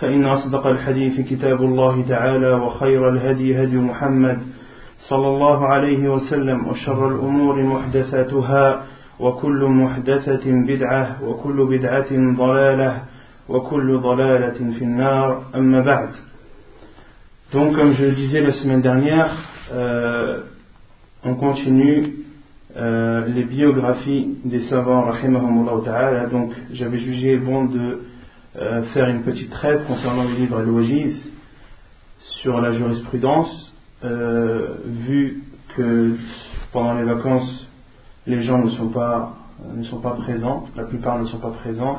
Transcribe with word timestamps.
فإن 0.00 0.24
أصدق 0.24 0.66
الحديث 0.66 1.20
كتاب 1.20 1.62
الله 1.62 2.08
تعالى 2.08 2.52
وخير 2.52 3.08
الهدي 3.08 3.62
هدي 3.62 3.76
محمد 3.76 4.38
صلى 4.98 5.28
الله 5.28 5.66
عليه 5.66 6.08
وسلم 6.08 6.66
وشر 6.66 7.08
الأمور 7.08 7.62
محدثاتها 7.62 8.82
وكل 9.20 9.64
محدثة 9.64 10.50
بدعة 10.68 11.16
وكل 11.24 11.78
بدعة 11.78 12.34
ضلالة 12.36 13.02
وكل 13.48 13.98
ضلالة 13.98 14.72
في 14.78 14.84
النار 14.84 15.42
أما 15.54 15.80
بعد 15.80 16.08
Donc, 17.52 17.76
comme 17.76 17.94
je 17.94 18.04
le 18.04 18.10
disais 18.10 18.40
la 18.40 18.50
semaine 18.50 18.80
dernière, 18.80 19.30
euh, 19.72 20.40
on 21.22 21.36
continue 21.36 22.12
euh, 22.76 23.24
les 23.28 23.44
biographies 23.44 24.38
des 24.44 24.62
savants, 24.68 25.02
rahimahumullah 25.02 25.80
ta'ala. 25.84 26.26
Donc, 26.26 26.50
j'avais 26.72 26.98
jugé 26.98 27.36
bon 27.36 27.66
de 27.66 28.00
euh, 28.58 28.82
faire 28.94 29.08
une 29.08 29.22
petite 29.22 29.50
trêve 29.50 29.84
concernant 29.86 30.24
le 30.24 30.34
livre 30.34 30.58
Al-Wajiz 30.58 31.30
sur 32.42 32.60
la 32.60 32.72
jurisprudence, 32.72 33.74
euh, 34.04 34.76
vu 34.84 35.42
que 35.76 36.16
pendant 36.72 36.94
les 36.94 37.04
vacances, 37.04 37.66
les 38.26 38.42
gens 38.42 38.58
ne 38.58 38.70
sont 38.70 38.88
pas, 38.88 39.34
ne 39.74 39.84
sont 39.84 40.00
pas 40.00 40.12
présents, 40.12 40.64
la 40.76 40.84
plupart 40.84 41.18
ne 41.18 41.26
sont 41.26 41.38
pas 41.38 41.50
présents. 41.50 41.98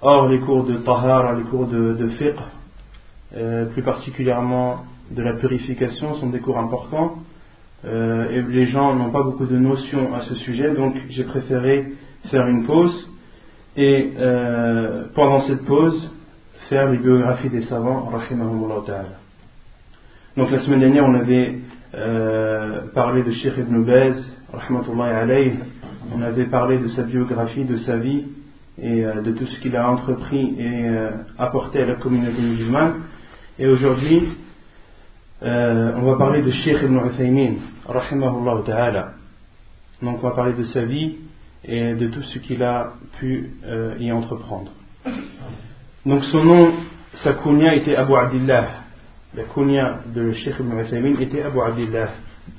Or, 0.00 0.28
les 0.28 0.40
cours 0.40 0.64
de 0.64 0.78
tahara, 0.78 1.34
les 1.34 1.44
cours 1.44 1.66
de, 1.66 1.94
de 1.94 2.08
fiqh, 2.10 2.36
euh, 3.36 3.66
plus 3.66 3.82
particulièrement 3.82 4.84
de 5.10 5.22
la 5.22 5.34
purification, 5.34 6.14
sont 6.16 6.30
des 6.30 6.40
cours 6.40 6.58
importants. 6.58 7.18
Euh, 7.84 8.30
et 8.30 8.42
les 8.42 8.66
gens 8.66 8.94
n'ont 8.94 9.10
pas 9.10 9.22
beaucoup 9.22 9.46
de 9.46 9.56
notions 9.56 10.14
à 10.14 10.22
ce 10.22 10.34
sujet, 10.36 10.72
donc 10.74 10.94
j'ai 11.10 11.24
préféré 11.24 11.92
faire 12.30 12.46
une 12.46 12.64
pause 12.64 13.11
et 13.76 14.12
euh, 14.18 15.04
pendant 15.14 15.42
cette 15.42 15.64
pause 15.64 16.10
faire 16.68 16.90
les 16.90 16.98
biographies 16.98 17.48
des 17.48 17.62
savants. 17.62 18.10
Donc 20.36 20.50
la 20.50 20.60
semaine 20.60 20.80
dernière 20.80 21.04
on 21.04 21.14
avait 21.14 21.58
euh, 21.94 22.82
parlé 22.94 23.22
de 23.22 23.30
Sheikh 23.32 23.54
Ibn 23.58 23.84
Baz, 23.84 24.36
alayhi, 24.52 25.52
on 26.14 26.22
avait 26.22 26.46
parlé 26.46 26.78
de 26.78 26.88
sa 26.88 27.02
biographie, 27.02 27.64
de 27.64 27.76
sa 27.78 27.96
vie 27.96 28.24
et 28.80 29.04
euh, 29.04 29.22
de 29.22 29.32
tout 29.32 29.46
ce 29.46 29.60
qu'il 29.60 29.76
a 29.76 29.90
entrepris 29.90 30.54
et 30.58 30.86
apporté 31.38 31.82
à 31.82 31.86
la 31.86 31.94
communauté 31.96 32.40
musulmane. 32.40 32.94
Et 33.58 33.66
aujourd'hui, 33.66 34.22
on 35.42 36.02
va 36.02 36.16
parler 36.16 36.42
de 36.42 36.50
Sheikh 36.50 36.78
Ibn 36.82 36.98
Uthaymin. 37.06 37.54
Donc 40.02 40.18
on 40.22 40.28
va 40.28 40.30
parler 40.34 40.54
de 40.54 40.64
sa 40.64 40.84
vie 40.84 41.16
et 41.64 41.94
de 41.94 42.08
tout 42.08 42.22
ce 42.22 42.38
qu'il 42.38 42.62
a 42.62 42.94
pu 43.18 43.50
euh, 43.64 43.96
y 43.98 44.10
entreprendre. 44.12 44.72
Donc 46.04 46.24
son 46.24 46.44
nom, 46.44 46.72
sa 47.22 47.34
kunya 47.34 47.74
était 47.74 47.96
Abu 47.96 48.14
Abdillah. 48.16 48.68
La 49.34 49.44
kunya 49.44 50.00
de 50.14 50.32
Sheikh 50.32 50.56
Ibn 50.58 50.78
Uthaymin 50.80 51.20
était 51.20 51.42
Abu 51.42 51.60
Abdillah. 51.60 52.10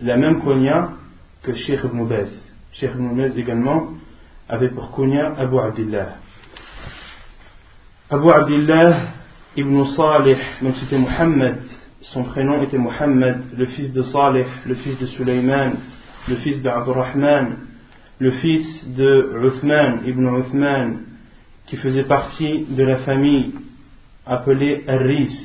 La 0.02 0.18
même 0.18 0.42
kunya 0.42 0.92
que 1.44 1.53
Sheikh 1.53 1.81
Ibn 1.84 2.06
Baz. 2.06 2.30
Sheikh 2.74 2.92
Ibn 2.96 3.16
Baz 3.16 3.38
également 3.38 3.90
avait 4.50 4.69
pour 4.69 4.92
kunya 4.96 5.34
Abu 5.38 5.59
Abdillah. 5.59 6.16
Abu 8.09 8.30
Abdillah 8.30 9.00
Ibn 9.56 9.86
Salih, 9.96 10.38
donc 10.62 10.75
c'était 10.80 10.97
Muhammad 10.97 11.59
son 12.12 12.24
prénom 12.24 12.62
était 12.62 12.78
Muhammad, 12.78 13.44
le 13.58 13.66
fils 13.66 13.92
de 13.94 14.03
Salih, 14.03 14.46
le 14.66 14.75
fils 14.75 15.00
de 15.00 15.06
Sulaiman, 15.08 15.74
le 16.28 16.36
fils 16.38 16.62
de 16.62 16.69
Abdurrahman, 16.69 17.58
le 18.24 18.32
fils 18.32 18.66
de 18.96 19.48
Uthman 19.48 20.04
ibn 20.06 20.26
Uthman, 20.38 21.00
qui 21.68 21.76
faisait 21.76 22.06
partie 22.06 22.66
de 22.70 22.82
la 22.82 23.00
famille 23.00 23.52
appelée 24.26 24.86
Al-Ris, 24.88 25.38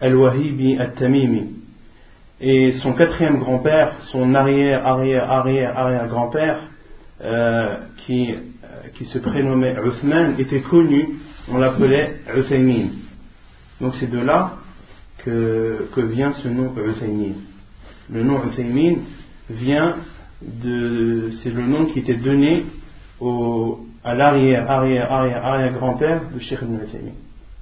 Al-Wahibi 0.00 0.78
Al-Tamimi. 0.78 1.50
Et 2.40 2.72
son 2.82 2.94
quatrième 2.94 3.40
grand-père, 3.40 3.92
son 4.10 4.34
arrière, 4.34 4.86
arrière, 4.86 5.30
arrière, 5.30 5.78
arrière 5.78 6.08
grand-père, 6.08 6.60
euh, 7.22 7.76
qui, 7.98 8.32
euh, 8.32 8.88
qui 8.94 9.04
se 9.04 9.18
prénommait 9.18 9.76
Uthman, 9.84 10.36
était 10.38 10.62
connu, 10.62 11.10
on 11.52 11.58
l'appelait 11.58 12.20
Uthaymin. 12.34 12.88
Donc 13.82 13.96
ces 13.96 14.06
deux-là, 14.06 14.54
que, 15.26 15.88
que, 15.94 16.00
vient 16.00 16.32
ce 16.42 16.48
nom 16.48 16.72
Uthaymin. 16.74 17.34
Le 18.10 18.22
nom 18.22 18.40
Uthaymin 18.46 19.00
vient 19.50 19.96
C'est 20.40 21.50
le 21.50 21.66
nom 21.66 21.86
qui 21.86 22.00
était 22.00 22.16
donné 22.16 22.66
au, 23.20 23.86
à 24.04 24.14
l'arrière, 24.14 24.70
arrière, 24.70 25.10
arrière, 25.10 25.44
arrière 25.44 25.72
grand-père 25.72 26.30
de 26.32 26.38
Sheikh 26.38 26.60
ibn. 26.62 26.78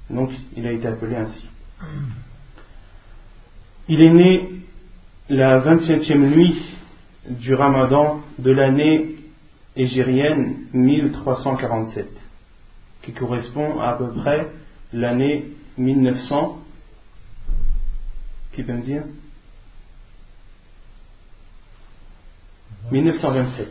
Donc 0.09 0.31
il 0.55 0.67
a 0.67 0.71
été 0.71 0.87
appelé 0.87 1.15
ainsi. 1.15 1.45
Il 3.87 4.01
est 4.01 4.09
né 4.09 4.49
la 5.29 5.59
27e 5.59 6.17
nuit 6.17 6.61
du 7.29 7.53
ramadan 7.53 8.21
de 8.37 8.51
l'année 8.51 9.15
égérienne 9.75 10.67
1347, 10.73 12.07
qui 13.03 13.13
correspond 13.13 13.79
à 13.79 13.89
à 13.89 13.93
peu 13.93 14.11
près 14.11 14.47
l'année 14.93 15.45
1900 15.77 16.59
qui 18.53 18.63
peut 18.63 18.73
me 18.73 18.81
dire? 18.81 19.03
1927. 22.91 23.67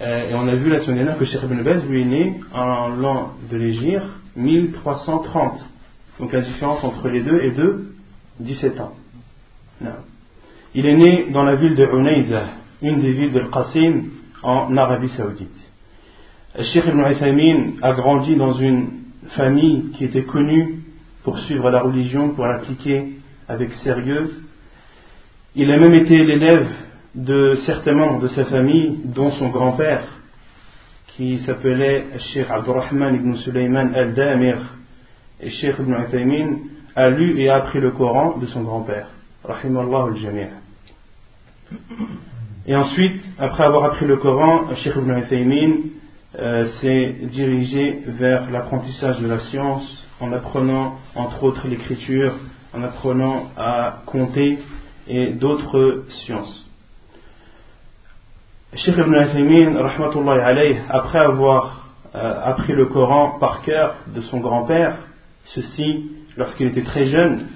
Euh, 0.00 0.30
et 0.30 0.34
on 0.34 0.48
a 0.48 0.54
vu 0.54 0.70
la 0.70 0.80
semaine 0.80 0.96
dernière 0.96 1.18
que 1.18 1.24
Cheikh 1.24 1.42
Ibn 1.42 1.62
Baz 1.62 1.86
lui 1.86 2.02
est 2.02 2.06
né 2.06 2.40
en 2.54 2.88
l'an 2.88 3.32
de 3.50 3.56
l'Égypte 3.56 4.06
1330. 4.36 5.60
Donc 6.18 6.32
la 6.32 6.40
différence 6.40 6.82
entre 6.82 7.08
les 7.08 7.22
deux 7.22 7.40
est 7.40 7.52
de 7.52 7.92
17 8.40 8.80
ans. 8.80 8.92
Il 10.74 10.86
est 10.86 10.96
né 10.96 11.26
dans 11.30 11.42
la 11.42 11.56
ville 11.56 11.74
de 11.74 11.84
Unayza, 11.84 12.44
une 12.80 13.00
des 13.00 13.12
villes 13.12 13.32
de 13.32 13.42
Qasim 13.52 14.04
en 14.42 14.76
Arabie 14.76 15.08
Saoudite. 15.10 15.70
Cheikh 16.56 16.84
Ibn 16.86 17.00
Uthaymin 17.10 17.72
a 17.82 17.92
grandi 17.92 18.36
dans 18.36 18.54
une 18.54 18.88
famille 19.36 19.90
qui 19.92 20.04
était 20.04 20.24
connue 20.24 20.80
pour 21.24 21.38
suivre 21.40 21.70
la 21.70 21.80
religion, 21.80 22.30
pour 22.30 22.46
l'appliquer 22.46 23.04
avec 23.48 23.72
sérieux. 23.84 24.30
Il 25.54 25.70
a 25.70 25.78
même 25.78 25.94
été 25.94 26.16
l'élève 26.24 26.68
de 27.14 27.56
certains 27.66 27.94
membres 27.94 28.22
de 28.22 28.28
sa 28.28 28.44
famille, 28.46 29.00
dont 29.04 29.30
son 29.32 29.50
grand-père, 29.50 30.04
qui 31.16 31.38
s'appelait 31.40 32.06
Sheikh 32.32 32.48
Abdurrahman 32.48 33.14
ibn 33.14 33.34
Sulaiman 33.36 33.94
al-Damir. 33.94 34.58
Et 35.40 35.50
Sheikh 35.50 35.76
ibn 35.78 35.94
Uthaymin 35.94 36.58
a 36.96 37.10
lu 37.10 37.38
et 37.40 37.50
a 37.50 37.56
appris 37.56 37.80
le 37.80 37.90
Coran 37.90 38.38
de 38.38 38.46
son 38.46 38.62
grand-père. 38.62 39.08
Rahimallah 39.44 40.04
al-Jami'. 40.04 40.46
Et 42.66 42.76
ensuite, 42.76 43.22
après 43.38 43.64
avoir 43.64 43.84
appris 43.84 44.06
le 44.06 44.16
Coran, 44.18 44.74
Sheikh 44.76 44.94
ibn 44.96 45.18
Uthaymin 45.18 45.72
euh, 46.38 46.70
s'est 46.80 47.16
dirigé 47.30 48.04
vers 48.06 48.50
l'apprentissage 48.50 49.20
de 49.20 49.26
la 49.26 49.40
science 49.40 50.08
en 50.20 50.32
apprenant 50.32 50.98
entre 51.14 51.42
autres 51.44 51.68
l'écriture, 51.68 52.32
en 52.72 52.82
apprenant 52.82 53.50
à 53.56 54.02
compter 54.06 54.58
et 55.08 55.32
d'autres 55.34 56.04
sciences. 56.24 56.71
Sheikh 58.74 58.96
ibn 58.96 59.14
Uthaymin, 59.14 59.76
après 60.88 61.18
avoir 61.18 61.90
euh, 62.14 62.40
appris 62.42 62.72
le 62.72 62.86
Coran 62.86 63.38
par 63.38 63.60
cœur 63.60 63.96
de 64.14 64.22
son 64.22 64.40
grand-père, 64.40 64.96
ceci 65.44 66.10
lorsqu'il 66.38 66.68
était 66.68 66.82
très 66.82 67.10
jeune, 67.10 67.48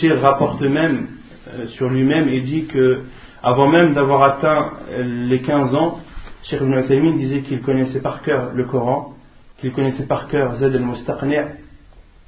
Cheikh 0.00 0.12
rapporte 0.14 0.60
même 0.62 1.06
euh, 1.54 1.68
sur 1.68 1.88
lui-même 1.88 2.28
et 2.28 2.40
dit 2.40 2.66
que 2.66 3.02
avant 3.44 3.68
même 3.68 3.94
d'avoir 3.94 4.24
atteint 4.24 4.72
les 4.98 5.40
15 5.40 5.72
ans, 5.76 6.00
Cheikh 6.42 6.60
Ibn 6.60 6.80
Uthaymin 6.80 7.16
disait 7.16 7.42
qu'il 7.42 7.60
connaissait 7.60 8.00
par 8.00 8.20
cœur 8.22 8.50
le 8.52 8.64
Coran, 8.64 9.14
qu'il 9.58 9.72
connaissait 9.72 10.06
par 10.06 10.26
cœur 10.26 10.56
Zad 10.56 10.74
al-Mustaqni' 10.74 11.44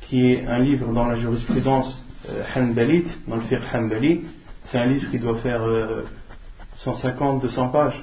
qui 0.02 0.32
est 0.32 0.46
un 0.46 0.60
livre 0.60 0.92
dans 0.92 1.06
la 1.06 1.16
jurisprudence 1.16 1.92
euh, 2.30 2.44
dans 3.26 3.36
le 3.36 3.42
fiqh 3.42 3.58
Hanbali. 3.74 4.20
C'est 4.70 4.78
un 4.78 4.86
livre 4.86 5.10
qui 5.10 5.18
doit 5.18 5.38
faire 5.38 5.62
150, 6.84 7.42
200 7.42 7.68
pages. 7.70 8.00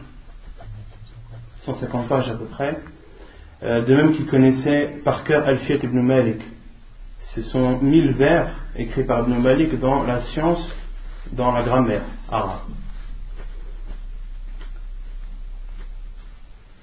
150 1.66 2.08
pages 2.08 2.30
à 2.30 2.36
peu 2.36 2.46
près. 2.46 2.78
Euh, 3.62 3.86
de 3.86 3.94
même 3.94 4.16
qu'il 4.16 4.26
connaissait 4.28 5.02
par 5.04 5.24
cœur 5.26 5.46
Al-Fiat 5.46 5.80
ibn 5.84 6.00
Malik. 6.00 6.42
Ce 7.36 7.42
sont 7.42 7.80
mille 7.80 8.14
vers 8.14 8.50
écrits 8.76 9.04
par 9.04 9.28
Ibn 9.28 9.42
Malik 9.42 9.78
dans 9.80 10.04
la 10.04 10.22
science, 10.24 10.66
dans 11.34 11.52
la 11.52 11.64
grammaire 11.64 12.04
arabe. 12.32 12.62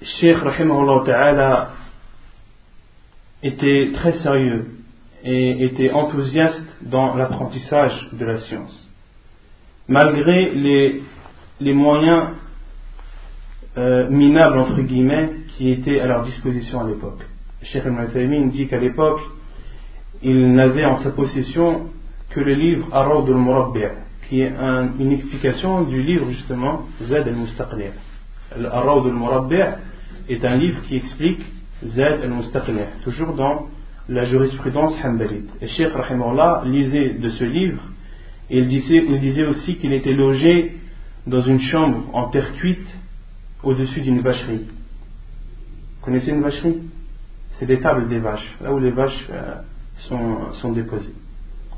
Cheikh 0.03 0.37
Rahimahullah 0.37 1.03
Ta'ala 1.05 1.69
était 3.41 3.91
très 3.95 4.13
sérieux 4.19 4.67
et 5.23 5.65
était 5.65 5.91
enthousiaste 5.91 6.61
dans 6.83 7.15
l'apprentissage 7.15 8.09
de 8.13 8.25
la 8.25 8.37
science. 8.37 8.87
Malgré 9.87 10.51
les, 10.53 11.01
les 11.59 11.73
moyens 11.73 12.35
euh, 13.77 14.09
minables, 14.09 14.57
entre 14.57 14.81
guillemets, 14.81 15.29
qui 15.49 15.71
étaient 15.71 15.99
à 15.99 16.07
leur 16.07 16.23
disposition 16.23 16.81
à 16.81 16.87
l'époque. 16.87 17.21
Cheikh 17.63 17.83
Ibn 17.85 18.49
dit 18.49 18.67
qu'à 18.67 18.79
l'époque, 18.79 19.21
il 20.21 20.53
n'avait 20.53 20.85
en 20.85 20.97
sa 20.97 21.11
possession 21.11 21.87
que 22.29 22.39
le 22.39 22.53
livre 22.53 22.87
Arad 22.91 23.27
al-Murabbi' 23.27 24.07
qui 24.27 24.41
est 24.41 24.51
une 24.99 25.11
explication 25.11 25.83
du 25.83 26.01
livre 26.01 26.29
justement 26.31 26.81
Zad 27.03 27.27
al-Mustaqli' 27.27 27.91
Arad 28.71 29.05
al-Murabbi' 29.05 29.75
est 30.29 30.43
un 30.43 30.57
livre 30.57 30.81
qui 30.87 30.97
explique 30.97 31.41
Zad 31.85 32.21
al-Mustaqli' 32.23 33.03
toujours 33.03 33.33
dans 33.33 33.67
la 34.09 34.25
jurisprudence 34.25 34.95
hanbalite. 35.03 35.49
Et 35.61 35.67
Cheikh 35.67 35.93
Rahimahullah 35.93 36.63
lisait 36.65 37.13
de 37.13 37.29
ce 37.29 37.43
livre 37.43 37.81
et 38.49 38.59
il 38.59 38.67
disait, 38.67 39.03
il 39.07 39.19
disait 39.19 39.45
aussi 39.45 39.75
qu'il 39.75 39.93
était 39.93 40.13
logé 40.13 40.73
dans 41.25 41.41
une 41.41 41.59
chambre 41.59 42.03
en 42.13 42.29
terre 42.29 42.53
cuite 42.53 42.87
au-dessus 43.63 44.01
d'une 44.01 44.19
vacherie. 44.19 44.65
Vous 44.67 46.05
connaissez 46.05 46.31
une 46.31 46.41
vacherie? 46.41 46.81
C'est 47.59 47.65
des 47.65 47.79
tables 47.79 48.07
des 48.07 48.19
vaches, 48.19 48.55
là 48.61 48.71
où 48.73 48.79
les 48.79 48.91
vaches 48.91 49.27
euh, 49.31 49.55
sont, 50.07 50.53
sont, 50.53 50.71
déposées. 50.71 51.13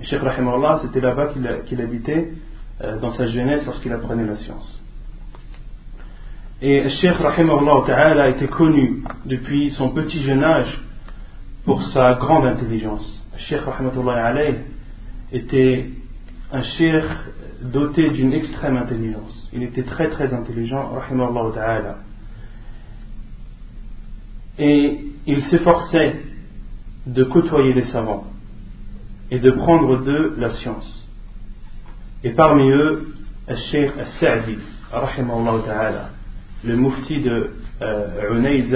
Et 0.01 0.05
Cheikh 0.05 0.21
Rahimahullah, 0.21 0.81
c'était 0.81 0.99
là-bas 0.99 1.33
qu'il 1.65 1.81
habitait 1.81 2.33
euh, 2.81 2.99
dans 2.99 3.11
sa 3.11 3.27
jeunesse 3.27 3.65
lorsqu'il 3.65 3.93
apprenait 3.93 4.25
la 4.25 4.35
science. 4.35 4.81
Et 6.61 6.89
Cheikh 6.89 7.15
Rahimahullah 7.15 7.87
Ta'ala 7.87 8.29
était 8.29 8.47
connu 8.47 9.03
depuis 9.25 9.71
son 9.71 9.91
petit 9.91 10.21
jeune 10.23 10.43
âge 10.43 10.81
pour 11.63 11.81
sa 11.85 12.15
grande 12.15 12.45
intelligence. 12.45 13.25
Cheikh 13.37 13.61
Rahimahullah 13.61 14.25
alayh 14.25 14.55
était 15.31 15.89
un 16.51 16.61
cheikh 16.61 17.05
doté 17.61 18.09
d'une 18.09 18.33
extrême 18.33 18.77
intelligence. 18.77 19.49
Il 19.53 19.63
était 19.63 19.83
très 19.83 20.09
très 20.09 20.33
intelligent, 20.33 20.89
rahimahullah 20.89 21.53
ta'ala. 21.53 21.95
Et 24.57 24.99
il 25.27 25.43
s'efforçait 25.45 26.21
de 27.05 27.23
côtoyer 27.23 27.73
les 27.73 27.85
savants 27.85 28.25
et 29.31 29.39
de 29.39 29.51
prendre 29.51 30.03
d'eux 30.03 30.35
la 30.37 30.51
science. 30.55 31.07
Et 32.23 32.31
parmi 32.31 32.69
eux, 32.69 33.07
le 33.47 33.55
Cheikh 33.71 33.91
Al-Sa'di, 33.97 34.57
ta'ala, 34.91 36.09
le 36.63 36.75
mufti 36.75 37.21
de 37.21 37.51
euh, 37.81 38.73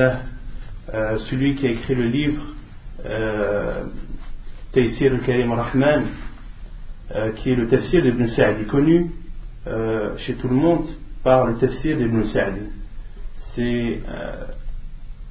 euh, 0.94 1.18
celui 1.30 1.56
qui 1.56 1.68
a 1.68 1.72
écrit 1.72 1.96
le 1.96 2.08
livre 2.08 2.44
euh, 3.06 3.84
Taysir 4.72 5.14
al-Karim 5.14 5.52
Rahman, 5.52 6.06
euh, 7.11 7.31
qui 7.33 7.51
est 7.51 7.55
le 7.55 7.67
tafsir 7.67 8.01
d'Ibn 8.01 8.27
Sa'di, 8.27 8.65
connu 8.65 9.11
euh, 9.67 10.15
chez 10.19 10.35
tout 10.35 10.47
le 10.47 10.55
monde 10.55 10.85
par 11.23 11.45
le 11.45 11.57
tafsir 11.57 11.97
d'Ibn 11.97 12.23
Sa'di. 12.25 12.61
C'est 13.55 14.01
euh, 14.07 14.45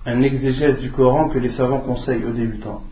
un 0.06 0.22
exégèse 0.22 0.80
du 0.80 0.90
Coran 0.90 1.28
que 1.30 1.38
les 1.38 1.50
savants 1.50 1.80
conseillent 1.80 2.24
aux 2.24 2.32
débutants. 2.32 2.82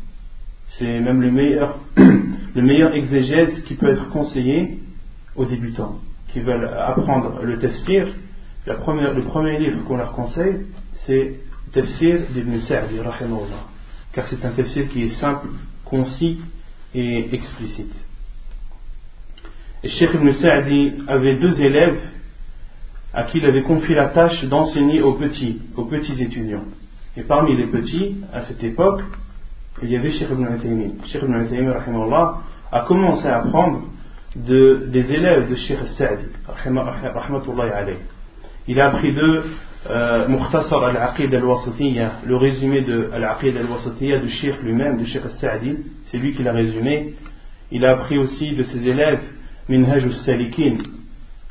C'est 0.79 1.01
même 1.01 1.21
le 1.21 1.31
meilleur, 1.31 1.79
le 1.97 2.63
meilleur 2.63 2.95
exégèse 2.95 3.63
qui 3.65 3.75
peut 3.75 3.91
être 3.91 4.09
conseillé 4.11 4.79
aux 5.37 5.45
débutants 5.45 5.99
qui 6.33 6.41
veulent 6.41 6.69
apprendre 6.69 7.43
le 7.43 7.59
tafsir. 7.59 8.07
La 8.67 8.75
première, 8.77 9.15
le 9.15 9.23
premier 9.23 9.59
livre 9.59 9.85
qu'on 9.85 9.97
leur 9.97 10.13
conseille, 10.13 10.67
c'est 11.07 11.35
tafsir 11.73 12.21
d'Ibn 12.31 12.61
Sa'di, 12.63 12.97
car 14.13 14.27
c'est 14.29 14.45
un 14.45 14.51
tafsir 14.51 14.89
qui 14.89 15.05
est 15.05 15.21
simple, 15.21 15.49
concis 15.85 16.41
et 16.95 17.35
explicite. 17.35 17.93
Et 19.83 19.89
Cheikh 19.89 20.11
Ibn 20.13 20.31
Sa'di 20.33 20.93
avait 21.09 21.37
deux 21.37 21.61
élèves 21.61 21.99
à 23.15 23.25
qui 23.25 23.39
il 23.39 23.47
avait 23.47 23.63
confié 23.63 23.95
la 23.95 24.09
tâche 24.09 24.45
d'enseigner 24.45 25.01
aux 25.01 25.15
petits, 25.15 25.63
aux 25.77 25.87
petits 25.87 26.23
étudiants. 26.23 26.65
Et 27.17 27.23
parmi 27.23 27.57
les 27.57 27.67
petits, 27.67 28.17
à 28.33 28.43
cette 28.43 28.63
époque, 28.63 29.01
il 29.83 29.91
y 29.91 29.97
avait 29.97 30.13
Cheikh 30.13 30.29
Ibn 30.31 30.59
Taymiyyah. 30.59 31.07
Cheikh 31.07 31.23
Ibn 31.23 31.45
Taymiyyah, 31.47 31.83
a 32.73 32.81
commencé 32.83 33.27
à 33.27 33.39
apprendre 33.39 33.85
de, 34.37 34.87
des 34.93 35.13
élèves 35.13 35.51
de 35.51 35.55
Cheikh 35.57 35.79
Sa'di, 35.97 36.25
Il 38.69 38.81
a 38.81 38.87
appris 38.87 39.13
d'eux 39.15 39.45
euh, 39.89 40.27
al-Aqid 40.29 41.35
al-Wasatiyya, 41.35 42.13
le 42.27 42.37
résumé 42.37 42.83
de 42.83 43.11
al-Aqid 43.13 43.57
al-Wasatiyya 43.57 44.19
du 44.19 44.29
Cheikh 44.29 44.63
lui-même, 44.63 44.99
du 44.99 45.07
Cheikh 45.07 45.23
Sa'di, 45.41 45.77
c'est 46.07 46.19
lui 46.19 46.35
qui 46.35 46.43
l'a 46.43 46.53
résumé. 46.53 47.15
Il 47.73 47.85
a 47.85 47.93
appris 47.93 48.19
aussi 48.19 48.53
de 48.53 48.63
ses 48.65 48.87
élèves 48.87 49.21
Minhaj 49.69 50.05
al-Salikin, 50.05 50.79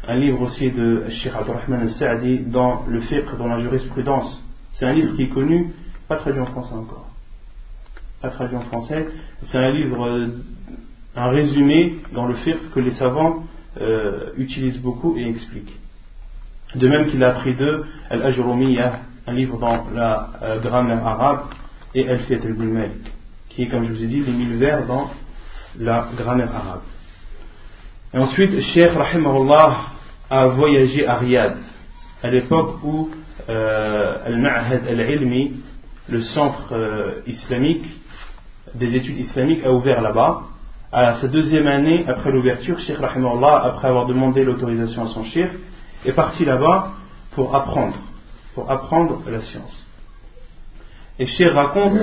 un 0.07 0.15
livre 0.15 0.41
aussi 0.41 0.71
de 0.71 1.05
Sheikh 1.09 1.33
Abdurrahman 1.33 1.81
al-Sa'di 1.81 2.39
dans 2.47 2.85
le 2.87 3.01
fiqh, 3.01 3.25
dans 3.37 3.47
la 3.47 3.59
jurisprudence. 3.59 4.43
C'est 4.73 4.85
un 4.85 4.93
livre 4.93 5.15
qui 5.15 5.23
est 5.23 5.29
connu, 5.29 5.73
pas 6.07 6.17
traduit 6.17 6.41
en 6.41 6.45
français 6.45 6.73
encore. 6.73 7.07
Pas 8.21 8.29
traduit 8.29 8.57
en 8.57 8.61
français. 8.61 9.07
C'est 9.45 9.57
un 9.57 9.71
livre, 9.71 10.05
euh, 10.05 10.27
un 11.15 11.29
résumé 11.29 11.95
dans 12.13 12.27
le 12.27 12.35
fiqh 12.35 12.71
que 12.73 12.79
les 12.79 12.91
savants 12.91 13.43
euh, 13.79 14.31
utilisent 14.37 14.81
beaucoup 14.81 15.17
et 15.17 15.27
expliquent. 15.27 15.77
De 16.75 16.87
même 16.87 17.09
qu'il 17.09 17.23
a 17.23 17.29
appris 17.29 17.55
de 17.55 17.83
Al-Ajrumiyya, 18.09 18.99
un 19.27 19.33
livre 19.33 19.57
dans 19.59 19.89
la 19.91 20.29
euh, 20.41 20.59
grammaire 20.59 21.05
arabe, 21.05 21.41
et 21.95 22.07
Al-Fiat 22.07 22.39
al 22.43 22.55
qui 23.49 23.63
est, 23.63 23.67
comme 23.67 23.85
je 23.85 23.93
vous 23.93 24.03
ai 24.03 24.07
dit, 24.07 24.19
les 24.19 24.31
mille 24.31 24.57
vers 24.57 24.85
dans 24.85 25.09
la 25.77 26.07
grammaire 26.15 26.55
arabe. 26.55 26.81
Et 28.11 28.17
ensuite, 28.17 28.59
Cheikh 28.73 28.91
Rahimahullah 28.91 29.81
a 30.31 30.47
voyagé 30.47 31.05
à 31.05 31.17
Riyad, 31.17 31.57
à 32.23 32.29
l'époque 32.31 32.83
où 32.83 33.09
euh, 33.47 34.25
Al-Ma'had 34.25 34.87
Al-Ilmi, 34.87 35.61
le 36.09 36.21
centre 36.21 36.73
euh, 36.73 37.21
islamique 37.27 37.85
des 38.73 38.95
études 38.95 39.19
islamiques, 39.19 39.63
a 39.63 39.71
ouvert 39.71 40.01
là-bas. 40.01 40.41
À 40.91 41.17
sa 41.21 41.27
deuxième 41.27 41.67
année 41.67 42.03
après 42.07 42.31
l'ouverture, 42.31 42.79
Cheikh 42.79 42.97
Rahimahullah, 42.97 43.61
après 43.65 43.89
avoir 43.89 44.07
demandé 44.07 44.43
l'autorisation 44.43 45.03
à 45.03 45.07
son 45.09 45.25
chef, 45.25 45.51
est 46.03 46.13
parti 46.13 46.45
là-bas 46.45 46.93
pour 47.35 47.55
apprendre, 47.55 47.97
pour 48.55 48.71
apprendre 48.71 49.21
la 49.29 49.41
science. 49.41 49.85
Et 51.19 51.27
Cheikh 51.27 51.53
raconte 51.53 51.93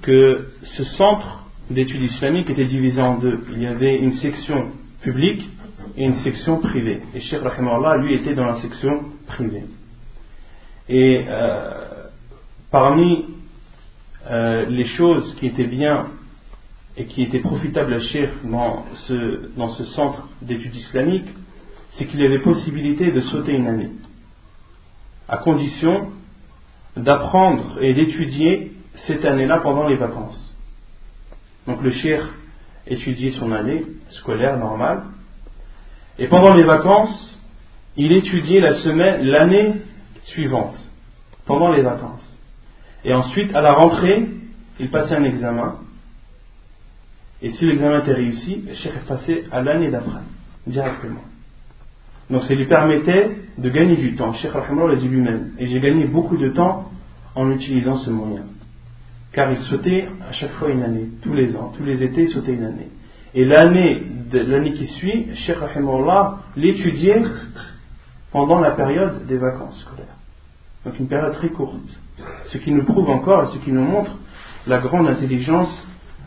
que 0.00 0.46
ce 0.62 0.84
centre 0.84 1.44
d'études 1.68 2.04
islamiques 2.04 2.48
était 2.48 2.64
divisé 2.64 3.02
en 3.02 3.18
deux. 3.18 3.44
Il 3.52 3.62
y 3.62 3.66
avait 3.66 3.96
une 3.96 4.14
section 4.14 4.72
publique 5.02 5.48
et 5.96 6.04
une 6.04 6.16
section 6.16 6.58
privée. 6.58 7.00
Et 7.14 7.20
Cheikh 7.20 7.42
Rahimallah, 7.42 7.98
lui, 7.98 8.14
était 8.14 8.34
dans 8.34 8.46
la 8.46 8.60
section 8.60 9.04
privée. 9.26 9.64
Et 10.88 11.24
euh, 11.28 12.08
parmi 12.70 13.26
euh, 14.30 14.66
les 14.66 14.86
choses 14.86 15.34
qui 15.36 15.46
étaient 15.46 15.66
bien 15.66 16.06
et 16.96 17.06
qui 17.06 17.22
étaient 17.22 17.40
profitables 17.40 17.94
à 17.94 18.00
Cheikh 18.00 18.30
dans 18.44 18.84
ce, 19.06 19.56
dans 19.56 19.68
ce 19.68 19.84
centre 19.84 20.28
d'études 20.42 20.74
islamiques, 20.74 21.28
c'est 21.92 22.06
qu'il 22.06 22.20
y 22.20 22.26
avait 22.26 22.40
possibilité 22.40 23.10
de 23.10 23.20
sauter 23.20 23.52
une 23.52 23.66
année, 23.66 23.90
à 25.28 25.38
condition 25.38 26.10
d'apprendre 26.96 27.82
et 27.82 27.94
d'étudier 27.94 28.72
cette 29.06 29.24
année-là 29.24 29.60
pendant 29.62 29.88
les 29.88 29.96
vacances. 29.96 30.54
Donc 31.66 31.82
le 31.82 31.90
Cheikh 31.90 32.20
étudier 32.86 33.32
son 33.32 33.52
année 33.52 33.82
scolaire 34.08 34.58
normale. 34.58 35.04
Et 36.18 36.28
pendant 36.28 36.54
les 36.54 36.64
vacances, 36.64 37.40
il 37.96 38.12
étudiait 38.12 38.60
la 38.60 38.74
semaine, 38.76 39.22
l'année 39.22 39.74
suivante, 40.24 40.76
pendant 41.46 41.72
les 41.72 41.82
vacances. 41.82 42.28
Et 43.04 43.12
ensuite, 43.12 43.54
à 43.54 43.60
la 43.60 43.72
rentrée, 43.72 44.28
il 44.78 44.90
passait 44.90 45.14
un 45.14 45.24
examen. 45.24 45.76
Et 47.42 47.50
si 47.50 47.66
l'examen 47.66 48.00
était 48.00 48.12
réussi, 48.12 48.64
le 48.66 48.72
est 48.72 49.08
passé 49.08 49.44
à 49.50 49.62
l'année 49.62 49.90
d'après, 49.90 50.20
directement. 50.66 51.22
Donc 52.30 52.42
ça 52.44 52.54
lui 52.54 52.66
permettait 52.66 53.36
de 53.58 53.68
gagner 53.68 53.96
du 53.96 54.14
temps. 54.14 54.32
Cheikh 54.34 54.52
Rahimah 54.52 54.86
l'a 54.86 54.96
dit 54.96 55.08
lui-même. 55.08 55.52
Et 55.58 55.66
j'ai 55.66 55.80
gagné 55.80 56.06
beaucoup 56.06 56.36
de 56.36 56.50
temps 56.50 56.90
en 57.34 57.50
utilisant 57.50 57.96
ce 57.96 58.10
moyen. 58.10 58.44
Car 59.32 59.50
il 59.50 59.58
sautait 59.60 60.08
à 60.28 60.32
chaque 60.32 60.52
fois 60.52 60.70
une 60.70 60.82
année, 60.82 61.08
tous 61.22 61.32
les 61.32 61.56
ans, 61.56 61.72
tous 61.76 61.84
les 61.84 62.02
étés, 62.02 62.24
il 62.24 62.30
sautait 62.30 62.52
une 62.52 62.64
année. 62.64 62.88
Et 63.34 63.44
l'année, 63.44 64.02
l'année 64.32 64.72
qui 64.72 64.86
suit, 64.86 65.28
Cheikh 65.46 65.56
Rahimah 65.56 66.40
l'étudiait 66.56 67.22
pendant 68.30 68.60
la 68.60 68.72
période 68.72 69.26
des 69.26 69.38
vacances 69.38 69.80
scolaires. 69.80 70.16
Donc 70.84 70.98
une 70.98 71.08
période 71.08 71.34
très 71.34 71.48
courte. 71.48 71.76
Ce 72.46 72.58
qui 72.58 72.72
nous 72.72 72.84
prouve 72.84 73.08
encore, 73.08 73.50
ce 73.52 73.58
qui 73.58 73.72
nous 73.72 73.84
montre 73.84 74.10
la 74.66 74.78
grande 74.78 75.08
intelligence 75.08 75.70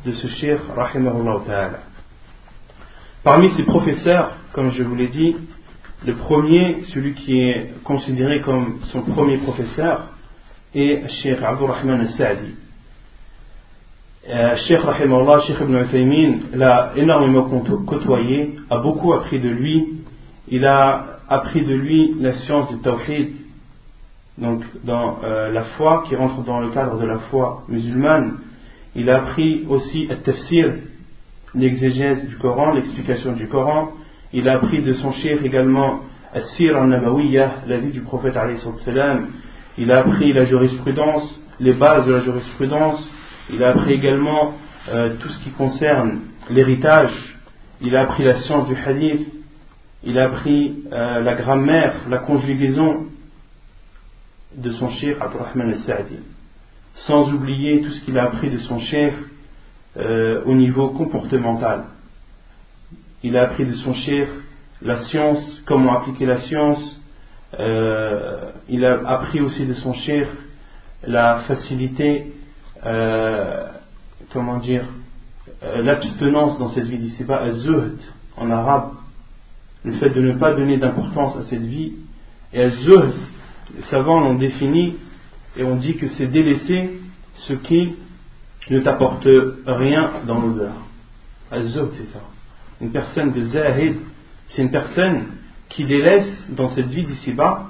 de 0.05 0.11
ce 0.11 0.27
Cheikh 0.27 0.59
Rahimahullah 0.75 1.41
Ta'ala. 1.45 1.79
Parmi 3.23 3.51
ses 3.55 3.63
professeurs, 3.63 4.35
comme 4.53 4.71
je 4.71 4.83
vous 4.83 4.95
l'ai 4.95 5.09
dit, 5.09 5.35
le 6.05 6.15
premier, 6.15 6.83
celui 6.93 7.13
qui 7.13 7.39
est 7.39 7.73
considéré 7.83 8.41
comme 8.41 8.79
son 8.91 9.01
premier 9.01 9.37
professeur, 9.37 10.07
est 10.73 11.07
Cheikh 11.21 11.41
Abdurrahman 11.41 12.01
al-Sa'di. 12.01 12.55
Euh, 14.27 14.55
Cheikh 14.67 14.79
Rahimahullah, 14.79 15.41
Cheikh 15.41 15.57
Ibn 15.61 15.75
Uthaymin 15.81 16.39
l'a 16.55 16.93
énormément 16.95 17.43
côtoyé, 17.85 18.55
a 18.71 18.79
beaucoup 18.79 19.13
appris 19.13 19.39
de 19.39 19.49
lui. 19.49 19.99
Il 20.47 20.65
a 20.65 21.19
appris 21.29 21.63
de 21.63 21.75
lui 21.75 22.15
la 22.19 22.33
science 22.33 22.69
du 22.69 22.79
Tawhid, 22.79 23.35
donc 24.39 24.63
dans 24.83 25.19
euh, 25.23 25.51
la 25.51 25.61
foi, 25.77 26.05
qui 26.07 26.15
rentre 26.15 26.41
dans 26.43 26.59
le 26.59 26.71
cadre 26.71 26.99
de 26.99 27.05
la 27.05 27.19
foi 27.29 27.65
musulmane. 27.67 28.37
Il 28.95 29.11
a 29.11 29.17
appris 29.17 29.63
aussi 29.69 30.07
le 30.07 30.15
tafsir, 30.15 30.73
l'exégèse 31.53 32.27
du 32.27 32.35
Coran, 32.37 32.71
l'explication 32.73 33.33
du 33.33 33.47
Coran. 33.47 33.89
Il 34.33 34.49
a 34.49 34.55
appris 34.55 34.81
de 34.81 34.93
son 34.93 35.11
chef 35.11 35.43
également 35.43 35.99
As-Sir 36.33 36.75
al-Nabawiyah, 36.75 37.57
la 37.67 37.77
vie 37.77 37.91
du 37.91 38.01
prophète. 38.01 38.33
Il 39.77 39.91
a 39.91 39.99
appris 39.99 40.33
la 40.33 40.45
jurisprudence, 40.45 41.41
les 41.59 41.73
bases 41.73 42.07
de 42.07 42.13
la 42.13 42.21
jurisprudence. 42.21 43.07
Il 43.51 43.63
a 43.63 43.69
appris 43.69 43.93
également 43.93 44.55
euh, 44.89 45.15
tout 45.17 45.29
ce 45.29 45.43
qui 45.43 45.51
concerne 45.51 46.21
l'héritage. 46.49 47.11
Il 47.81 47.95
a 47.95 48.01
appris 48.01 48.23
la 48.23 48.39
science 48.41 48.67
du 48.67 48.75
hadith. 48.75 49.27
Il 50.03 50.17
a 50.17 50.25
appris 50.25 50.83
euh, 50.91 51.21
la 51.21 51.35
grammaire, 51.35 52.09
la 52.09 52.19
conjugaison 52.19 53.07
de 54.55 54.71
son 54.71 54.89
chef 54.91 55.21
Abdurrahman 55.21 55.71
al-Sa'di 55.71 56.17
sans 57.07 57.29
oublier 57.33 57.81
tout 57.81 57.91
ce 57.91 58.05
qu'il 58.05 58.17
a 58.17 58.23
appris 58.23 58.49
de 58.49 58.57
son 58.59 58.79
chef 58.79 59.13
euh, 59.97 60.41
au 60.45 60.55
niveau 60.55 60.89
comportemental. 60.91 61.83
Il 63.21 63.35
a 63.35 63.43
appris 63.43 63.65
de 63.65 63.73
son 63.73 63.93
chef 63.93 64.29
la 64.81 65.03
science, 65.03 65.61
comment 65.65 65.99
appliquer 65.99 66.25
la 66.25 66.41
science. 66.41 67.01
Il 68.69 68.85
a 68.85 69.09
appris 69.09 69.41
aussi 69.41 69.65
de 69.65 69.73
son 69.73 69.93
chef 69.93 70.29
la 71.05 71.39
facilité, 71.47 72.34
euh, 72.85 73.67
comment 74.31 74.57
dire, 74.57 74.85
l'abstenance 75.61 76.57
dans 76.59 76.69
cette 76.69 76.85
vie 76.85 76.97
d'ici 76.97 77.23
bas, 77.23 77.49
zuhd 77.51 77.97
en 78.37 78.49
arabe, 78.51 78.91
le 79.83 79.93
fait 79.93 80.09
de 80.09 80.21
ne 80.21 80.33
pas 80.33 80.53
donner 80.53 80.77
d'importance 80.77 81.37
à 81.37 81.43
cette 81.43 81.61
vie. 81.61 81.93
Et 82.53 82.69
zuhd, 82.69 83.13
les 83.75 83.81
savants 83.83 84.19
l'ont 84.19 84.35
défini 84.35 84.95
et 85.57 85.63
on 85.63 85.75
dit 85.75 85.95
que 85.95 86.07
c'est 86.09 86.27
délaisser 86.27 86.99
ce 87.47 87.53
qui 87.53 87.95
ne 88.69 88.79
t'apporte 88.79 89.27
rien 89.65 90.11
dans 90.25 90.39
l'odeur. 90.39 90.73
Azot, 91.51 91.91
c'est 91.97 92.11
ça. 92.11 92.21
Une 92.81 92.91
personne 92.91 93.31
de 93.31 93.41
Zahid, 93.43 93.97
c'est 94.49 94.63
une 94.63 94.71
personne 94.71 95.25
qui 95.69 95.85
délaisse 95.85 96.27
dans 96.49 96.73
cette 96.73 96.87
vie 96.87 97.05
d'ici-bas 97.05 97.67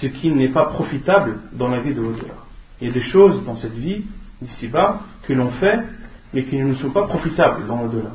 ce 0.00 0.06
qui 0.06 0.30
n'est 0.30 0.52
pas 0.52 0.66
profitable 0.66 1.38
dans 1.52 1.68
la 1.68 1.80
vie 1.80 1.94
de 1.94 2.00
l'odeur. 2.00 2.46
Il 2.80 2.88
y 2.88 2.90
a 2.90 2.94
des 2.94 3.02
choses 3.02 3.44
dans 3.44 3.56
cette 3.56 3.74
vie 3.74 4.04
d'ici-bas 4.42 5.00
que 5.22 5.32
l'on 5.32 5.50
fait, 5.52 5.80
mais 6.32 6.44
qui 6.44 6.56
ne 6.56 6.64
nous 6.64 6.76
sont 6.76 6.90
pas 6.90 7.06
profitables 7.06 7.66
dans 7.66 7.82
l'au-delà. 7.82 8.12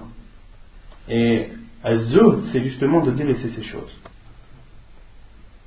Et 1.09 1.49
Azot, 1.83 2.41
c'est 2.51 2.63
justement 2.63 3.01
de 3.01 3.11
délaisser 3.11 3.49
ces 3.49 3.63
choses. 3.63 3.95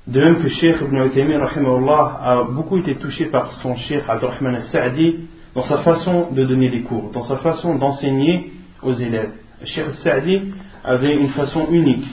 De 0.07 0.19
même 0.19 0.41
que 0.41 0.49
Sheikh 0.49 0.77
Ibn 0.81 0.97
Uthaymin 1.05 1.41
a 1.41 2.43
beaucoup 2.43 2.77
été 2.77 2.95
touché 2.95 3.25
par 3.25 3.51
son 3.53 3.75
Sheikh 3.75 4.03
Abdurrahman 4.07 4.55
al-Sa'di 4.55 5.27
dans 5.55 5.63
sa 5.63 5.79
façon 5.79 6.31
de 6.31 6.45
donner 6.45 6.69
des 6.69 6.83
cours, 6.83 7.11
dans 7.11 7.23
sa 7.23 7.37
façon 7.37 7.75
d'enseigner 7.75 8.51
aux 8.83 8.93
élèves. 8.93 9.33
Sheikh 9.63 9.85
al-Sa'di 9.85 10.53
avait 10.83 11.15
une 11.15 11.29
façon 11.29 11.67
unique. 11.71 12.05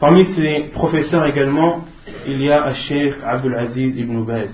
Parmi 0.00 0.24
ses 0.34 0.70
professeurs 0.72 1.26
également, 1.26 1.84
il 2.26 2.40
y 2.40 2.50
a 2.50 2.72
Sheikh 2.74 3.14
Abdul 3.22 3.54
Aziz 3.56 3.96
ibn 3.96 4.24
Baz, 4.24 4.50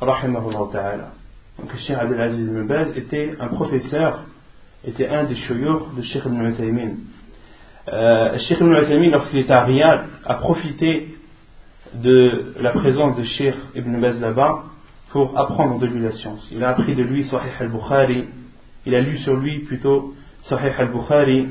rahimahullah 0.00 0.72
ta'ala. 0.72 1.23
Donc 1.58 1.74
Sheikh 1.76 1.96
Abdul 1.96 2.20
Aziz 2.20 2.46
ibn 2.46 2.66
Baz 2.66 2.88
était 2.96 3.34
un 3.38 3.48
professeur, 3.48 4.24
était 4.84 5.08
un 5.08 5.24
des 5.24 5.36
chouyours 5.36 5.88
de 5.96 6.02
Sheikh 6.02 6.24
Ibn 6.24 6.46
Uthaymin. 6.48 6.90
Euh, 7.92 8.38
Sheikh 8.48 8.58
Ibn 8.60 8.72
Uthaymin, 8.72 9.10
lorsqu'il 9.10 9.40
était 9.40 9.52
à 9.52 9.62
Riyad, 9.62 10.04
a 10.24 10.34
profité 10.34 11.14
de 11.94 12.54
la 12.60 12.72
présence 12.72 13.16
de 13.16 13.22
Sheikh 13.22 13.54
Ibn 13.76 14.00
Baz 14.00 14.20
là-bas 14.20 14.64
pour 15.10 15.38
apprendre 15.38 15.78
de 15.78 15.86
lui 15.86 16.02
la 16.02 16.12
science. 16.12 16.48
Il 16.50 16.64
a 16.64 16.70
appris 16.70 16.94
de 16.94 17.02
lui 17.02 17.24
Sahih 17.24 17.52
al-Bukhari, 17.60 18.24
il 18.84 18.94
a 18.94 19.00
lu 19.00 19.18
sur 19.18 19.36
lui 19.36 19.60
plutôt 19.60 20.12
Sahih 20.42 20.72
al-Bukhari 20.76 21.46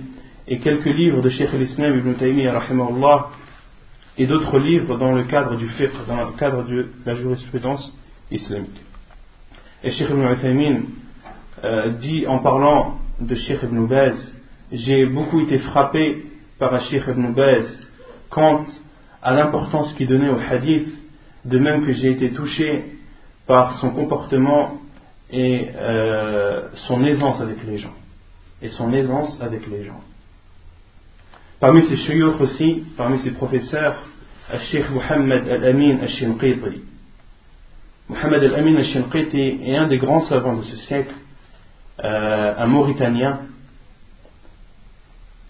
et 0.48 0.60
quelques 0.60 0.86
livres 0.86 1.22
de 1.22 1.30
Sheikh 1.30 1.54
al-Islam 1.54 1.98
Ibn 2.00 2.14
Taymiyyah 2.16 2.62
et 4.18 4.28
d'autres 4.28 4.60
livres 4.60 4.98
dans 4.98 5.14
le 5.14 5.24
cadre 5.24 5.56
du 5.56 5.70
fiqh, 5.70 5.92
dans 6.08 6.26
le 6.26 6.38
cadre 6.38 6.64
de 6.64 6.90
la 7.06 7.16
jurisprudence 7.16 7.94
islamique. 8.32 8.82
Et 9.84 9.92
Sheikh 9.92 10.10
Ibn 10.10 10.32
Uthaymin 10.32 10.82
euh, 11.64 11.90
dit 12.00 12.26
en 12.26 12.40
parlant 12.40 13.00
de 13.20 13.36
Sheikh 13.36 13.64
Ibn 13.64 13.86
Baz 13.86 14.16
j'ai 14.72 15.06
beaucoup 15.06 15.42
été 15.42 15.60
frappé 15.60 16.24
par 16.58 16.80
Sheikh 16.90 17.04
Ibn 17.08 17.34
Baz 17.34 17.66
quant 18.30 18.66
à 19.22 19.34
l'importance 19.34 19.94
qu'il 19.94 20.08
donnait 20.08 20.30
au 20.30 20.40
hadith, 20.40 20.88
de 21.46 21.60
même 21.60 21.86
que 21.86 21.94
j'ai 21.94 22.12
été 22.12 22.32
touché 22.32 22.86
par 23.46 23.80
son 23.80 23.92
comportement 23.92 24.80
et 25.30 25.70
euh, 25.76 26.70
son 26.88 27.04
aisance 27.04 27.40
avec 27.42 27.64
les 27.66 27.78
gens. 27.78 27.94
Et 28.62 28.70
son 28.70 28.92
aisance 28.94 29.38
avec 29.42 29.68
les 29.68 29.84
gens. 29.84 30.02
Parmi 31.60 31.88
ses 31.88 31.98
chouyours 31.98 32.40
aussi, 32.42 32.84
parmi 32.98 33.20
ses 33.20 33.32
professeurs, 33.32 34.02
Sheikh 34.72 34.90
Muhammad 34.90 35.48
Al-Amin 35.48 36.00
Al-Shinqiti. 36.02 36.82
Muhammad 38.10 38.44
Al-Amin 38.44 38.76
Al-Shinqiti 38.76 39.62
est 39.66 39.78
un 39.78 39.88
des 39.88 39.98
grands 39.98 40.26
savants 40.26 40.58
de 40.58 40.64
ce 40.64 40.76
siècle, 40.76 41.14
euh, 42.04 42.54
un 42.58 42.68
Mauritanien, 42.68 43.40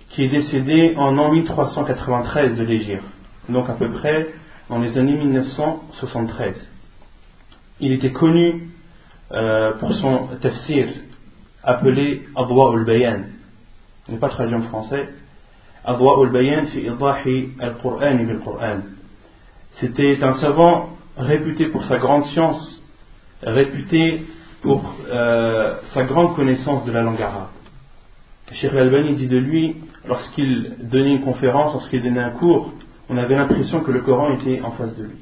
qui 0.10 0.25
est 0.25 0.27
décédé 0.27 0.93
en 0.95 1.17
an 1.17 1.31
1393 1.31 2.57
de 2.57 2.63
l'Égypte, 2.63 3.03
donc 3.50 3.67
à 3.69 3.74
peu 3.74 3.89
près 3.89 4.27
dans 4.69 4.77
les 4.79 4.95
années 5.00 5.15
1973. 5.15 6.69
Il 7.79 7.91
était 7.93 8.12
connu 8.12 8.69
euh, 9.31 9.72
pour 9.79 9.91
son 9.95 10.27
tafsir 10.39 10.89
appelé 11.63 12.22
Adwa 12.36 12.75
ul-Bayan. 12.75 13.24
Il 14.07 14.13
n'est 14.13 14.19
pas 14.19 14.29
traduit 14.29 14.55
en 14.55 14.62
français. 14.62 15.10
Adwa 15.83 16.22
ul-Bayan 16.22 16.67
fi 16.67 16.81
idahi 16.81 17.50
al-Qur'an 17.60 18.15
bil-Qur'an. 18.15 18.81
C'était 19.79 20.24
un 20.24 20.36
savant 20.36 20.93
réputé 21.17 21.67
pour 21.67 21.84
sa 21.86 21.98
grande 21.98 22.25
science, 22.25 22.82
réputé 23.41 24.25
pour 24.62 24.96
euh, 25.12 25.75
sa 25.93 26.03
grande 26.03 26.36
connaissance 26.36 26.86
de 26.86 26.91
la 26.91 27.03
langue 27.03 27.22
arabe. 27.22 27.50
Cheikh 28.51 28.72
Al-Albani 28.72 29.15
dit 29.15 29.27
de 29.27 29.38
lui, 29.38 29.75
lorsqu'il 30.08 30.75
donnait 30.84 31.15
une 31.15 31.24
conférence, 31.24 31.74
lorsqu'il 31.74 32.03
donnait 32.03 32.22
un 32.22 32.32
cours, 32.32 32.74
on 33.10 33.17
avait 33.17 33.36
l'impression 33.36 33.82
que 33.82 33.91
le 33.91 34.01
Coran 34.01 34.34
était 34.34 34.62
en 34.62 34.72
face 34.72 34.98
de 34.98 35.03
lui. 35.03 35.17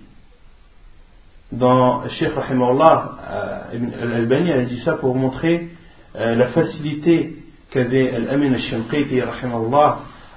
Dans 1.51 2.07
Cheikh 2.07 2.33
Rahimahullah, 2.33 3.17
euh, 3.29 4.03
Al-Albani 4.03 4.51
a 4.51 4.61
dit 4.63 4.79
ça 4.81 4.93
pour 4.93 5.15
montrer 5.15 5.69
euh, 6.15 6.35
la 6.35 6.47
facilité 6.47 7.35
qu'avait 7.71 8.13
Al-Amin 8.13 8.53
al-Shamqiti 8.53 9.21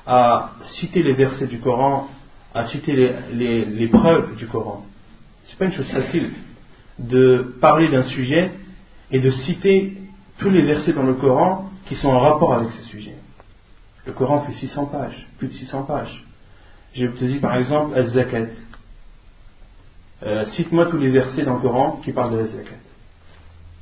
à 0.06 0.50
citer 0.80 1.02
les 1.02 1.14
versets 1.14 1.46
du 1.46 1.60
Coran, 1.60 2.08
à 2.54 2.68
citer 2.68 3.14
les 3.32 3.88
preuves 3.88 4.36
du 4.36 4.46
Coran. 4.46 4.84
C'est 5.46 5.58
pas 5.58 5.66
une 5.66 5.72
chose 5.72 5.90
facile 5.90 6.32
de 6.98 7.54
parler 7.60 7.90
d'un 7.90 8.04
sujet 8.04 8.52
et 9.10 9.20
de 9.20 9.30
citer 9.30 9.98
tous 10.38 10.50
les 10.50 10.62
versets 10.62 10.92
dans 10.92 11.02
le 11.02 11.14
Coran 11.14 11.70
qui 11.86 11.96
sont 11.96 12.08
en 12.08 12.20
rapport 12.20 12.54
avec 12.54 12.70
ce 12.70 12.82
sujet. 12.88 13.14
Le 14.06 14.12
Coran 14.12 14.42
fait 14.42 14.52
600 14.52 14.86
pages, 14.86 15.26
plus 15.38 15.48
de 15.48 15.52
600 15.52 15.84
pages. 15.84 16.24
Je 16.94 17.06
te 17.06 17.24
dis 17.24 17.38
par 17.38 17.56
exemple 17.56 17.96
Al-Zakat. 17.96 18.46
Euh, 20.22 20.46
cite-moi 20.52 20.86
tous 20.86 20.96
les 20.96 21.10
versets 21.10 21.44
dans 21.44 21.54
le 21.54 21.60
Coran 21.60 22.00
qui 22.04 22.12
parlent 22.12 22.32
de 22.32 22.38
la 22.38 22.46
zakat. 22.46 22.76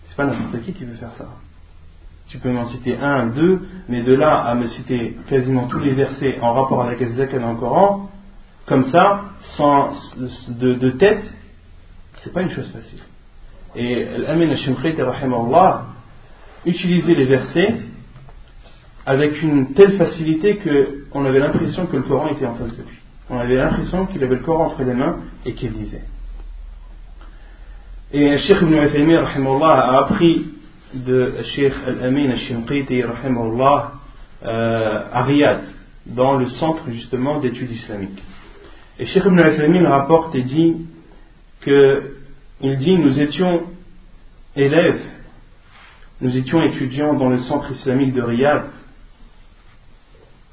C'est 0.08 0.16
pas 0.16 0.26
n'importe 0.26 0.64
qui 0.64 0.72
qui 0.72 0.84
veut 0.84 0.96
faire 0.96 1.12
ça. 1.16 1.28
Tu 2.28 2.38
peux 2.38 2.50
m'en 2.50 2.66
citer 2.66 2.96
un, 2.98 3.26
deux, 3.26 3.60
mais 3.88 4.02
de 4.02 4.14
là 4.14 4.42
à 4.42 4.54
me 4.54 4.66
citer 4.68 5.16
quasiment 5.28 5.68
tous 5.68 5.78
les 5.78 5.94
versets 5.94 6.38
en 6.40 6.54
rapport 6.54 6.82
avec 6.82 6.98
les 6.98 7.12
zakah 7.12 7.38
dans 7.38 7.52
le 7.52 7.58
Coran, 7.58 8.10
comme 8.66 8.90
ça, 8.90 9.24
sans, 9.56 9.92
de, 10.48 10.74
de 10.74 10.90
tête, 10.92 11.22
c'est 12.22 12.32
pas 12.32 12.42
une 12.42 12.50
chose 12.50 12.70
facile. 12.70 13.00
Et 13.74 14.04
l'Amin 14.18 14.50
al 14.50 15.80
utilisait 16.64 17.14
les 17.14 17.26
versets 17.26 17.74
avec 19.04 19.42
une 19.42 19.74
telle 19.74 19.96
facilité 19.96 20.60
qu'on 21.10 21.24
avait 21.24 21.40
l'impression 21.40 21.86
que 21.86 21.96
le 21.96 22.02
Coran 22.02 22.28
était 22.28 22.46
en 22.46 22.54
face 22.54 22.76
de 22.76 22.82
lui. 22.82 22.98
On 23.30 23.38
avait 23.38 23.56
l'impression 23.56 24.06
qu'il 24.06 24.22
avait 24.22 24.36
le 24.36 24.42
Coran 24.42 24.66
entre 24.66 24.82
les 24.82 24.94
mains 24.94 25.20
et 25.44 25.54
qu'il 25.54 25.72
lisait. 25.72 26.04
Et 28.12 28.38
Sheikh 28.38 28.58
Ibn 28.60 28.74
Uthaymin 28.74 29.24
a 29.24 30.04
appris 30.04 30.46
de 30.94 31.34
Sheikh 31.54 31.72
Al-Amin 31.86 32.30
al-Shinqiti 32.30 33.02
euh, 34.44 35.04
à 35.12 35.22
Riyad, 35.22 35.60
dans 36.06 36.36
le 36.36 36.46
centre 36.50 36.82
justement 36.90 37.40
d'études 37.40 37.70
islamiques. 37.70 38.22
Et 38.98 39.06
Sheikh 39.06 39.24
Ibn 39.24 39.38
Uthaymin 39.38 39.88
rapporte 39.88 40.34
et 40.34 40.42
dit 40.42 40.76
que 41.64 42.16
il 42.60 42.78
dit 42.78 42.96
nous 42.96 43.18
étions 43.18 43.64
élèves, 44.54 45.02
nous 46.20 46.36
étions 46.36 46.62
étudiants 46.62 47.14
dans 47.14 47.28
le 47.28 47.38
centre 47.40 47.70
islamique 47.72 48.12
de 48.12 48.22
Riyad. 48.22 48.66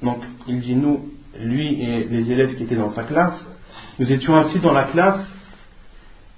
Donc 0.02 0.18
il 0.48 0.60
dit 0.60 0.74
nous, 0.74 1.08
lui 1.38 1.82
et 1.82 2.04
les 2.04 2.30
élèves 2.32 2.56
qui 2.56 2.64
étaient 2.64 2.76
dans 2.76 2.92
sa 2.92 3.04
classe, 3.04 3.40
nous 3.98 4.10
étions 4.10 4.36
assis 4.36 4.58
dans 4.58 4.72
la 4.72 4.84
classe 4.84 5.26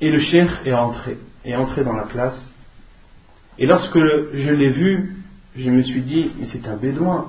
et 0.00 0.10
le 0.10 0.20
cheikh 0.20 0.50
est 0.66 0.72
entré, 0.72 1.16
est 1.44 1.54
entré 1.54 1.84
dans 1.84 1.94
la 1.94 2.04
classe. 2.04 2.44
Et 3.58 3.66
lorsque 3.66 3.98
je 3.98 4.50
l'ai 4.50 4.70
vu, 4.70 5.16
je 5.56 5.70
me 5.70 5.82
suis 5.82 6.02
dit, 6.02 6.30
mais 6.38 6.46
c'est 6.52 6.66
un 6.66 6.76
bédouin. 6.76 7.28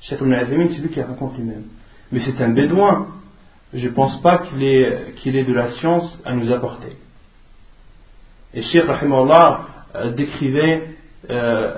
Cheikh 0.00 0.20
Ibn 0.20 0.34
c'est 0.48 0.80
lui 0.80 0.88
qui 0.88 1.00
raconte 1.00 1.36
lui-même. 1.36 1.64
Mais 2.10 2.20
c'est 2.24 2.40
un 2.42 2.50
bédouin. 2.50 3.08
Je 3.74 3.88
ne 3.88 3.94
pense 3.94 4.20
pas 4.20 4.38
qu'il 4.38 4.62
ait, 4.62 5.44
de 5.44 5.52
la 5.52 5.70
science 5.72 6.22
à 6.24 6.34
nous 6.34 6.52
apporter. 6.52 6.96
Et 8.54 8.62
Cheikh 8.62 8.84
Rahimahullah 8.84 9.66
euh, 9.94 10.10
décrivait 10.12 10.90
euh, 11.30 11.74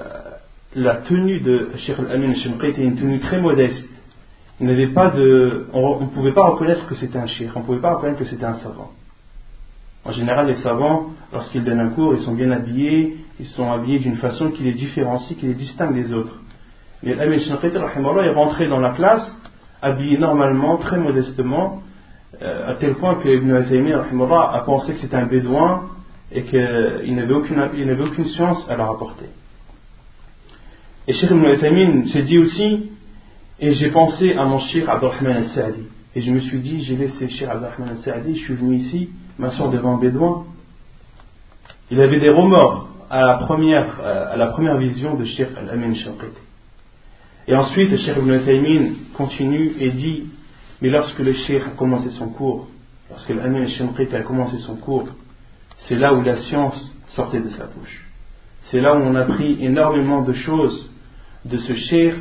la 0.75 0.97
tenue 0.97 1.41
de 1.41 1.71
Cheikh 1.77 1.99
Al-Amin 1.99 2.33
était 2.33 2.83
une 2.83 2.97
tenue 2.97 3.21
très 3.21 3.41
modeste. 3.41 3.89
Il 4.61 4.69
on 5.73 6.01
ne 6.01 6.07
pouvait 6.09 6.33
pas 6.33 6.47
reconnaître 6.49 6.87
que 6.87 6.95
c'était 6.95 7.19
un 7.19 7.27
cheikh, 7.27 7.51
on 7.55 7.61
ne 7.61 7.65
pouvait 7.65 7.81
pas 7.81 7.95
reconnaître 7.95 8.19
que 8.19 8.25
c'était 8.25 8.45
un 8.45 8.55
savant. 8.55 8.91
En 10.05 10.13
général, 10.13 10.47
les 10.49 10.57
savants, 10.57 11.11
lorsqu'ils 11.33 11.65
donnent 11.65 11.81
un 11.81 11.91
cours, 11.91 12.15
ils 12.15 12.23
sont 12.23 12.35
bien 12.35 12.51
habillés, 12.51 13.17
ils 13.41 13.47
sont 13.47 13.71
habillés 13.71 13.99
d'une 13.99 14.17
façon 14.17 14.51
qui 14.51 14.63
les 14.63 14.73
différencie, 14.73 15.37
qui 15.39 15.47
les 15.47 15.55
distingue 15.55 15.95
des 15.95 16.13
autres. 16.13 16.41
Mais 17.03 17.15
l'Amin 17.15 17.37
est 17.37 18.33
rentré 18.33 18.69
dans 18.69 18.81
la 18.81 18.93
classe, 18.93 19.31
habillé 19.85 20.19
normalement, 20.19 20.79
très 20.79 20.99
modestement, 20.99 21.83
euh, 22.43 22.73
à 22.73 22.75
tel 22.77 22.95
point 22.95 23.17
que 23.17 23.29
Ibn 23.29 23.53
a 23.55 24.61
pensé 24.61 24.95
que 24.95 24.99
c'était 25.01 25.17
un 25.17 25.27
bédouin 25.27 25.83
et 26.33 26.43
qu'il 26.45 27.15
n'avait 27.15 27.35
aucune, 27.35 27.61
aucune 28.01 28.25
science 28.27 28.67
à 28.69 28.77
leur 28.77 28.91
apporter. 28.91 29.27
Et 31.07 31.13
Cheikh 31.13 31.31
Ibn 31.31 32.07
s'est 32.07 32.23
dit 32.23 32.39
aussi, 32.39 32.91
et 33.61 33.73
j'ai 33.75 33.91
pensé 33.91 34.33
à 34.33 34.45
mon 34.47 34.59
Cheikh 34.59 34.89
Abdurrahman 34.89 35.37
al-Sa'di. 35.37 35.85
Et 36.17 36.23
je 36.23 36.31
me 36.31 36.41
suis 36.41 36.61
dit, 36.61 36.83
j'ai 36.85 36.97
laissé 36.97 37.29
Cheikh 37.29 37.49
Abdurrahman 37.49 37.91
al-Sa'di, 37.91 38.37
je 38.37 38.45
suis 38.45 38.55
venu 38.55 38.77
ici, 38.77 39.11
m'asseoir 39.39 39.71
devant 39.71 39.97
un 39.97 40.01
bédouin. 40.01 40.45
Il 41.91 42.01
avait 42.01 42.21
des 42.21 42.31
remords 42.31 42.89
à 43.11 43.21
la 43.21 43.35
première, 43.35 44.01
euh, 44.03 44.33
à 44.33 44.37
la 44.37 44.47
première 44.49 44.79
vision 44.79 45.15
de 45.15 45.25
Cheikh 45.25 45.49
Al-Amin 45.57 45.95
Shanqiti. 45.95 46.41
Et 47.47 47.55
ensuite, 47.55 47.95
Cheikh 47.97 48.17
Ibn 48.17 48.39
Taymin 48.45 48.95
continue 49.15 49.73
et 49.79 49.91
dit, 49.91 50.31
mais 50.81 50.89
lorsque 50.89 51.19
le 51.19 51.33
Cheikh 51.33 51.63
a 51.67 51.77
commencé 51.77 52.09
son 52.11 52.29
cours, 52.31 52.69
lorsque 53.11 53.29
l'Amin 53.29 53.67
Shanqiti 53.69 54.17
a 54.17 54.23
commencé 54.23 54.57
son 54.59 54.77
cours, 54.77 55.09
c'est 55.87 55.97
là 55.97 56.15
où 56.15 56.23
la 56.23 56.37
science 56.43 56.97
sortait 57.09 57.41
de 57.41 57.51
sa 57.51 57.67
bouche. 57.67 58.05
C'est 58.71 58.81
là 58.81 58.97
où 58.97 59.01
on 59.01 59.15
a 59.15 59.21
appris 59.21 59.63
énormément 59.63 60.23
de 60.23 60.33
choses 60.33 60.91
de 61.45 61.59
ce 61.59 61.75
Cheikh, 61.75 62.15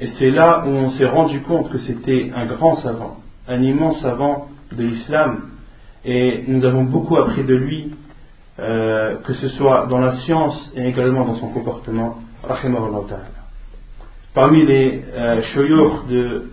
et 0.00 0.08
c'est 0.18 0.30
là 0.30 0.64
où 0.66 0.70
on 0.70 0.90
s'est 0.90 1.06
rendu 1.06 1.40
compte 1.42 1.70
que 1.70 1.78
c'était 1.78 2.32
un 2.34 2.46
grand 2.46 2.76
savant, 2.76 3.18
un 3.48 3.62
immense 3.62 4.00
savant 4.00 4.48
de 4.72 4.82
l'islam, 4.82 5.50
et 6.04 6.44
nous 6.48 6.64
avons 6.64 6.84
beaucoup 6.84 7.16
appris 7.18 7.44
de 7.44 7.54
lui, 7.54 7.94
euh, 8.58 9.16
que 9.16 9.34
ce 9.34 9.48
soit 9.50 9.86
dans 9.86 9.98
la 9.98 10.16
science 10.16 10.72
et 10.74 10.86
également 10.88 11.26
dans 11.26 11.36
son 11.36 11.48
comportement. 11.48 12.16
Parmi 14.36 14.66
les 14.66 15.02
euh, 15.14 15.40
de 16.10 16.50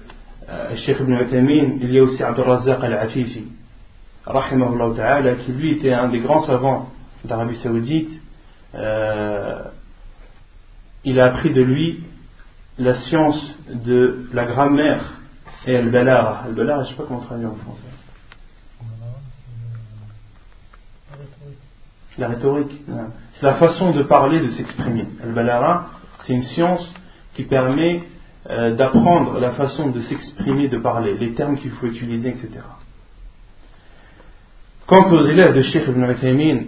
euh, 0.48 0.76
Sheikh 0.78 1.02
ibn 1.02 1.15
Uthaymeen, 1.15 1.80
il 1.82 1.91
y 1.91 2.00
a 2.00 2.04
aussi 2.04 2.24
Abdul 2.24 2.46
Razzaq 2.46 2.82
al-Afifi, 2.82 3.43
qui 5.43 5.52
lui 5.52 5.72
était 5.74 5.91
un 5.91 6.08
des 6.08 6.19
grands 6.19 6.46
savants 6.46 6.91
d'Arabie 7.26 7.58
Saoudite. 7.58 8.10
Euh, 8.74 9.63
il 11.04 11.19
a 11.19 11.26
appris 11.26 11.52
de 11.52 11.62
lui 11.62 12.06
la 12.78 12.93
science 13.02 13.54
de 13.69 14.30
la 14.32 14.46
grammaire 14.46 15.19
et 15.67 15.76
al-balara. 15.76 16.43
Al-balara, 16.46 16.84
je 16.84 16.88
ne 16.88 16.93
sais 16.93 17.02
pas 17.02 17.04
comment 17.06 17.19
traduire 17.19 17.52
en 17.52 17.56
français. 17.56 17.82
La 22.17 22.30
rhétorique, 22.30 22.82
c'est 23.41 23.46
la 23.46 23.56
façon 23.56 23.91
de 23.91 24.04
parler, 24.04 24.39
de 24.39 24.52
s'exprimer. 24.52 25.06
Al-balara, 25.22 25.89
c'est 26.26 26.32
une 26.32 26.43
science 26.43 26.93
qui 27.34 27.43
permet 27.43 28.04
euh, 28.50 28.76
d'apprendre 28.76 29.39
la 29.39 29.52
façon 29.52 29.89
de 29.89 30.02
s'exprimer, 30.02 30.67
de 30.67 30.78
parler, 30.80 31.15
les 31.17 31.34
termes 31.34 31.58
qu'il 31.58 31.72
faut 31.72 31.88
utiliser, 31.88 32.30
etc. 32.30 32.50
Quant 34.86 35.10
aux 35.12 35.22
élèves 35.22 35.56
de 35.56 35.62
Sheikh 35.62 35.88
Ibn 35.88 36.04
Uthaymin, 36.12 36.63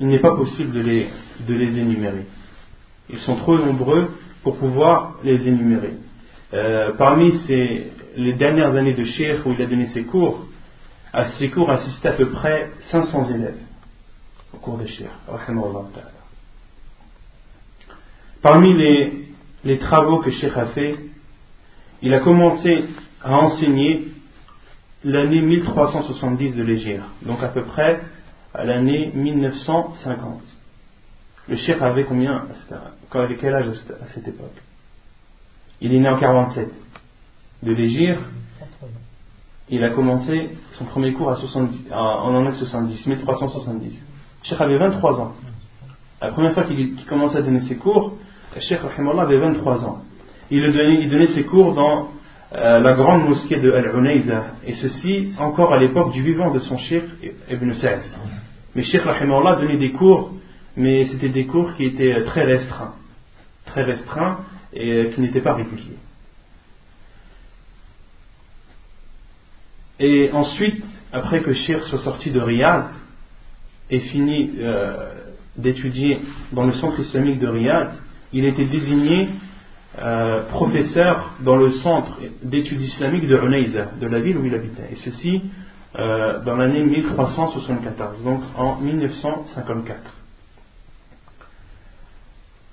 il 0.00 0.06
n'est 0.08 0.20
pas 0.20 0.34
possible 0.34 0.72
de 0.72 0.80
les, 0.80 1.08
de 1.46 1.54
les 1.54 1.78
énumérer. 1.78 2.24
Ils 3.10 3.18
sont 3.18 3.36
trop 3.36 3.58
nombreux 3.58 4.08
pour 4.42 4.56
pouvoir 4.56 5.16
les 5.22 5.46
énumérer. 5.46 5.92
Euh, 6.54 6.92
parmi 6.96 7.38
ces, 7.46 7.92
les 8.16 8.32
dernières 8.34 8.74
années 8.74 8.94
de 8.94 9.04
Sheikh 9.04 9.44
où 9.44 9.52
il 9.52 9.62
a 9.62 9.66
donné 9.66 9.88
ses 9.88 10.04
cours, 10.04 10.46
à 11.12 11.32
ces 11.32 11.50
cours 11.50 11.70
assistaient 11.70 12.08
à 12.08 12.12
peu 12.12 12.30
près 12.30 12.70
500 12.90 13.28
élèves 13.34 13.58
au 14.54 14.56
cours 14.56 14.78
de 14.78 14.86
Sheikh. 14.86 15.08
Parmi 18.42 18.74
les, 19.64 19.78
travaux 19.78 20.18
que 20.18 20.32
Sheikh 20.32 20.56
a 20.56 20.66
fait, 20.66 20.96
il 22.02 22.12
a 22.12 22.18
commencé 22.18 22.84
à 23.22 23.36
enseigner 23.36 24.08
l'année 25.04 25.40
1370 25.40 26.56
de 26.56 26.62
l'Égypte, 26.64 27.04
donc 27.24 27.40
à 27.40 27.48
peu 27.48 27.62
près 27.62 28.00
à 28.52 28.64
l'année 28.64 29.12
1950. 29.14 30.42
Le 31.48 31.56
cheikh 31.56 31.80
avait 31.80 32.04
combien 32.04 32.46
avait 33.12 33.36
quel 33.36 33.54
âge 33.54 33.68
à 33.68 34.06
cette 34.12 34.26
époque? 34.26 34.56
Il 35.80 35.94
est 35.94 36.00
né 36.00 36.08
en 36.08 36.18
47. 36.18 36.68
De 37.62 37.72
l'Égypte, 37.72 38.20
il 39.68 39.84
a 39.84 39.90
commencé 39.90 40.50
son 40.78 40.84
premier 40.86 41.12
cours 41.12 41.30
à 41.30 41.36
70, 41.36 41.92
en 41.92 42.34
année 42.34 42.56
70, 42.56 43.06
1370. 43.06 43.92
Le 43.92 44.48
cheikh 44.48 44.60
avait 44.60 44.78
23 44.78 45.20
ans. 45.20 45.34
La 46.20 46.32
première 46.32 46.54
fois 46.54 46.64
qu'il 46.64 46.96
commençait 47.06 47.38
à 47.38 47.42
donner 47.42 47.60
ses 47.68 47.76
cours, 47.76 48.16
cheikh 48.60 48.80
avait 49.18 49.38
23 49.38 49.84
ans. 49.84 50.02
Il 50.50 50.62
donnait, 51.08 51.28
ses 51.28 51.44
cours 51.44 51.74
dans 51.74 52.10
euh, 52.54 52.80
la 52.80 52.92
grande 52.92 53.28
mosquée 53.28 53.58
de 53.58 53.72
Al-Unayza, 53.72 54.44
et 54.66 54.74
ceci 54.74 55.32
encore 55.38 55.72
à 55.72 55.78
l'époque 55.78 56.12
du 56.12 56.22
vivant 56.22 56.52
de 56.52 56.58
son 56.60 56.76
cheikh 56.78 57.04
Ibn 57.50 57.72
Sa'd. 57.72 58.02
Mais 58.74 58.82
Cheikh 58.84 59.02
Rahimallah 59.02 59.56
donnait 59.56 59.78
des 59.78 59.92
cours, 59.92 60.32
mais 60.76 61.06
c'était 61.06 61.28
des 61.28 61.46
cours 61.46 61.74
qui 61.74 61.84
étaient 61.84 62.24
très 62.24 62.44
restreints, 62.44 62.94
très 63.66 63.84
restreints 63.84 64.40
et 64.72 64.92
euh, 64.92 65.10
qui 65.10 65.20
n'étaient 65.20 65.40
pas 65.40 65.54
réguliers. 65.54 65.96
Et 70.00 70.30
ensuite, 70.32 70.82
après 71.12 71.42
que 71.42 71.54
Cheikh 71.54 71.82
soit 71.82 72.00
sorti 72.00 72.30
de 72.30 72.40
Riyad 72.40 72.86
et 73.90 74.00
fini 74.00 74.50
euh, 74.58 75.14
d'étudier 75.56 76.20
dans 76.52 76.64
le 76.64 76.72
centre 76.74 76.98
islamique 77.00 77.38
de 77.38 77.46
Riyad, 77.46 77.92
il 78.32 78.44
était 78.44 78.64
désigné 78.64 79.28
euh, 79.98 80.48
professeur 80.48 81.34
dans 81.40 81.56
le 81.56 81.70
centre 81.70 82.18
d'études 82.42 82.80
islamiques 82.80 83.26
de 83.26 83.36
Unayza, 83.36 83.90
de 84.00 84.06
la 84.06 84.20
ville 84.20 84.38
où 84.38 84.44
il 84.46 84.54
habitait. 84.54 84.88
Et 84.90 84.96
ceci 84.96 85.42
euh, 85.98 86.42
dans 86.44 86.56
l'année 86.56 86.82
1374, 86.82 88.22
donc 88.24 88.40
en 88.56 88.76
1954. 88.76 89.98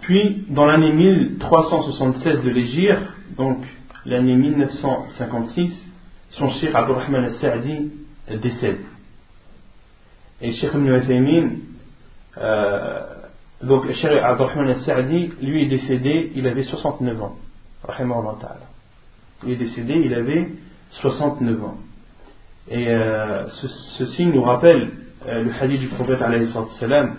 Puis, 0.02 0.46
dans 0.50 0.66
l'année 0.66 0.94
1376 0.94 2.44
de 2.44 2.50
l'Égypte, 2.50 3.04
donc 3.38 3.58
l'année 4.06 4.36
1956, 4.36 5.72
son 6.32 6.50
cheikh 6.52 6.74
Abdurrahman 6.74 7.26
al-Sa'di 7.26 7.92
décède. 8.42 8.80
Et 10.42 10.54
Cheikh 10.54 10.72
Ibn 10.74 10.88
Uthaymin, 10.88 11.50
euh, 12.38 13.02
Donc, 13.62 13.92
Cheikh 13.92 14.12
Abdurrahman 14.24 14.70
al-Sa'di, 14.70 15.34
lui 15.42 15.64
est 15.64 15.68
décédé, 15.68 16.32
il 16.36 16.48
avait 16.48 16.64
69 16.64 17.22
ans. 17.22 17.36
Il 19.44 19.52
est 19.52 19.56
décédé, 19.58 20.02
il 20.06 20.14
avait 20.14 20.48
69 21.02 21.64
ans. 21.64 21.78
Et 22.70 22.88
euh, 22.88 23.48
ce, 23.48 23.68
ceci 23.98 24.26
nous 24.28 24.42
rappelle 24.42 24.92
euh, 25.28 25.44
le 25.44 25.52
hadith 25.60 25.80
du 25.82 25.88
prophète 25.88 26.20
salam, 26.80 27.16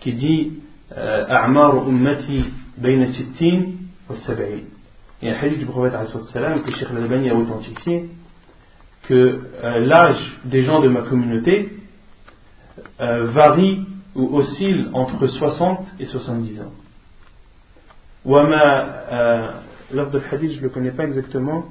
qui 0.00 0.12
dit 0.14 0.54
euh, 0.96 1.24
A'mar 1.28 1.88
ummati 1.88 2.46
bayna 2.78 3.12
sittin 3.12 3.72
wa 4.08 4.16
sab'in. 4.26 4.62
Il 5.22 5.28
y 5.28 5.30
a 5.30 5.36
un 5.36 5.40
hadith 5.40 5.58
du 5.58 5.66
prophète 5.66 5.94
salam 6.32 6.62
que 6.62 6.72
Cheikh 6.72 6.88
Al-Albani 6.90 7.30
a 7.30 7.34
authentifié 7.34 8.08
que 9.04 9.40
l'âge 9.62 10.38
des 10.44 10.62
gens 10.62 10.80
de 10.80 10.88
ma 10.88 11.02
communauté 11.02 11.70
varie 12.98 13.86
ou 14.16 14.36
oscille 14.36 14.88
entre 14.92 15.26
60 15.26 15.86
et 16.00 16.06
70 16.06 16.62
ans. 16.62 16.72
Wama, 18.24 19.62
l'ordre 19.92 20.12
de 20.12 20.20
hadith, 20.30 20.52
je 20.52 20.56
ne 20.56 20.62
le 20.62 20.68
connais 20.70 20.90
pas 20.90 21.04
exactement, 21.04 21.66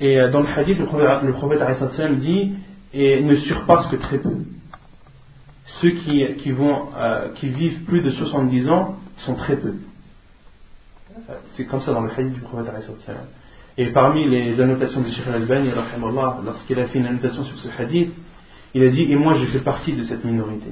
et 0.00 0.20
euh, 0.20 0.30
dans 0.30 0.40
le 0.40 0.48
hadith, 0.48 0.78
le 0.78 0.86
prophète, 0.86 1.22
le 1.22 1.32
prophète 1.32 2.18
dit 2.18 2.54
et 2.92 3.22
ne 3.22 3.36
surpasse 3.36 3.86
que 3.88 3.96
très 3.96 4.18
peu. 4.18 4.34
Ceux 5.80 5.90
qui, 5.90 6.24
qui, 6.38 6.52
vont, 6.52 6.88
euh, 6.96 7.32
qui 7.34 7.48
vivent 7.48 7.84
plus 7.84 8.02
de 8.02 8.10
70 8.10 8.70
ans 8.70 8.96
sont 9.18 9.34
très 9.34 9.56
peu. 9.56 9.74
C'est 11.54 11.64
comme 11.64 11.80
ça 11.80 11.92
dans 11.92 12.02
le 12.02 12.10
hadith 12.10 12.34
du 12.34 12.40
prophète. 12.40 12.72
Et 13.78 13.86
parmi 13.92 14.28
les 14.28 14.60
annotations 14.60 15.00
de 15.00 15.06
Sheikh 15.06 15.26
al-Albani, 15.26 15.70
lorsqu'il 16.44 16.78
a 16.78 16.86
fait 16.86 16.98
une 16.98 17.06
annotation 17.06 17.44
sur 17.44 17.58
ce 17.58 17.68
hadith, 17.82 18.12
il 18.74 18.82
a 18.82 18.90
dit 18.90 19.02
Et 19.10 19.16
moi 19.16 19.34
je 19.34 19.46
fais 19.46 19.60
partie 19.60 19.94
de 19.94 20.04
cette 20.04 20.24
minorité. 20.24 20.70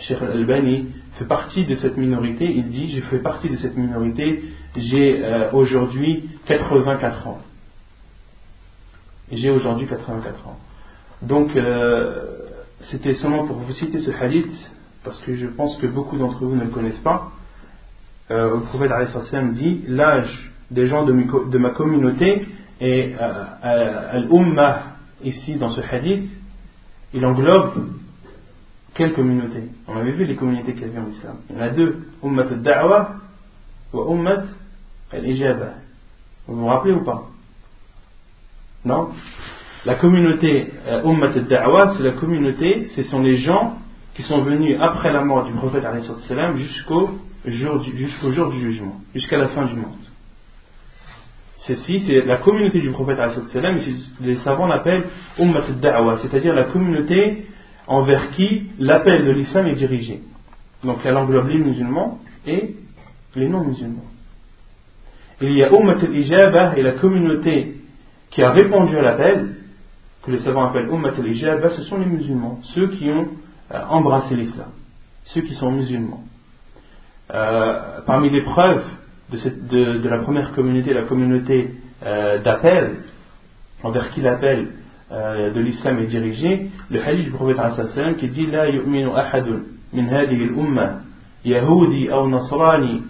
Sheikh 0.00 0.20
al-Albani 0.20 0.88
fait 1.18 1.24
partie 1.24 1.64
de 1.64 1.74
cette 1.76 1.96
minorité. 1.96 2.44
Il 2.44 2.68
dit 2.68 2.94
Je 2.96 3.00
fais 3.02 3.18
partie 3.18 3.48
de 3.48 3.56
cette 3.56 3.76
minorité. 3.76 4.44
J'ai 4.76 5.24
euh, 5.24 5.50
aujourd'hui 5.52 6.28
84 6.46 7.26
ans 7.26 7.40
j'ai 9.32 9.50
aujourd'hui 9.50 9.86
84 9.86 10.46
ans. 10.46 10.58
Donc, 11.22 11.54
euh, 11.56 12.24
c'était 12.90 13.14
seulement 13.14 13.46
pour 13.46 13.56
vous 13.56 13.72
citer 13.72 14.00
ce 14.00 14.10
hadith, 14.10 14.52
parce 15.04 15.18
que 15.22 15.34
je 15.36 15.46
pense 15.46 15.76
que 15.78 15.86
beaucoup 15.86 16.16
d'entre 16.16 16.44
vous 16.44 16.54
ne 16.54 16.64
le 16.64 16.70
connaissent 16.70 16.98
pas. 16.98 17.32
Euh, 18.30 18.56
le 18.56 18.60
prophète 18.62 18.92
dit 19.54 19.84
L'âge 19.88 20.52
des 20.70 20.88
gens 20.88 21.04
de, 21.04 21.58
ma 21.58 21.70
communauté 21.70 22.46
et 22.80 23.14
euh, 23.20 24.10
Al-Ummah, 24.12 24.82
ici 25.22 25.54
dans 25.54 25.70
ce 25.70 25.80
hadith, 25.80 26.28
il 27.14 27.24
englobe 27.24 27.88
quelle 28.96 29.12
communauté 29.12 29.60
On 29.86 29.96
avait 29.96 30.12
vu 30.12 30.24
les 30.24 30.36
communautés 30.36 30.72
qu'il 30.72 30.82
y 30.82 30.90
avait 30.90 30.98
en. 30.98 31.08
Il 31.50 31.56
y 31.56 31.58
en 31.58 31.62
a 31.62 31.68
deux 31.68 31.98
Ummat 32.24 32.46
al-Da'wa 32.50 33.16
ou 33.92 34.12
Ummat 34.12 34.44
al-Ijaba. 35.12 35.74
Vous 36.48 36.56
vous 36.56 36.66
rappelez 36.66 36.94
ou 36.94 37.04
pas 37.04 37.24
non 38.84 39.08
La 39.84 39.96
communauté 39.96 40.72
euh, 40.86 41.04
Ummat 41.04 41.32
al-Da'wa, 41.34 41.94
c'est 41.96 42.02
la 42.02 42.12
communauté, 42.12 42.90
ce 42.96 43.02
sont 43.04 43.20
les 43.20 43.38
gens 43.38 43.78
qui 44.14 44.22
sont 44.22 44.42
venus 44.42 44.78
après 44.80 45.12
la 45.12 45.22
mort 45.22 45.44
du 45.44 45.52
prophète 45.52 45.84
jusqu'au 46.56 47.10
jour, 47.44 47.80
du, 47.80 47.98
jusqu'au 47.98 48.32
jour 48.32 48.50
du 48.50 48.60
jugement, 48.60 48.96
jusqu'à 49.14 49.36
la 49.36 49.48
fin 49.48 49.66
du 49.66 49.74
monde. 49.74 49.92
Ceci, 51.66 52.04
c'est 52.06 52.24
la 52.24 52.38
communauté 52.38 52.80
du 52.80 52.90
prophète 52.90 53.18
les 54.20 54.36
savants 54.36 54.68
l'appellent 54.68 55.04
Ummat 55.38 55.64
al-Da'wa, 55.68 56.18
c'est-à-dire 56.18 56.54
la 56.54 56.64
communauté 56.64 57.46
envers 57.86 58.30
qui 58.32 58.70
l'appel 58.78 59.24
de 59.24 59.30
l'islam 59.32 59.66
est 59.66 59.74
dirigé. 59.74 60.20
Donc 60.84 60.98
elle 61.04 61.16
englobe 61.16 61.48
les 61.48 61.58
musulmans 61.58 62.18
et 62.46 62.74
les 63.34 63.48
non-musulmans. 63.48 64.04
Il 65.40 65.52
y 65.52 65.62
a 65.62 65.70
Ummat 65.72 66.02
al-Ijabah 66.02 66.76
et 66.76 66.82
la 66.82 66.92
communauté 66.92 67.76
qui 68.30 68.42
a 68.42 68.50
répondu 68.50 68.96
à 68.96 69.02
l'appel, 69.02 69.56
que 70.22 70.30
les 70.30 70.40
savants 70.40 70.68
appellent 70.68 70.88
Ummat 70.90 71.10
al 71.10 71.70
ce 71.72 71.82
sont 71.82 71.98
les 71.98 72.06
musulmans, 72.06 72.58
ceux 72.74 72.88
qui 72.88 73.08
ont 73.10 73.28
euh, 73.72 73.82
embrassé 73.88 74.34
l'islam, 74.34 74.70
ceux 75.24 75.42
qui 75.42 75.54
sont 75.54 75.70
musulmans. 75.70 76.24
Euh, 77.32 78.00
parmi 78.06 78.30
les 78.30 78.42
preuves 78.42 78.84
de, 79.30 79.98
de, 79.98 80.08
la 80.08 80.22
première 80.22 80.52
communauté, 80.52 80.94
la 80.94 81.04
communauté 81.04 81.70
euh, 82.04 82.38
d'appel, 82.38 82.98
envers 83.82 84.10
qui 84.10 84.20
l'appel 84.20 84.68
de 85.10 85.60
l'islam 85.60 85.98
est 86.00 86.06
dirigé, 86.06 86.70
le 86.90 87.02
hadith 87.02 87.26
du 87.26 87.30
prophète 87.30 87.58
qui 88.18 88.28
dit 88.28 88.46
La 88.46 88.68
yu'minu 88.68 89.10
ahadun 89.14 89.62
min 89.92 90.08
hadihi 90.08 90.44
al-umma 90.44 91.00
yahudi 91.44 92.08
ou 92.10 92.28
nasrani 92.28 93.02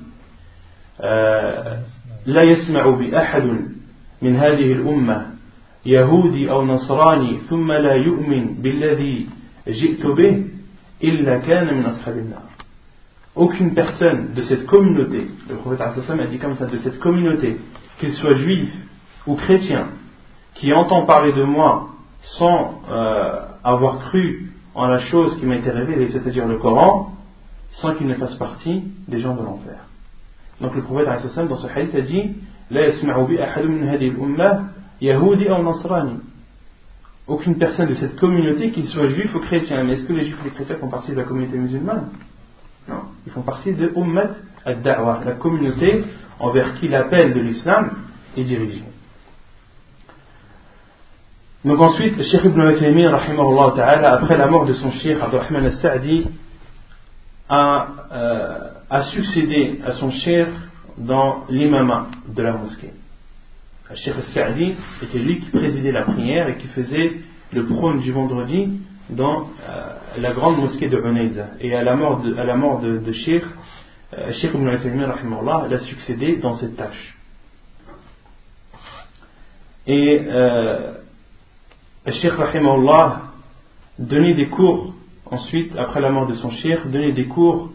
la 1.00 2.44
yasma'u 2.44 2.96
bi 2.96 3.14
ahadun 3.14 3.76
من 4.22 4.37
هذه 4.37 4.72
الأمة 4.72 5.26
يهودي 5.87 6.50
أو 6.50 6.64
نصراني 6.64 7.38
ثم 7.38 7.72
لا 7.72 7.94
يؤمن 7.94 8.54
بالذي 8.62 9.26
جئت 9.68 10.06
به 10.06 10.44
إلا 11.04 11.38
كان 11.38 11.74
من 11.74 11.85
أصحاب 11.85 12.18
النار 12.18 12.46
aucune 13.37 13.74
personne 13.74 14.32
de 14.32 14.40
cette 14.40 14.64
communauté, 14.64 15.26
le 15.50 15.56
prophète 15.56 15.82
a 15.82 16.26
dit 16.26 16.38
comme 16.38 16.54
ça, 16.54 16.64
de 16.64 16.78
cette 16.78 16.98
communauté, 17.00 17.59
qu'il 18.00 18.12
soit 18.14 18.32
juif 18.32 18.70
ou 19.26 19.35
chrétien, 19.35 19.88
qui 20.59 20.73
entend 20.73 21.07
parler 21.07 21.33
de 21.33 21.42
moi 21.42 21.88
sans 22.38 22.81
euh, 22.90 23.40
avoir 23.62 23.99
cru 23.99 24.53
en 24.75 24.87
la 24.87 25.01
chose 25.01 25.38
qui 25.38 25.47
m'a 25.47 25.57
été 25.57 25.71
révélée, 25.71 26.11
c'est-à-dire 26.11 26.47
le 26.47 26.59
Coran, 26.59 27.12
sans 27.73 27.95
qu'il 27.95 28.07
ne 28.07 28.14
fasse 28.14 28.35
partie 28.37 28.85
des 29.09 29.21
gens 29.21 29.35
de 29.35 29.42
l'enfer. 29.42 29.79
Donc 30.61 30.75
le 30.75 30.83
prophète 30.83 31.07
dans 31.49 31.57
ce 31.57 31.66
hadith 31.66 31.95
a 31.95 32.01
dit 32.01 32.35
aucune 37.27 37.59
personne 37.59 37.88
de 37.88 37.95
cette 37.95 38.16
communauté, 38.19 38.71
qu'il 38.71 38.87
soit 38.87 39.09
juif 39.09 39.35
ou 39.35 39.40
chrétien. 39.40 39.83
Mais 39.85 39.95
est-ce 39.95 40.05
que 40.05 40.12
les 40.12 40.25
juifs 40.27 40.40
ou 40.40 40.45
les 40.45 40.51
chrétiens 40.51 40.77
font 40.77 40.88
partie 40.88 41.11
de 41.11 41.16
la 41.16 41.25
communauté 41.25 41.59
musulmane? 41.59 42.11
Non. 42.88 43.01
Ils 43.27 43.33
font 43.33 43.42
partie 43.42 43.73
de 43.73 43.92
Ummat 43.97 44.31
ad-Da'wa, 44.64 45.21
la 45.25 45.33
communauté 45.33 46.05
envers 46.38 46.75
qui 46.79 46.88
l'appel 46.88 47.35
de 47.35 47.40
l'islam 47.40 47.99
est 48.37 48.45
dirigé. 48.45 48.85
Donc 51.66 51.81
ensuite, 51.81 52.16
le 52.16 52.22
Cheikh 52.22 52.44
Ibn 52.44 53.74
ta'ala, 53.74 54.12
après 54.12 54.37
la 54.37 54.46
mort 54.46 54.66
de 54.66 54.74
son 54.74 54.92
Cheikh 54.92 55.18
Abdurrahman 55.20 55.66
al-Sa'di, 55.66 56.29
a, 57.48 57.88
euh, 58.12 58.59
a 58.88 59.02
succédé 59.07 59.81
à 59.85 59.90
son 59.94 60.12
Cheikh 60.12 60.46
dans 60.96 61.44
l'imama 61.48 62.07
de 62.29 62.40
la 62.40 62.52
mosquée. 62.52 62.92
Le 63.90 63.96
Cheikh 63.96 64.14
Sa'di 64.33 64.76
était 65.02 65.18
lui 65.18 65.40
qui 65.40 65.50
présidait 65.50 65.90
la 65.90 66.05
prière 66.05 66.46
et 66.46 66.59
qui 66.59 66.68
faisait 66.68 67.14
le 67.52 67.66
prône 67.66 67.98
du 67.98 68.12
vendredi 68.12 68.79
dans 69.11 69.48
euh, 69.68 69.92
la 70.18 70.33
grande 70.35 70.59
mosquée 70.59 70.88
de 70.88 70.96
Unayza. 70.96 71.48
Et 71.59 71.74
à 71.74 71.83
la 71.83 71.96
mort 71.96 72.20
de, 72.20 72.37
à 72.37 72.44
la 72.44 72.55
mort 72.55 72.81
de, 72.81 72.98
de 72.98 73.12
Cheikh, 73.12 73.42
euh, 74.16 74.33
Cheikh 74.35 74.52
Ibn 74.55 74.68
al 74.68 75.68
l'a 75.68 75.79
succédé 75.81 76.37
dans 76.37 76.59
cette 76.59 76.76
tâche. 76.76 77.16
Et 79.88 80.20
euh, 82.07 82.12
Cheikh 82.12 82.33
Rahimahullah 82.33 83.23
donnait 83.99 84.35
des 84.35 84.49
cours 84.49 84.95
ensuite, 85.31 85.73
après 85.77 86.01
la 86.01 86.11
mort 86.11 86.27
de 86.27 86.35
son 86.35 86.51
Cheikh, 86.51 86.87
donnait 86.90 87.12
des 87.12 87.27
cours 87.27 87.71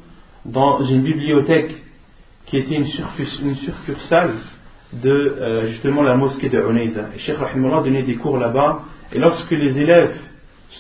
dans 0.46 0.84
une 0.84 1.02
bibliothèque 1.02 1.76
qui 2.46 2.58
était 2.58 2.76
une, 2.76 2.86
succursale 2.86 4.32
de 4.94 5.10
euh, 5.10 5.68
justement 5.68 6.02
la 6.02 6.16
mosquée 6.16 6.50
de 6.50 6.60
Unayza. 6.60 7.10
Et 7.16 7.20
Cheikh 7.20 7.38
Rahimullah 7.38 7.82
donnait 7.82 8.04
des 8.04 8.16
cours 8.16 8.38
là-bas, 8.38 8.82
et 9.14 9.20
lorsque 9.20 9.52
les 9.52 9.78
élèves 9.78 10.16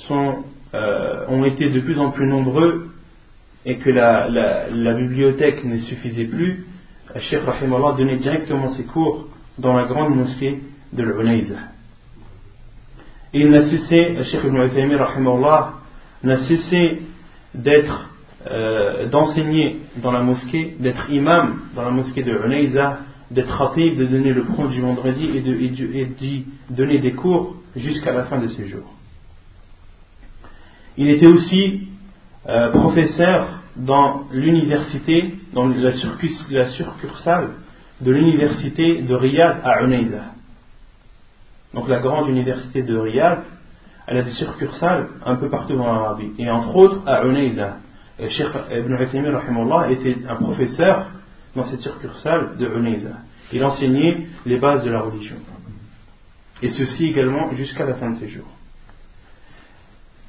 euh, 0.09 1.25
ont 1.27 1.43
été 1.45 1.69
de 1.69 1.79
plus 1.81 1.99
en 1.99 2.11
plus 2.11 2.27
nombreux 2.27 2.87
et 3.65 3.77
que 3.77 3.89
la, 3.89 4.27
la, 4.29 4.93
bibliothèque 4.93 5.63
ne 5.63 5.77
suffisait 5.77 6.25
plus, 6.25 6.65
Cheikh 7.29 7.41
Rahimullah 7.43 7.93
donnait 7.97 8.17
directement 8.17 8.73
ses 8.73 8.85
cours 8.85 9.27
dans 9.59 9.73
la 9.73 9.85
grande 9.85 10.15
mosquée 10.15 10.59
de 10.93 11.03
l'Unayza. 11.03 11.57
Il 13.33 13.49
n'a 13.49 13.69
cessé, 13.69 14.17
Cheikh 14.31 14.43
Ibn 14.43 14.95
Rahimullah, 14.95 15.73
n'a 16.23 16.37
cessé 16.47 17.01
d'être 17.55 18.09
euh, 18.49 19.07
d'enseigner 19.07 19.81
dans 19.97 20.11
la 20.11 20.21
mosquée, 20.21 20.75
d'être 20.79 21.11
imam 21.11 21.59
dans 21.75 21.83
la 21.83 21.91
mosquée 21.91 22.23
de 22.23 22.31
Unayza, 22.45 22.99
d'être 23.29 23.55
khatib, 23.55 23.97
de 23.97 24.05
donner 24.05 24.33
le 24.33 24.43
prompt 24.45 24.67
du 24.67 24.81
vendredi 24.81 25.29
et 25.35 25.41
d'y 25.41 26.45
donner 26.69 26.99
des 26.99 27.13
cours 27.13 27.55
jusqu'à 27.75 28.11
la 28.11 28.23
fin 28.23 28.39
de 28.39 28.47
ses 28.47 28.67
jours. 28.67 28.91
Il 30.97 31.07
était 31.09 31.27
aussi 31.27 31.87
euh, 32.49 32.71
professeur 32.71 33.59
dans 33.75 34.23
l'université, 34.31 35.35
dans 35.53 35.67
la, 35.67 35.91
la 36.49 36.67
succursale 36.69 37.51
de 38.01 38.11
l'université 38.11 39.03
de 39.03 39.13
Riyad 39.13 39.61
à 39.63 39.83
Unayza. 39.83 40.23
Donc 41.73 41.87
la 41.87 41.99
grande 41.99 42.27
université 42.29 42.81
de 42.81 42.97
Riyad, 42.97 43.43
elle 44.07 44.17
a 44.17 44.21
des 44.23 44.31
succursales 44.31 45.07
un 45.25 45.35
peu 45.35 45.49
partout 45.49 45.75
dans 45.75 45.85
l'Arabie, 45.85 46.31
et 46.37 46.49
entre 46.49 46.75
autres 46.75 47.01
à 47.07 47.23
Unayza. 47.25 47.77
Cheikh 48.19 48.49
Ibn 48.71 49.01
Uthaymin 49.01 49.89
était 49.89 50.17
un 50.27 50.35
professeur 50.35 51.07
dans 51.55 51.63
cette 51.65 51.79
succursale 51.79 52.57
de 52.57 52.67
Unayza. 52.67 53.17
Il 53.53 53.63
enseignait 53.63 54.27
les 54.45 54.57
bases 54.57 54.83
de 54.83 54.91
la 54.91 55.01
religion. 55.01 55.37
Et 56.61 56.71
ceci 56.71 57.05
également 57.07 57.51
jusqu'à 57.53 57.85
la 57.85 57.95
fin 57.95 58.11
de 58.11 58.17
ses 58.17 58.29
jours. 58.29 58.49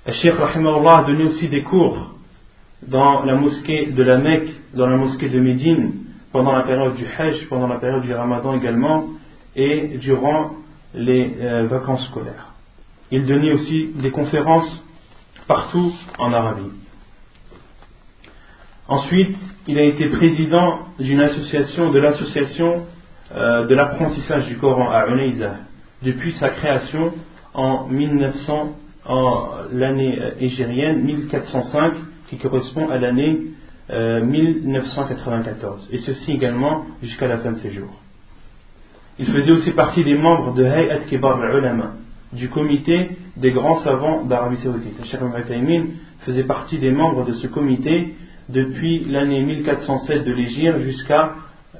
Cheikh 0.07 0.35
Rahimahullah 0.35 0.98
a 0.98 1.05
donné 1.05 1.24
aussi 1.24 1.48
des 1.48 1.62
cours 1.62 2.14
dans 2.87 3.24
la 3.24 3.35
mosquée 3.35 3.87
de 3.87 4.02
la 4.02 4.18
Mecque, 4.18 4.50
dans 4.74 4.87
la 4.87 4.96
mosquée 4.96 5.28
de 5.28 5.38
Médine, 5.38 5.92
pendant 6.33 6.52
la 6.52 6.62
période 6.62 6.94
du 6.94 7.07
Hajj, 7.07 7.46
pendant 7.48 7.68
la 7.68 7.78
période 7.78 8.02
du 8.02 8.12
Ramadan 8.12 8.55
également, 8.55 9.05
et 9.55 9.98
durant 9.98 10.52
les 10.94 11.37
euh, 11.40 11.66
vacances 11.66 12.07
scolaires. 12.09 12.52
Il 13.11 13.26
donnait 13.26 13.52
aussi 13.52 13.92
des 13.96 14.11
conférences 14.11 14.85
partout 15.46 15.92
en 16.18 16.33
Arabie. 16.33 16.70
Ensuite, 18.88 19.37
il 19.68 19.78
a 19.78 19.85
été 19.85 20.09
président 20.09 20.87
d'une 20.98 21.20
association, 21.20 21.90
de 21.90 21.98
l'association 21.98 22.87
euh, 23.35 23.66
de 23.66 23.74
l'apprentissage 23.74 24.46
du 24.46 24.57
Coran 24.59 24.90
à 24.90 25.07
Unayza, 25.07 25.57
depuis 26.02 26.33
sa 26.33 26.50
création 26.50 27.14
en 27.55 27.87
1900, 27.87 28.72
en 29.07 29.48
l'année 29.72 30.18
euh, 30.20 30.33
égérienne 30.40 31.02
1405, 31.02 31.94
qui 32.28 32.38
correspond 32.38 32.88
à 32.90 32.98
l'année 32.98 33.38
1994, 33.90 35.88
et 35.92 35.98
ceci 35.98 36.33
également 36.33 36.87
jusqu'à 37.02 37.26
la 37.26 37.38
fin 37.38 37.52
de 37.52 37.59
ses 37.59 37.72
jours. 37.72 38.00
Il 39.23 39.29
faisait 39.29 39.53
aussi 39.53 39.71
partie 39.71 40.03
des 40.03 40.17
membres 40.19 40.53
de 40.53 40.65
Hayat 40.65 41.05
Kibar 41.09 41.41
al-Ulama, 41.41 41.93
du 42.33 42.49
comité 42.49 43.11
des 43.37 43.53
grands 43.53 43.79
savants 43.79 44.25
d'Arabie 44.25 44.57
Saoudite. 44.57 45.01
Cheikh 45.05 45.21
Al 45.23 45.45
faisait 46.27 46.43
partie 46.43 46.81
des 46.81 46.91
membres 46.91 47.25
de 47.25 47.33
ce 47.35 47.47
comité 47.47 48.17
depuis 48.49 49.05
l'année 49.05 49.45
1407 49.45 50.25
de 50.25 50.33
l'Égypte 50.33 50.81
jusqu'à 50.81 51.35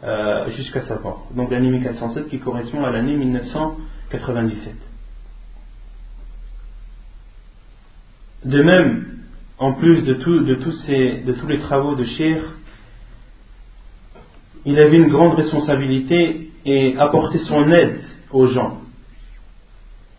euh, 0.05 0.51
jusqu'à 0.51 0.83
sa 0.83 1.01
mort. 1.01 1.33
Donc 1.35 1.51
l'année 1.51 1.71
1407 1.71 2.29
qui 2.29 2.39
correspond 2.39 2.85
à 2.85 2.93
l'année 2.93 3.17
1997. 3.17 4.75
De 8.45 8.63
même, 8.63 9.05
en 9.59 9.73
plus 9.73 10.05
de, 10.05 10.15
de, 10.15 10.55
tous 10.63 10.73
ces, 10.87 11.25
de 11.27 11.33
tous 11.33 11.49
les 11.49 11.59
travaux 11.59 11.97
de 11.97 12.05
Cheikh, 12.05 12.39
il 14.65 14.79
avait 14.79 14.97
une 14.97 15.09
grande 15.09 15.35
responsabilité 15.35 16.51
et 16.65 16.97
apportait 16.99 17.39
son 17.41 17.71
aide 17.73 18.01
aux 18.31 18.47
gens, 18.47 18.79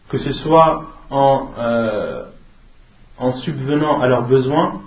que 0.10 0.18
ce 0.18 0.34
soit 0.34 0.86
en, 1.10 1.50
euh, 1.58 2.24
en 3.18 3.32
subvenant 3.34 4.02
à 4.02 4.08
leurs 4.08 4.28
besoins, 4.28 4.82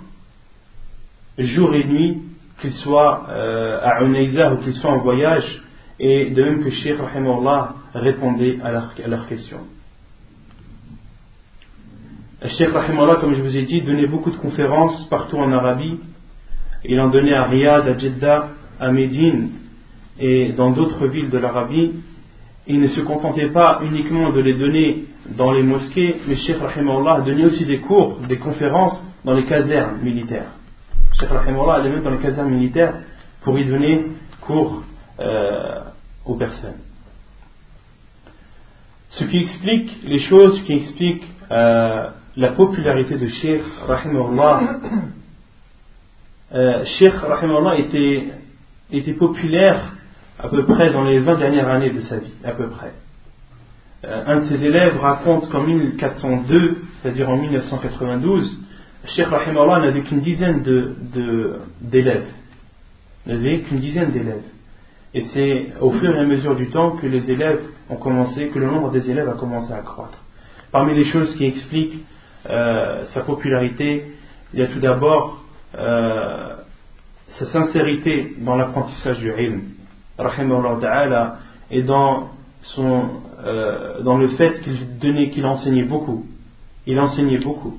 jour 1.37 1.73
et 1.73 1.83
nuit, 1.83 2.21
qu'ils 2.61 2.73
soient 2.73 3.27
euh, 3.29 3.79
à 3.81 4.03
Unayza 4.03 4.53
ou 4.53 4.57
qu'ils 4.57 4.75
soient 4.75 4.91
en 4.91 4.99
voyage, 4.99 5.63
et 5.99 6.29
de 6.31 6.43
même 6.43 6.63
que 6.63 6.69
Cheikh 6.69 6.99
Rahimahullah 6.99 7.73
répondait 7.93 8.59
à 8.63 8.71
leurs 8.71 9.27
questions. 9.27 9.61
Cheikh 12.45 12.69
Rahimahullah, 12.69 13.15
comme 13.15 13.35
je 13.35 13.41
vous 13.41 13.57
ai 13.57 13.63
dit, 13.63 13.81
donnait 13.81 14.05
beaucoup 14.07 14.29
de 14.29 14.37
conférences 14.37 15.07
partout 15.09 15.37
en 15.37 15.51
Arabie. 15.51 15.99
Il 16.85 16.99
en 16.99 17.09
donnait 17.09 17.33
à 17.33 17.45
Riyad, 17.45 17.87
à 17.87 17.97
Jeddah, 17.97 18.49
à 18.79 18.91
Médine 18.91 19.49
et 20.19 20.53
dans 20.53 20.71
d'autres 20.71 21.07
villes 21.07 21.29
de 21.29 21.37
l'Arabie. 21.37 21.93
Il 22.67 22.81
ne 22.81 22.87
se 22.87 23.01
contentait 23.01 23.49
pas 23.49 23.79
uniquement 23.83 24.31
de 24.31 24.41
les 24.41 24.53
donner 24.53 25.05
dans 25.37 25.51
les 25.51 25.63
mosquées, 25.63 26.17
mais 26.27 26.35
Cheikh 26.35 26.57
Rahimahullah 26.57 27.21
donnait 27.21 27.45
aussi 27.45 27.65
des 27.65 27.79
cours, 27.79 28.17
des 28.27 28.37
conférences 28.37 29.01
dans 29.23 29.33
les 29.33 29.45
casernes 29.45 29.99
militaires. 30.01 30.51
Cheikh 31.19 31.29
Rahimahullah 31.29 31.75
allait 31.75 31.89
même 31.89 32.03
dans 32.03 32.11
les 32.11 32.17
casernes 32.17 32.49
militaires 32.49 32.93
pour 33.41 33.57
y 33.57 33.65
donner 33.65 34.05
cours 34.41 34.83
euh, 35.19 35.79
aux 36.25 36.35
personnes. 36.35 36.77
Ce 39.11 39.23
qui 39.23 39.37
explique 39.37 40.03
les 40.03 40.19
choses, 40.27 40.61
qui 40.63 40.73
explique 40.73 41.23
euh, 41.49 42.09
la 42.35 42.51
popularité 42.51 43.17
de 43.17 43.27
Sheikh 43.27 43.63
Rahimahullah. 43.87 44.79
Euh, 46.53 46.85
Sheikh 46.97 47.13
Rahimahullah 47.13 47.79
était, 47.79 48.27
était 48.91 49.13
populaire 49.13 49.93
à 50.39 50.49
peu 50.49 50.65
près 50.65 50.91
dans 50.91 51.03
les 51.03 51.19
20 51.19 51.37
dernières 51.37 51.67
années 51.67 51.91
de 51.91 52.01
sa 52.01 52.17
vie, 52.17 52.33
à 52.43 52.51
peu 52.51 52.67
près. 52.69 52.91
Euh, 54.05 54.23
un 54.27 54.41
de 54.41 54.45
ses 54.45 54.63
élèves 54.63 54.97
raconte 54.99 55.49
qu'en 55.49 55.63
1402, 55.63 56.77
c'est-à-dire 57.01 57.29
en 57.29 57.37
1992, 57.37 58.59
Sheikh 59.15 59.27
Rahimahullah 59.27 59.79
n'avait 59.79 60.01
qu'une 60.01 60.21
dizaine 60.21 60.61
d'élèves. 61.81 62.27
De, 63.25 63.33
n'avait 63.33 63.61
qu'une 63.61 63.79
dizaine 63.79 64.11
d'élèves. 64.11 64.43
Et 65.13 65.25
c'est 65.33 65.73
au 65.81 65.91
fur 65.91 66.15
et 66.15 66.19
à 66.19 66.25
mesure 66.25 66.55
du 66.55 66.69
temps 66.69 66.97
que 66.97 67.07
les 67.07 67.29
élèves 67.31 67.61
ont 67.89 67.95
commencé, 67.95 68.49
que 68.49 68.59
le 68.59 68.67
nombre 68.67 68.91
des 68.91 69.09
élèves 69.09 69.29
a 69.29 69.33
commencé 69.33 69.73
à 69.73 69.79
croître. 69.79 70.19
Parmi 70.71 70.93
les 70.93 71.05
choses 71.05 71.33
qui 71.37 71.45
expliquent 71.45 72.03
euh, 72.49 73.05
sa 73.13 73.21
popularité, 73.21 74.11
il 74.53 74.59
y 74.59 74.63
a 74.63 74.67
tout 74.67 74.79
d'abord 74.79 75.43
euh, 75.77 76.55
sa 77.39 77.45
sincérité 77.47 78.35
dans 78.39 78.55
l'apprentissage 78.55 79.19
du 79.19 79.31
ilm, 79.31 79.61
et 81.69 81.83
dans, 81.83 82.29
son, 82.61 83.09
euh, 83.43 84.01
dans 84.01 84.17
le 84.17 84.29
fait 84.29 84.61
qu'il 84.61 84.97
donnait, 84.99 85.29
qu'il 85.29 85.45
enseignait 85.45 85.83
beaucoup. 85.83 86.25
Il 86.85 86.99
enseignait 86.99 87.39
beaucoup. 87.39 87.77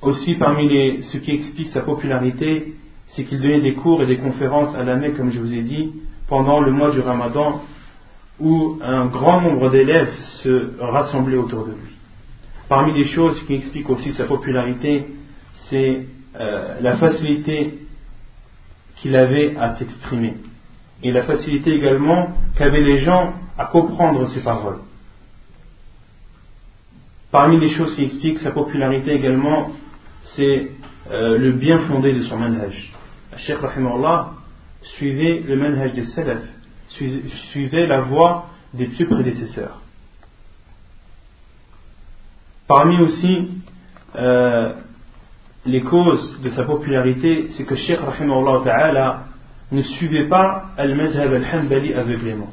Aussi, 0.00 0.34
parmi 0.34 0.68
les, 0.68 1.02
ce 1.12 1.18
qui 1.18 1.32
explique 1.32 1.68
sa 1.68 1.80
popularité, 1.80 2.74
c'est 3.08 3.24
qu'il 3.24 3.40
donnait 3.40 3.60
des 3.60 3.74
cours 3.74 4.02
et 4.02 4.06
des 4.06 4.18
conférences 4.18 4.74
à 4.74 4.84
l'année, 4.84 5.12
comme 5.12 5.32
je 5.32 5.38
vous 5.38 5.52
ai 5.52 5.62
dit, 5.62 5.92
pendant 6.28 6.60
le 6.60 6.72
mois 6.72 6.90
du 6.90 7.00
Ramadan, 7.00 7.60
où 8.40 8.78
un 8.82 9.06
grand 9.06 9.40
nombre 9.40 9.70
d'élèves 9.70 10.12
se 10.42 10.80
rassemblaient 10.80 11.36
autour 11.36 11.66
de 11.66 11.72
lui. 11.72 11.94
Parmi 12.68 12.94
les 12.94 13.04
choses 13.12 13.38
qui 13.46 13.54
expliquent 13.54 13.90
aussi 13.90 14.12
sa 14.12 14.24
popularité, 14.24 15.06
c'est 15.68 16.06
euh, 16.36 16.80
la 16.80 16.96
facilité 16.96 17.78
qu'il 18.96 19.14
avait 19.16 19.56
à 19.56 19.76
s'exprimer 19.76 20.34
et 21.02 21.12
la 21.12 21.24
facilité 21.24 21.72
également 21.72 22.28
qu'avaient 22.56 22.80
les 22.80 23.04
gens 23.04 23.34
à 23.58 23.66
comprendre 23.66 24.28
ses 24.30 24.42
paroles. 24.42 24.78
Parmi 27.30 27.58
les 27.60 27.74
choses 27.74 27.94
qui 27.96 28.04
expliquent 28.04 28.38
sa 28.38 28.52
popularité 28.52 29.12
également, 29.12 29.70
c'est 30.36 30.70
euh, 31.10 31.36
le 31.36 31.52
bien 31.52 31.78
fondé 31.86 32.12
de 32.12 32.22
son 32.22 32.36
manhaj. 32.38 32.92
Cheikh 33.38 33.58
Rahimahullah 33.58 34.30
suivait 34.96 35.42
le 35.46 35.56
manhaj 35.56 35.92
des 35.94 36.06
salaf, 36.06 36.42
suivait 37.50 37.86
la 37.86 38.02
voie 38.02 38.46
des 38.72 38.86
plus 38.86 39.06
prédécesseurs. 39.06 39.80
Parmi 42.66 42.98
aussi 43.00 43.50
euh, 44.16 44.74
les 45.66 45.80
causes 45.82 46.40
de 46.42 46.50
sa 46.50 46.64
popularité, 46.64 47.48
c'est 47.56 47.64
que 47.64 47.74
Sheikh 47.74 47.98
Ta'ala 48.64 49.24
ne 49.72 49.82
suivait 49.82 50.28
pas 50.28 50.66
al-madhab 50.76 51.32
al-hanbali 51.32 51.94
aveuglément. 51.94 52.50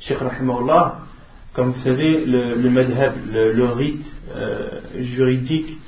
Sheikh 0.00 0.18
Rahimahullah, 0.18 0.98
comme 1.54 1.70
vous 1.70 1.80
savez, 1.80 2.24
le, 2.24 2.54
le 2.56 2.70
madhab, 2.70 3.14
le, 3.30 3.64
rite 3.72 4.06
euh, 4.34 4.80
juridique 5.00 5.78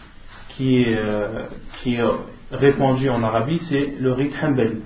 qui 0.56 0.82
est, 0.82 0.96
euh, 0.96 1.44
qui 1.82 1.96
est 1.96 2.04
répandu 2.50 3.08
en 3.08 3.22
Arabie, 3.22 3.60
c'est 3.68 3.94
le 4.00 4.12
rite 4.12 4.32
hanbali, 4.42 4.80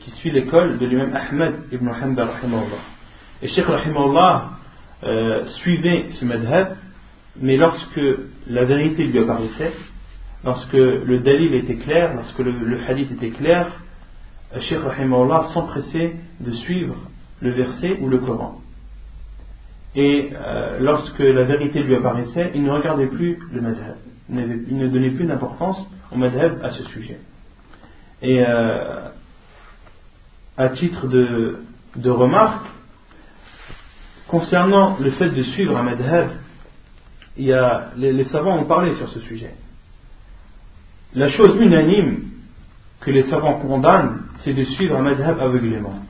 qui 0.00 0.10
suit 0.18 0.30
l'école 0.30 0.78
de 0.78 0.86
lui-même 0.86 1.14
Ahmed 1.14 1.54
ibn 1.70 1.88
Hanbal 1.88 2.28
Rahimahullah. 2.28 2.82
Et 3.42 3.48
Sheikh 3.48 3.66
Rahimahullah 3.66 4.50
euh, 5.04 5.44
suivait 5.60 6.06
ce 6.18 6.24
madhab, 6.24 6.76
mais 7.40 7.56
lorsque 7.56 8.00
la 8.48 8.64
vérité 8.64 9.04
lui 9.04 9.18
apparaissait, 9.18 9.72
lorsque 10.44 10.72
le 10.72 11.18
dalil 11.20 11.54
était 11.54 11.76
clair, 11.76 12.14
lorsque 12.14 12.38
le, 12.38 12.80
hadith 12.88 13.10
était 13.12 13.30
clair, 13.30 13.70
Sheikh 14.60 14.78
Rahimahullah 14.78 15.48
s'empressait 15.52 16.14
de 16.40 16.50
suivre 16.52 16.96
le 17.40 17.50
verset 17.52 17.98
ou 18.00 18.08
le 18.08 18.18
Coran. 18.18 18.60
Et 19.96 20.30
euh, 20.34 20.78
lorsque 20.80 21.18
la 21.18 21.44
vérité 21.44 21.82
lui 21.82 21.94
apparaissait, 21.94 22.52
il 22.54 22.62
ne 22.62 22.70
regardait 22.70 23.06
plus 23.06 23.38
le 23.52 23.60
madhab. 23.60 23.96
Il 24.28 24.76
ne 24.78 24.88
donnait 24.88 25.10
plus 25.10 25.26
d'importance 25.26 25.78
au 26.12 26.16
madhab 26.16 26.62
à 26.62 26.70
ce 26.70 26.82
sujet. 26.84 27.18
Et 28.22 28.44
euh, 28.46 29.08
à 30.56 30.68
titre 30.70 31.06
de, 31.08 31.58
de 31.96 32.10
remarque, 32.10 32.66
Concernant 34.28 34.96
le 35.00 35.10
fait 35.12 35.28
de 35.28 35.42
suivre 35.42 35.76
un 35.76 35.82
madhab, 35.82 36.30
il 37.36 37.46
y 37.46 37.52
a, 37.52 37.90
les, 37.96 38.24
savants 38.24 38.58
ont 38.58 38.66
parlé 38.66 38.94
sur 38.94 39.08
ce 39.08 39.20
sujet. 39.20 39.54
La 41.14 41.28
chose 41.28 41.56
unanime 41.60 42.30
que 43.00 43.10
les 43.10 43.24
savants 43.24 43.60
condamnent, 43.60 44.22
c'est 44.38 44.54
de 44.54 44.64
suivre 44.64 44.96
un 44.96 45.02
madhab 45.02 45.40
aveuglément. 45.40 46.00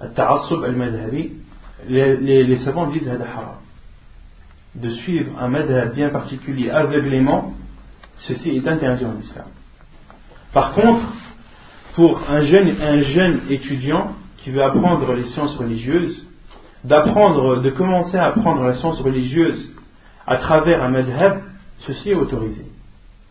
al-madhabi, 0.00 1.32
les, 1.88 2.56
savants 2.58 2.88
disent. 2.88 3.10
De 4.74 4.90
suivre 4.90 5.38
un 5.40 5.48
madhab 5.48 5.94
bien 5.94 6.10
particulier 6.10 6.70
aveuglément, 6.70 7.54
ceci 8.18 8.50
est 8.50 8.66
interdit 8.66 9.06
en 9.06 9.18
islam. 9.18 9.46
Par 10.52 10.72
contre, 10.72 11.06
pour 11.94 12.20
un 12.28 12.42
jeune, 12.42 12.80
un 12.80 13.02
jeune 13.02 13.40
étudiant 13.48 14.14
qui 14.38 14.50
veut 14.50 14.62
apprendre 14.62 15.14
les 15.14 15.24
sciences 15.30 15.56
religieuses, 15.56 16.26
d'apprendre, 16.84 17.60
de 17.62 17.70
commencer 17.70 18.16
à 18.16 18.26
apprendre 18.26 18.62
la 18.62 18.74
science 18.74 19.00
religieuse 19.00 19.72
à 20.26 20.36
travers 20.38 20.82
un 20.82 20.90
madhab, 20.90 21.42
ceci 21.86 22.10
est 22.10 22.14
autorisé. 22.14 22.64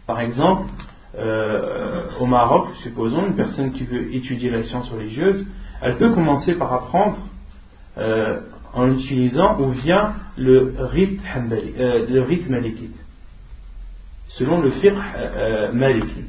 Par 0.07 0.19
exemple, 0.19 0.69
euh, 1.17 2.03
au 2.19 2.25
Maroc, 2.25 2.69
supposons, 2.83 3.27
une 3.27 3.35
personne 3.35 3.71
qui 3.71 3.85
veut 3.85 4.13
étudier 4.13 4.49
la 4.49 4.63
science 4.63 4.89
religieuse, 4.89 5.45
elle 5.81 5.97
peut 5.97 6.11
commencer 6.13 6.53
par 6.55 6.73
apprendre 6.73 7.17
euh, 7.97 8.41
en 8.73 8.91
utilisant 8.91 9.59
ou 9.59 9.69
via 9.69 10.13
le 10.37 10.75
rite, 10.77 11.21
euh, 11.51 12.05
le 12.09 12.21
rite 12.21 12.49
malikite, 12.49 12.95
selon 14.29 14.61
le 14.61 14.71
fiqh 14.71 14.93
maliki, 15.73 16.25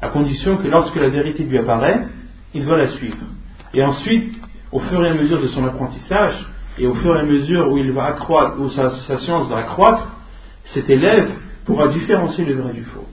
à 0.00 0.08
condition 0.08 0.56
que 0.56 0.66
lorsque 0.66 0.96
la 0.96 1.08
vérité 1.08 1.44
lui 1.44 1.58
apparaît, 1.58 2.06
il 2.54 2.64
doit 2.64 2.78
la 2.78 2.88
suivre. 2.88 3.18
Et 3.74 3.84
ensuite, 3.84 4.39
au 4.72 4.80
fur 4.80 5.04
et 5.04 5.08
à 5.08 5.14
mesure 5.14 5.40
de 5.40 5.48
son 5.48 5.64
apprentissage, 5.64 6.34
et 6.78 6.86
au 6.86 6.94
fur 6.94 7.16
et 7.16 7.20
à 7.20 7.24
mesure 7.24 7.70
où 7.70 7.78
il 7.78 7.92
va 7.92 8.06
accroître, 8.06 8.58
où 8.60 8.70
sa, 8.70 9.18
science 9.18 9.48
va 9.48 9.58
accroître, 9.58 10.08
cet 10.72 10.88
élève 10.88 11.30
pourra 11.66 11.88
différencier 11.88 12.44
le 12.44 12.60
vrai 12.60 12.72
du 12.72 12.84
faux. 12.84 13.06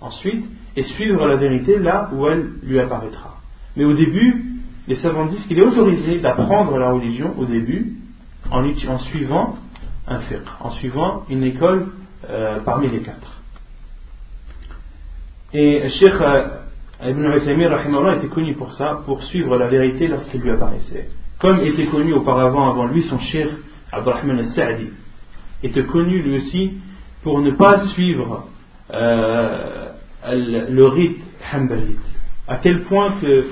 Ensuite, 0.00 0.44
et 0.76 0.82
suivre 0.84 1.26
la 1.26 1.36
vérité 1.36 1.78
là 1.78 2.10
où 2.12 2.26
elle 2.28 2.50
lui 2.62 2.78
apparaîtra. 2.78 3.36
Mais 3.76 3.84
au 3.84 3.92
début, 3.92 4.44
les 4.88 4.96
savants 4.96 5.26
disent 5.26 5.44
qu'il 5.46 5.58
est 5.58 5.64
autorisé 5.64 6.20
d'apprendre 6.20 6.78
la 6.78 6.92
religion 6.92 7.34
au 7.38 7.44
début 7.44 7.96
en, 8.50 8.98
suivant 8.98 9.56
un 10.06 10.20
fiqh, 10.20 10.38
en 10.60 10.70
suivant 10.70 11.24
une 11.28 11.44
école 11.44 11.88
euh, 12.28 12.60
parmi 12.64 12.88
les 12.88 13.00
quatre. 13.00 13.40
Et 15.52 15.88
Sheikh 15.90 16.14
euh, 16.20 16.59
Ibn 17.02 17.32
Uthaymi 17.34 17.64
était 18.16 18.28
connu 18.28 18.54
pour 18.54 18.72
ça, 18.72 19.00
pour 19.06 19.22
suivre 19.24 19.56
la 19.56 19.68
vérité 19.68 20.06
lorsqu'elle 20.08 20.42
lui 20.42 20.50
apparaissait. 20.50 21.08
Comme 21.38 21.60
était 21.60 21.86
connu 21.86 22.12
auparavant 22.12 22.68
avant 22.68 22.86
lui 22.86 23.02
son 23.04 23.18
Sheikh 23.18 23.48
Abdurrahman 23.90 24.38
al-Sa'di, 24.40 24.90
était 25.62 25.84
connu 25.84 26.20
lui 26.20 26.36
aussi 26.36 26.74
pour 27.22 27.40
ne 27.40 27.52
pas 27.52 27.86
suivre 27.88 28.46
euh, 28.92 29.88
le 30.26 30.86
rite 30.88 31.22
hanbalite. 31.52 31.98
À 32.46 32.58
tel 32.58 32.82
point 32.82 33.12
que 33.20 33.46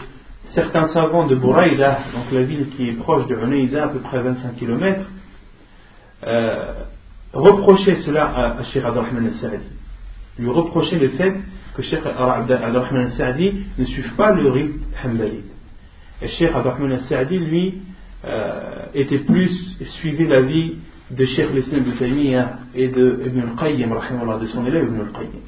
certains 0.54 0.88
savants 0.88 1.26
de 1.26 1.36
Bouraïda, 1.36 2.00
donc 2.14 2.30
la 2.32 2.42
ville 2.42 2.68
qui 2.70 2.88
est 2.88 2.96
proche 2.98 3.26
de 3.28 3.34
Hunaïda, 3.34 3.84
à 3.84 3.88
peu 3.88 4.00
près 4.00 4.20
25 4.20 4.56
km, 4.56 5.04
euh, 6.26 6.72
reprochaient 7.32 7.96
cela 8.04 8.26
à, 8.26 8.58
à 8.58 8.62
Sheikh 8.64 8.84
Abdurrahman 8.84 9.26
al-Sa'di. 9.26 9.64
Lui 10.38 10.50
reprochaient 10.50 10.98
le 10.98 11.08
fait 11.10 11.34
que 11.78 11.84
Sheikh 11.84 12.00
Abdurrahman 12.04 13.06
al-Sa'di 13.06 13.52
ne 13.78 13.84
suive 13.84 14.12
pas 14.16 14.32
le 14.32 14.50
rite 14.50 14.74
hanbalite. 15.04 15.44
Et 16.20 16.26
Sheikh 16.26 16.50
Abdurrahman 16.52 16.90
al-Sa'di, 16.90 17.38
lui, 17.38 17.74
euh, 18.24 18.86
était 18.94 19.20
plus, 19.20 19.52
suivait 20.00 20.26
la 20.26 20.40
vie 20.40 20.74
de 21.12 21.24
Sheikh 21.24 21.54
l'Islam 21.54 21.84
de 21.84 21.92
Taymiyyah 21.92 22.58
et 22.74 22.88
de 22.88 23.22
Ibn 23.26 23.50
al-Qayyim, 23.50 23.94
de 24.40 24.46
son 24.48 24.66
élève 24.66 24.88
Ibn 24.88 25.00
al-Qayyim. 25.02 25.42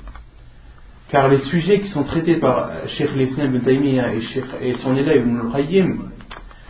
Car 1.11 1.29
les 1.29 1.39
sujets 1.39 1.81
qui 1.81 1.89
sont 1.89 2.05
traités 2.05 2.37
par 2.37 2.71
Sheikh 2.97 3.11
l'Islam 3.17 3.57
ibn 3.57 3.65
Taymiyyah 3.65 4.15
et, 4.63 4.75
son 4.75 4.97
élève 4.97 5.27
Ibn 5.27 5.49
al-Qayyim, 5.49 6.11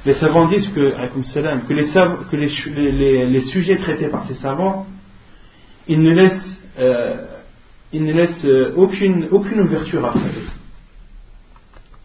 les 0.06 0.14
savants 0.14 0.48
disent 0.48 0.68
que, 0.68 0.90
que, 0.90 1.74
les, 1.74 1.86
que 2.30 2.36
les, 2.36 3.26
les, 3.26 3.40
sujets 3.52 3.76
traités 3.76 4.08
par 4.08 4.26
ces 4.26 4.36
savants, 4.36 4.86
ils 5.86 6.00
ne 6.00 6.14
laissent, 6.14 6.60
euh, 6.78 7.26
ils 7.92 8.04
ne 8.04 8.12
laissent 8.12 8.44
euh, 8.44 8.72
aucune, 8.76 9.28
aucune 9.30 9.60
ouverture 9.60 10.04
à 10.06 10.10
travers. 10.10 10.54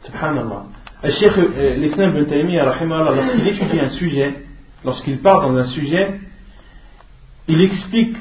Subhanallah. 0.04 0.66
Sheikh 1.04 1.38
euh, 1.38 1.76
l'Islam 1.76 2.16
ibn 2.16 2.26
Taymiyyah, 2.26 2.66
lorsqu'il 2.66 3.48
étudie 3.48 3.80
un 3.80 3.90
sujet, 3.90 4.34
lorsqu'il 4.84 5.20
part 5.20 5.42
dans 5.42 5.56
un 5.56 5.66
sujet, 5.66 6.20
il 7.48 7.62
explique 7.62 8.18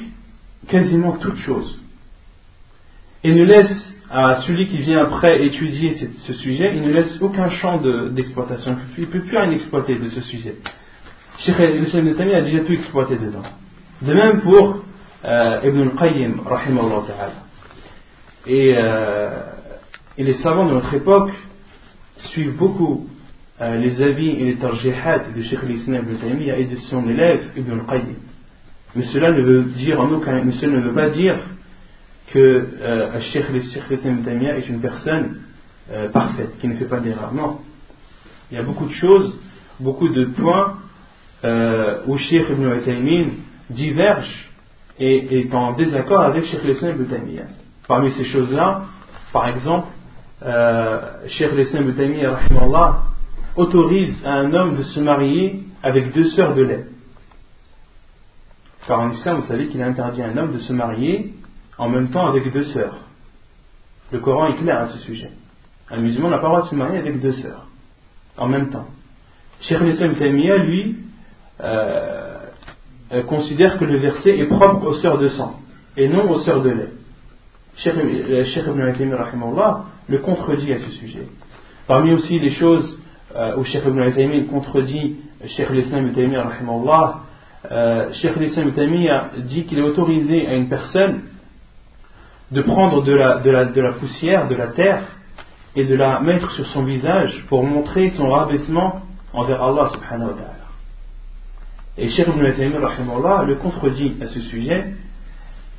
quasiment 0.67 1.13
toute 1.13 1.37
chose. 1.37 1.79
Et 3.23 3.33
ne 3.33 3.43
laisse 3.43 3.95
à 4.11 4.41
celui 4.41 4.67
qui 4.67 4.77
vient 4.77 5.03
après 5.03 5.45
étudier 5.45 5.97
ce, 6.27 6.33
sujet, 6.33 6.73
il 6.75 6.83
ne 6.83 6.91
laisse 6.91 7.19
aucun 7.21 7.49
champ 7.49 7.81
d'exploitation. 8.11 8.77
il 8.97 9.01
ne 9.01 9.07
peut 9.07 9.21
plus 9.21 9.37
rien 9.37 9.51
exploiter 9.51 9.97
de 9.97 10.09
ce 10.09 10.21
sujet. 10.21 10.55
Cheikh 11.39 11.57
Ibn 11.59 12.13
Taymiyyah 12.13 12.37
a 12.37 12.41
déjà 12.41 12.59
tout 12.59 12.73
exploité 12.73 13.17
dedans. 13.17 13.43
De 14.01 14.13
même 14.13 14.41
pour 14.41 14.83
euh, 15.25 15.59
Ibn 15.63 15.81
al-Qayyim, 15.81 16.43
ta'ala. 16.43 17.44
Et, 18.47 18.75
euh, 18.77 19.41
et 20.17 20.23
les 20.23 20.35
savants 20.35 20.65
de 20.65 20.73
notre 20.73 20.93
époque 20.93 21.31
suivent 22.17 22.57
beaucoup 22.57 23.07
euh, 23.61 23.77
les 23.77 24.01
avis 24.01 24.29
et 24.29 24.45
les 24.45 24.55
tarjihat 24.55 25.19
de 25.35 25.41
Cheikh 25.41 25.59
Ibn 25.63 26.17
Taymiyyah 26.17 26.57
et 26.57 26.65
de 26.65 26.75
son 26.75 27.07
élève 27.07 27.51
Ibn 27.55 27.71
al-Qayyim. 27.71 28.15
Mais 28.95 29.03
cela 29.05 29.31
ne 29.31 29.41
veut 29.41 30.93
pas 30.93 31.09
dire 31.09 31.37
que 32.27 32.67
euh, 32.81 33.21
Cheikh 33.31 33.45
est 33.53 34.67
une 34.67 34.81
personne 34.81 35.37
euh, 35.89 36.09
parfaite, 36.09 36.57
qui 36.59 36.67
ne 36.67 36.75
fait 36.75 36.89
pas 36.89 36.99
d'erreur. 36.99 37.33
Non. 37.33 37.59
Il 38.51 38.57
y 38.57 38.59
a 38.59 38.63
beaucoup 38.63 38.87
de 38.87 38.93
choses, 38.93 39.39
beaucoup 39.79 40.09
de 40.09 40.25
points 40.25 40.79
où 42.07 42.17
Cheikh 42.17 42.49
Ibn 42.49 42.81
Taymiyyah 42.83 43.27
diverge 43.69 44.49
et 44.99 45.39
est 45.39 45.53
en 45.53 45.73
désaccord 45.73 46.21
avec 46.21 46.45
Cheikh 46.45 46.61
Ibn 46.63 47.05
Taymiyyah. 47.05 47.64
Parmi 47.87 48.11
ces 48.13 48.25
choses-là, 48.25 48.83
par 49.31 49.47
exemple, 49.47 49.87
euh, 50.43 50.99
Cheikh 51.29 51.51
Ibn 51.51 51.93
Taymiyyah 51.93 52.39
autorise 53.55 54.15
à 54.25 54.33
un 54.33 54.53
homme 54.53 54.77
de 54.77 54.83
se 54.83 54.99
marier 54.99 55.63
avec 55.83 56.13
deux 56.13 56.29
sœurs 56.31 56.55
de 56.55 56.63
lait. 56.63 56.85
Car 58.87 58.99
en 58.99 59.11
islam, 59.11 59.37
vous 59.37 59.47
savez 59.47 59.67
qu'il 59.67 59.81
interdit 59.81 60.21
à 60.21 60.27
un 60.27 60.37
homme 60.37 60.53
de 60.53 60.59
se 60.59 60.73
marier 60.73 61.33
en 61.77 61.89
même 61.89 62.09
temps 62.11 62.27
avec 62.27 62.51
deux 62.51 62.65
sœurs. 62.65 62.97
Le 64.11 64.19
Coran 64.19 64.47
est 64.47 64.57
clair 64.57 64.79
à 64.79 64.87
ce 64.87 64.99
sujet. 64.99 65.31
Un 65.89 65.97
musulman 65.97 66.29
n'a 66.29 66.37
pas 66.37 66.47
le 66.47 66.49
droit 66.49 66.61
de 66.63 66.67
se 66.67 66.75
marier 66.75 66.99
avec 66.99 67.21
deux 67.21 67.33
sœurs 67.33 67.67
en 68.37 68.47
même 68.47 68.69
temps. 68.69 68.87
Cheikh 69.61 69.79
Tamiya, 69.97 70.57
lui, 70.57 70.97
euh, 71.61 72.37
considère 73.27 73.79
que 73.79 73.85
le 73.85 73.99
verset 73.99 74.37
est 74.37 74.47
propre 74.47 74.85
aux 74.87 74.95
sœurs 74.95 75.17
de 75.17 75.29
sang 75.29 75.59
et 75.97 76.07
non 76.07 76.29
aux 76.29 76.41
sœurs 76.41 76.61
de 76.61 76.69
lait. 76.69 76.89
Cheikh 77.85 78.67
euh, 78.67 78.71
Ibn 78.71 78.93
Taymiyyah 78.93 79.83
le 80.07 80.17
contredit 80.19 80.73
à 80.73 80.79
ce 80.79 80.89
sujet. 80.91 81.27
Parmi 81.87 82.13
aussi 82.13 82.39
les 82.39 82.51
choses 82.51 82.99
où 83.57 83.63
Cheikh 83.63 83.83
Ibn 83.85 84.11
Taymiyyah 84.11 84.45
contredit 84.45 85.17
Cheikh 85.55 85.69
l'Islam 85.69 86.07
Ibn 86.07 86.15
Taymiyyah, 86.15 87.21
euh, 87.71 88.11
Cheikh 88.13 88.35
l'Islam 88.37 88.69
Ibn 88.75 89.41
dit 89.43 89.65
qu'il 89.65 89.77
est 89.77 89.83
autorisé 89.83 90.47
à 90.47 90.55
une 90.55 90.67
personne 90.67 91.21
de 92.51 92.61
prendre 92.61 93.03
de 93.03 93.11
la 93.81 93.93
poussière, 93.93 94.47
de 94.47 94.55
la 94.55 94.67
terre, 94.67 95.03
et 95.75 95.83
de 95.83 95.95
la 95.95 96.21
mettre 96.21 96.49
sur 96.51 96.65
son 96.67 96.83
visage 96.83 97.45
pour 97.49 97.63
montrer 97.63 98.11
son 98.11 98.29
rabaissement 98.29 99.01
envers 99.33 99.61
Allah 99.61 99.89
subhanahu 99.89 100.29
wa 100.29 100.33
ta'ala. 100.33 100.53
Et 101.97 102.09
Cheikh 102.09 102.27
Ibn 102.27 102.51
Taymiyyah 102.51 103.43
le 103.43 103.55
contredit 103.55 104.15
à 104.21 104.27
ce 104.27 104.39
sujet 104.41 104.93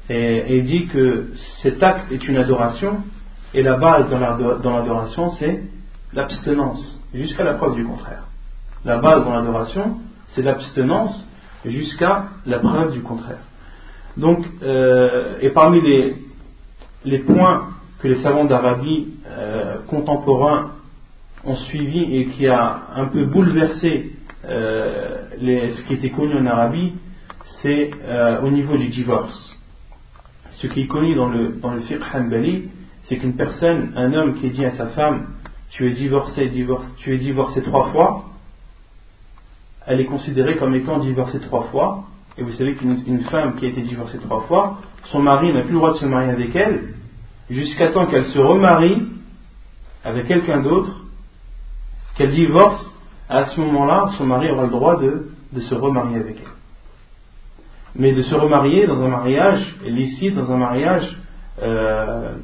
et, 0.09 0.62
dit 0.62 0.87
que 0.87 1.31
cet 1.62 1.83
acte 1.83 2.12
est 2.12 2.27
une 2.29 2.37
adoration 2.37 2.99
et 3.55 3.62
la 3.62 3.77
base 3.77 4.09
dans 4.11 4.79
l'adoration 4.79 5.31
c'est 5.38 5.62
l'abstinence 6.12 7.03
jusqu'à 7.14 7.45
la 7.45 7.55
preuve 7.55 7.75
du 7.77 7.85
contraire. 7.85 8.25
La 8.85 8.99
base 8.99 9.25
dans 9.25 9.35
l'adoration 9.35 9.99
c'est 10.35 10.42
l'abstinence 10.42 11.27
jusqu'à 11.64 12.27
la 12.47 12.59
preuve 12.59 12.93
du 12.93 13.01
contraire. 13.01 13.41
Donc, 14.16 14.47
euh, 14.62 15.39
et 15.41 15.51
parmi 15.51 15.80
les, 17.05 17.18
points 17.18 17.68
que 18.01 18.09
les 18.09 18.22
savants 18.22 18.45
d'Arabie 18.45 19.09
euh, 19.28 19.76
contemporains 19.89 20.72
ont 21.45 21.57
suivis 21.57 22.16
et 22.16 22.26
qui 22.26 22.47
a 22.47 22.80
un 22.95 23.07
peu 23.07 23.24
bouleversé 23.26 24.12
euh, 24.49 25.26
ce 25.41 25.87
qui 25.87 25.95
était 25.95 26.11
connu 26.11 26.35
en 26.35 26.47
Arabie, 26.47 26.95
c'est 27.62 27.91
euh, 28.05 28.43
au 28.43 28.51
niveau 28.51 28.76
du 28.76 28.89
divorce. 28.89 29.55
Ce 30.59 30.66
qui 30.66 30.82
est 30.82 30.86
connu 30.86 31.14
dans 31.14 31.28
le, 31.28 31.59
dans 31.61 31.72
le 31.72 31.80
fiqh 31.80 32.00
c'est 33.09 33.18
qu'une 33.18 33.36
personne, 33.36 33.92
un 33.96 34.12
homme 34.12 34.34
qui 34.40 34.50
dit 34.50 34.64
à 34.64 34.76
sa 34.76 34.86
femme, 34.88 35.26
tu 35.70 35.88
es 35.88 35.94
divorcé, 35.94 36.50
tu 36.98 37.14
es 37.14 37.18
divorcé 37.18 37.62
trois 37.62 37.92
fois, 37.92 38.24
elle 39.86 40.00
est 40.00 40.07
considérée 40.07 40.57
comme 40.57 40.74
étant 40.74 40.98
divorcée 40.98 41.40
trois 41.40 41.64
fois. 41.64 42.04
Et 42.38 42.42
vous 42.42 42.52
savez 42.52 42.74
qu'une 42.74 43.24
femme 43.30 43.57
qui 43.57 43.66
a 43.66 43.68
été 43.68 43.80
divorcée 43.82 44.18
trois 44.18 44.42
fois, 44.42 44.78
son 45.04 45.20
mari 45.20 45.52
n'a 45.52 45.62
plus 45.62 45.72
le 45.72 45.78
droit 45.78 45.92
de 45.92 45.98
se 45.98 46.04
marier 46.04 46.30
avec 46.30 46.54
elle, 46.54 46.94
jusqu'à 47.48 47.88
temps 47.92 48.07
qu'elle 48.07 48.26
se 48.26 48.38
remarie 48.38 49.07
avec 50.04 50.26
quelqu'un 50.26 50.61
d'autre, 50.61 50.90
qu'elle 52.16 52.32
divorce, 52.32 52.84
à 53.28 53.46
ce 53.46 53.61
moment-là, 53.61 54.07
son 54.18 54.26
mari 54.26 54.50
aura 54.50 54.64
le 54.64 54.70
droit 54.70 55.00
de, 55.00 55.30
se 55.61 55.74
remarier 55.74 56.18
avec 56.18 56.36
elle. 56.38 56.55
Mais 57.99 58.12
de 58.12 58.22
se 58.22 58.34
remarier 58.34 58.86
dans 58.86 59.01
un 59.01 59.09
mariage 59.09 59.74
licite, 59.84 60.34
dans 60.34 60.53
un 60.53 60.59
mariage 60.59 61.16
euh, 61.62 62.34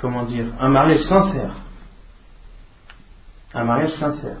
comment 0.00 0.24
dire, 0.24 0.46
un 0.58 0.68
mariage 0.68 1.02
sincère. 1.04 1.54
Un 3.54 3.64
mariage 3.64 3.92
sincère. 3.94 4.38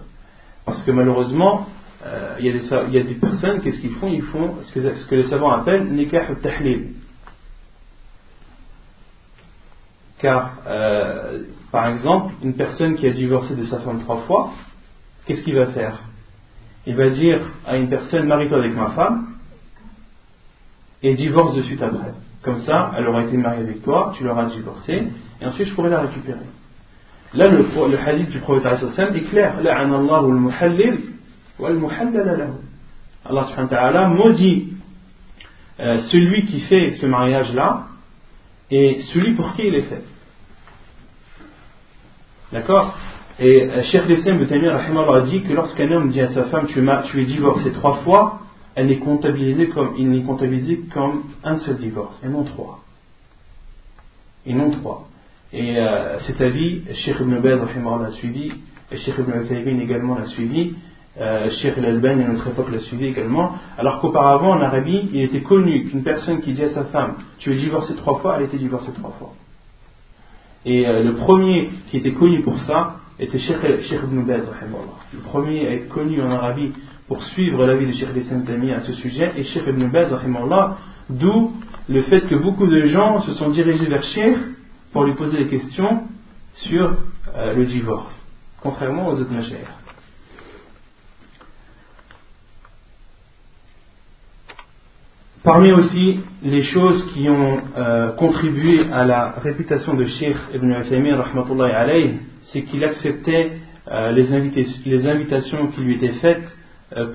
Parce 0.64 0.82
que 0.82 0.90
malheureusement, 0.90 1.66
euh, 2.04 2.36
il, 2.38 2.46
y 2.46 2.98
a 2.98 3.02
des, 3.02 3.14
personnes, 3.14 3.60
qu'est-ce 3.60 3.80
qu'ils 3.80 3.94
font? 3.96 4.08
Ils 4.08 4.22
font 4.22 4.56
ce 4.62 5.06
que, 5.06 5.14
les 5.14 5.28
savants 5.28 5.50
appellent 5.50 5.90
nikah 5.92 6.34
tahlil. 6.42 6.94
Car, 10.18 10.52
euh, 10.66 11.42
par 11.72 11.88
exemple, 11.88 12.34
une 12.42 12.54
personne 12.54 12.96
qui 12.96 13.06
a 13.06 13.10
divorcé 13.10 13.54
de 13.54 13.64
sa 13.64 13.80
femme 13.80 14.00
trois 14.00 14.22
fois, 14.22 14.52
qu'est-ce 15.26 15.42
qu'il 15.42 15.56
va 15.56 15.66
faire? 15.66 15.98
Il 16.86 16.96
va 16.96 17.10
dire 17.10 17.40
à 17.66 17.76
une 17.76 17.88
personne, 17.88 18.26
marie-toi 18.26 18.58
avec 18.58 18.74
ma 18.74 18.90
femme, 18.90 19.29
et 21.02 21.14
divorce 21.14 21.54
de 21.56 21.62
suite 21.62 21.82
après. 21.82 22.12
Comme 22.42 22.60
ça, 22.62 22.92
elle 22.96 23.06
aura 23.06 23.24
été 23.24 23.36
mariée 23.36 23.62
avec 23.62 23.82
toi, 23.82 24.12
tu 24.16 24.24
l'auras 24.24 24.46
divorcée, 24.46 25.04
et 25.40 25.46
ensuite 25.46 25.68
je 25.68 25.74
pourrai 25.74 25.90
la 25.90 26.00
récupérer. 26.00 26.38
Là, 27.34 27.48
le, 27.48 27.58
le 27.58 27.98
hadith 27.98 28.30
du 28.30 28.38
prophète 28.40 28.80
est 29.14 29.30
clair. 29.30 29.54
Allah 33.24 33.44
subhanahu 33.44 34.14
maudit 34.16 34.72
euh, 35.78 35.98
celui 36.10 36.46
qui 36.46 36.60
fait 36.60 36.90
ce 37.00 37.06
mariage-là 37.06 37.86
et 38.70 39.00
celui 39.12 39.34
pour 39.34 39.54
qui 39.54 39.62
il 39.66 39.74
est 39.74 39.82
fait. 39.82 40.02
D'accord? 42.52 42.98
Et 43.38 43.62
euh, 43.62 43.82
Cheikh 43.84 44.06
Lessem 44.06 44.42
a 44.42 45.20
dit 45.22 45.42
que 45.42 45.52
lorsqu'un 45.52 45.90
homme 45.92 46.10
dit 46.10 46.20
à 46.20 46.32
sa 46.32 46.44
femme 46.44 46.66
tu, 46.66 46.84
tu 47.10 47.22
es 47.22 47.24
divorcé 47.24 47.72
trois 47.72 47.96
fois, 47.98 48.40
elle 48.80 48.86
n'est 48.86 48.96
comptabilisée 48.96 49.68
comme, 49.68 49.94
il 49.98 50.08
n'est 50.08 50.22
comptabilisé 50.22 50.80
comme 50.94 51.24
un 51.44 51.58
seul 51.58 51.76
divorce, 51.76 52.18
et 52.24 52.28
non 52.28 52.44
trois. 52.44 52.80
Et 54.46 54.54
non 54.54 54.70
trois. 54.70 55.06
Et 55.52 55.76
euh, 55.76 56.18
cet 56.20 56.40
avis, 56.40 56.84
Cheikh 57.04 57.16
Ibn 57.20 57.40
Baz 57.40 57.60
l'a 58.00 58.10
suivi, 58.12 58.50
et 58.90 58.96
Cheikh 58.96 59.16
Ibn 59.18 59.42
Uthaymin 59.42 59.80
également 59.80 60.16
l'a 60.16 60.24
suivi, 60.28 60.76
euh, 61.20 61.50
Cheikh 61.60 61.76
Al-Albani 61.76 62.24
à 62.24 62.28
notre 62.28 62.48
époque 62.48 62.70
l'a 62.72 62.78
suivi 62.78 63.08
également, 63.08 63.52
alors 63.76 64.00
qu'auparavant 64.00 64.52
en 64.52 64.62
Arabie, 64.62 65.10
il 65.12 65.24
était 65.24 65.42
connu 65.42 65.84
qu'une 65.90 66.02
personne 66.02 66.40
qui 66.40 66.54
dit 66.54 66.62
à 66.62 66.70
sa 66.70 66.84
femme 66.84 67.16
Tu 67.40 67.52
es 67.52 67.56
divorcé 67.56 67.94
trois 67.96 68.20
fois, 68.20 68.36
elle 68.38 68.46
était 68.46 68.56
divorcée 68.56 68.92
trois 68.94 69.10
fois. 69.18 69.34
Et 70.64 70.88
euh, 70.88 71.02
le 71.02 71.16
premier 71.16 71.68
qui 71.90 71.98
était 71.98 72.12
connu 72.12 72.40
pour 72.40 72.58
ça 72.60 72.96
était 73.18 73.40
Cheikh, 73.40 73.58
Ibn 73.92 74.22
Baz. 74.22 74.44
Le 75.12 75.20
premier 75.20 75.68
à 75.68 75.72
être 75.72 75.90
connu 75.90 76.22
en 76.22 76.30
Arabie 76.30 76.72
pour 77.10 77.24
suivre 77.24 77.66
l'avis 77.66 77.88
de 77.88 77.92
Cheikh 77.94 78.46
Tami 78.46 78.70
à 78.70 78.82
ce 78.82 78.92
sujet 78.92 79.32
est 79.36 79.42
Cheikh 79.42 79.64
Ibn 79.66 79.90
Baz, 79.90 80.12
d'où 81.10 81.52
le 81.88 82.02
fait 82.02 82.20
que 82.20 82.36
beaucoup 82.36 82.68
de 82.68 82.86
gens 82.86 83.22
se 83.22 83.32
sont 83.32 83.50
dirigés 83.50 83.86
vers 83.86 84.04
Cheikh 84.14 84.36
pour 84.92 85.02
lui 85.02 85.16
poser 85.16 85.38
des 85.38 85.48
questions 85.48 86.04
sur 86.68 86.98
euh, 87.34 87.54
le 87.54 87.66
divorce, 87.66 88.14
contrairement 88.62 89.08
aux 89.08 89.14
autres 89.14 89.32
machères. 89.32 89.72
Parmi 95.42 95.72
aussi 95.72 96.20
les 96.44 96.62
choses 96.62 97.12
qui 97.12 97.28
ont 97.28 97.58
euh, 97.76 98.12
contribué 98.12 98.88
à 98.92 99.04
la 99.04 99.32
réputation 99.42 99.94
de 99.94 100.04
Sheikh 100.04 100.36
Ibn 100.54 100.70
Uthaymin, 100.80 101.20
c'est 102.52 102.62
qu'il 102.62 102.84
acceptait 102.84 103.58
euh, 103.90 104.12
les, 104.12 104.32
invitations 105.08 105.66
qui 105.72 105.80
lui 105.80 105.96
étaient 105.96 106.20
faites 106.20 106.59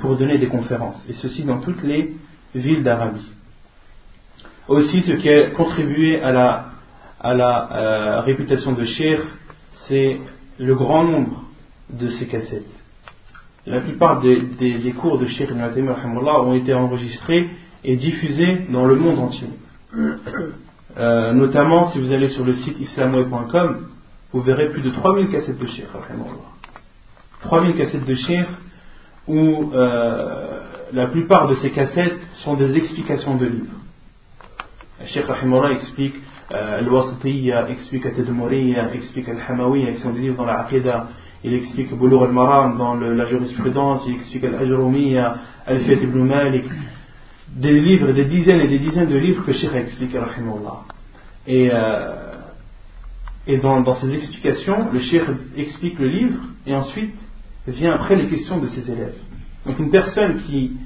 pour 0.02 0.16
donner 0.18 0.38
des 0.38 0.48
conférences, 0.48 1.06
et 1.10 1.14
ceci 1.14 1.44
dans 1.44 1.60
toutes 1.60 1.84
les 1.84 2.14
villes 2.54 2.84
d'Arabie. 2.84 3.26
Aussi, 4.68 5.02
ce 5.04 5.12
qui 5.12 5.30
a 5.30 5.52
contribué 5.52 6.22
à 6.22 6.32
la 6.32 7.72
euh, 7.72 8.22
réputation 8.22 8.72
de 8.74 8.84
Sheikh, 8.84 9.20
c'est 9.88 10.20
le 10.58 10.76
grand 10.76 11.04
nombre 11.04 11.44
de 11.92 12.08
ces 12.12 12.28
cassettes. 12.28 12.64
La 13.68 13.82
plupart 13.82 14.22
des, 14.22 14.94
cours 15.00 15.20
de 15.20 15.26
Sheikh 15.28 15.50
Ibn 15.50 15.90
ont 16.28 16.54
été 16.54 16.74
enregistrés 16.74 17.50
et 17.84 17.96
diffusés 17.96 18.66
dans 18.70 18.86
le 18.86 18.96
monde 18.96 19.20
entier. 19.20 19.48
Euh, 20.98 21.34
notamment, 21.34 21.92
si 21.92 22.00
vous 22.00 22.14
allez 22.14 22.30
sur 22.30 22.46
le 22.46 22.54
site 22.54 22.80
islamway.com, 22.80 23.88
vous 24.32 24.42
verrez 24.44 24.70
plus 24.70 24.82
de 24.82 24.92
3000 24.92 25.28
cassettes 25.28 25.60
de 25.60 25.68
Sheikh. 25.68 25.88
3000 27.42 27.76
cassettes 27.76 28.06
de 28.06 28.16
Sheikh 28.16 28.48
où 29.28 29.72
euh, 29.74 30.60
la 30.94 31.08
plupart 31.08 31.48
de 31.48 31.56
ces 31.56 31.72
cassettes 31.72 32.20
sont 32.44 32.56
des 32.56 32.76
explications 32.76 33.36
de 33.36 33.46
livres. 33.46 33.76
Sheikh 35.06 35.26
Rahimullah 35.26 35.72
explique 35.74 36.16
Al-Wasitiyya, 36.50 37.70
explique 37.70 38.06
Al-Tadmuriyya, 38.06 38.94
explique 38.94 39.28
Al-Hamawiyya, 39.28 39.94
qui 39.94 40.02
sont 40.02 40.14
des 40.14 40.22
livres 40.22 40.38
dans 40.38 40.46
la 40.46 40.62
Aqidah. 40.62 41.08
Il 41.44 41.54
explique 41.54 41.94
Boulour 41.94 42.24
al-Maram 42.24 42.78
dans 42.78 42.96
la 42.96 43.26
jurisprudence, 43.26 44.04
il 44.08 44.16
explique 44.16 44.44
Al-Ajrumiyya, 44.44 45.36
Al-Fiyat 45.66 46.02
ibn 46.02 46.24
Malik. 46.24 46.66
Des 47.50 47.74
livres, 47.80 48.12
des 48.12 48.26
dizaines 48.26 48.62
et 48.62 48.68
des 48.68 48.80
dizaines 48.80 49.10
de 49.10 49.18
livres 49.18 49.44
que 49.46 49.54
Sheikh 49.54 49.74
a 49.74 49.80
expliqué, 49.80 50.20
Et, 51.48 51.70
euh, 51.72 52.16
et 53.48 53.58
dans, 53.58 53.82
dans 53.82 53.96
ces 53.96 54.14
explications, 54.14 54.92
le 54.92 55.00
Sheikh 55.00 55.24
explique 55.56 56.00
le 56.00 56.08
livre 56.08 56.40
et 56.66 56.76
ensuite 56.76 57.16
vient 57.68 57.94
après 57.94 58.16
les 58.16 58.28
questions 58.28 58.60
de 58.60 58.68
ses 58.68 58.90
élèves. 58.92 59.16
Donc 59.66 59.80
une 59.80 59.92
personne 59.92 60.42
qui, 60.44 60.78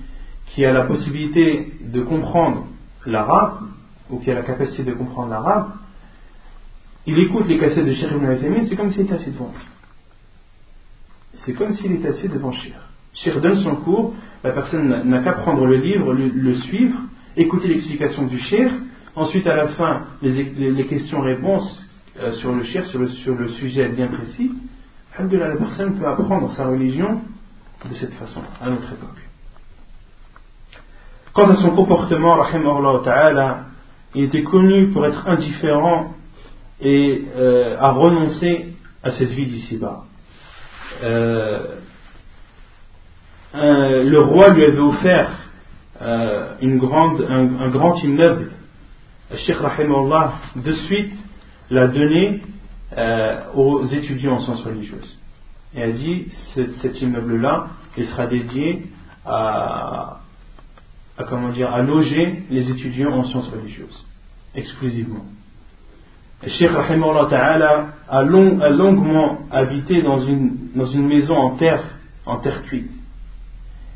qui 0.47 0.65
a 0.65 0.71
la 0.71 0.85
possibilité 0.85 1.73
de 1.81 2.01
comprendre 2.01 2.67
l'arabe, 3.05 3.59
ou 4.09 4.19
qui 4.19 4.31
a 4.31 4.33
la 4.33 4.43
capacité 4.43 4.83
de 4.83 4.93
comprendre 4.93 5.29
l'arabe, 5.29 5.71
il 7.05 7.17
écoute 7.19 7.47
les 7.47 7.57
cassettes 7.57 7.85
de 7.85 7.93
Cheikh 7.93 8.11
Ibn 8.11 8.65
c'est 8.67 8.75
comme 8.75 8.91
s'il 8.91 9.01
était 9.01 9.15
assis 9.15 9.31
devant 9.31 9.51
C'est 11.45 11.53
comme 11.53 11.73
s'il 11.75 11.91
était 11.93 12.09
assis 12.09 12.27
devant 12.27 12.51
Cheikh. 12.51 12.73
Cheikh 13.15 13.39
donne 13.39 13.57
son 13.57 13.77
cours, 13.77 14.13
la 14.43 14.51
personne 14.51 15.09
n'a 15.09 15.19
qu'à 15.19 15.33
prendre 15.33 15.65
le 15.65 15.77
livre, 15.77 16.13
le, 16.13 16.53
suivre, 16.55 16.97
écouter 17.35 17.67
l'explication 17.67 18.27
du 18.27 18.39
Cheikh, 18.39 18.69
ensuite 19.15 19.47
à 19.47 19.55
la 19.55 19.67
fin 19.69 20.05
les, 20.21 20.85
questions-réponses 20.85 21.83
euh, 22.19 22.33
sur 22.33 22.51
le 22.53 22.63
Cheikh, 22.63 22.85
sur 22.85 22.99
le, 22.99 23.07
sur 23.07 23.35
le 23.35 23.49
sujet 23.49 23.89
bien 23.89 24.07
précis. 24.07 24.51
La 25.19 25.55
personne 25.57 25.99
peut 25.99 26.07
apprendre 26.07 26.53
sa 26.55 26.65
religion 26.65 27.21
de 27.89 27.95
cette 27.95 28.13
façon, 28.13 28.41
à 28.61 28.69
notre 28.69 28.91
époque. 28.91 29.09
Quant 31.33 31.49
à 31.49 31.55
son 31.55 31.71
comportement, 31.71 32.37
ta'ala, 33.03 33.65
il 34.15 34.25
était 34.25 34.43
connu 34.43 34.89
pour 34.89 35.05
être 35.05 35.27
indifférent 35.27 36.13
et 36.81 37.25
euh, 37.35 37.77
à 37.79 37.91
renoncer 37.91 38.73
à 39.03 39.11
cette 39.11 39.29
vie 39.29 39.45
d'ici-bas. 39.45 40.03
Euh, 41.03 41.75
le 43.53 44.19
roi 44.21 44.49
lui 44.49 44.63
avait 44.63 44.79
offert 44.79 45.31
euh, 46.01 46.53
une 46.61 46.77
grande, 46.77 47.25
un, 47.27 47.69
grand 47.69 47.95
immeuble. 48.03 48.51
Sheikh 49.45 49.57
Rahimahullah 49.57 50.33
de 50.55 50.73
suite 50.73 51.13
l'a 51.69 51.87
donné 51.87 52.41
aux 53.55 53.85
étudiants 53.87 54.33
en 54.33 54.39
sciences 54.39 54.63
religieuses. 54.63 55.17
Et 55.75 55.83
a 55.83 55.91
dit 55.91 56.27
cet 56.81 57.01
immeuble-là, 57.01 57.67
il 57.99 58.05
sera 58.05 58.27
dédié 58.27 58.83
à, 59.25 60.21
comment 61.27 61.49
dire, 61.49 61.73
à 61.73 61.81
loger 61.81 62.43
les 62.49 62.71
étudiants 62.71 63.11
en 63.11 63.25
sciences 63.25 63.49
religieuses, 63.49 64.05
exclusivement. 64.55 65.25
Et 66.43 66.49
Cheikh 66.49 66.71
Ta'ala 66.71 67.87
a, 68.07 68.21
long, 68.23 68.61
a 68.61 68.69
longuement 68.69 69.39
habité 69.51 70.01
dans 70.01 70.19
une, 70.19 71.07
maison 71.07 71.35
en 71.35 71.57
terre, 71.57 71.83
en 72.25 72.37
terre 72.37 72.63
cuite. 72.63 72.89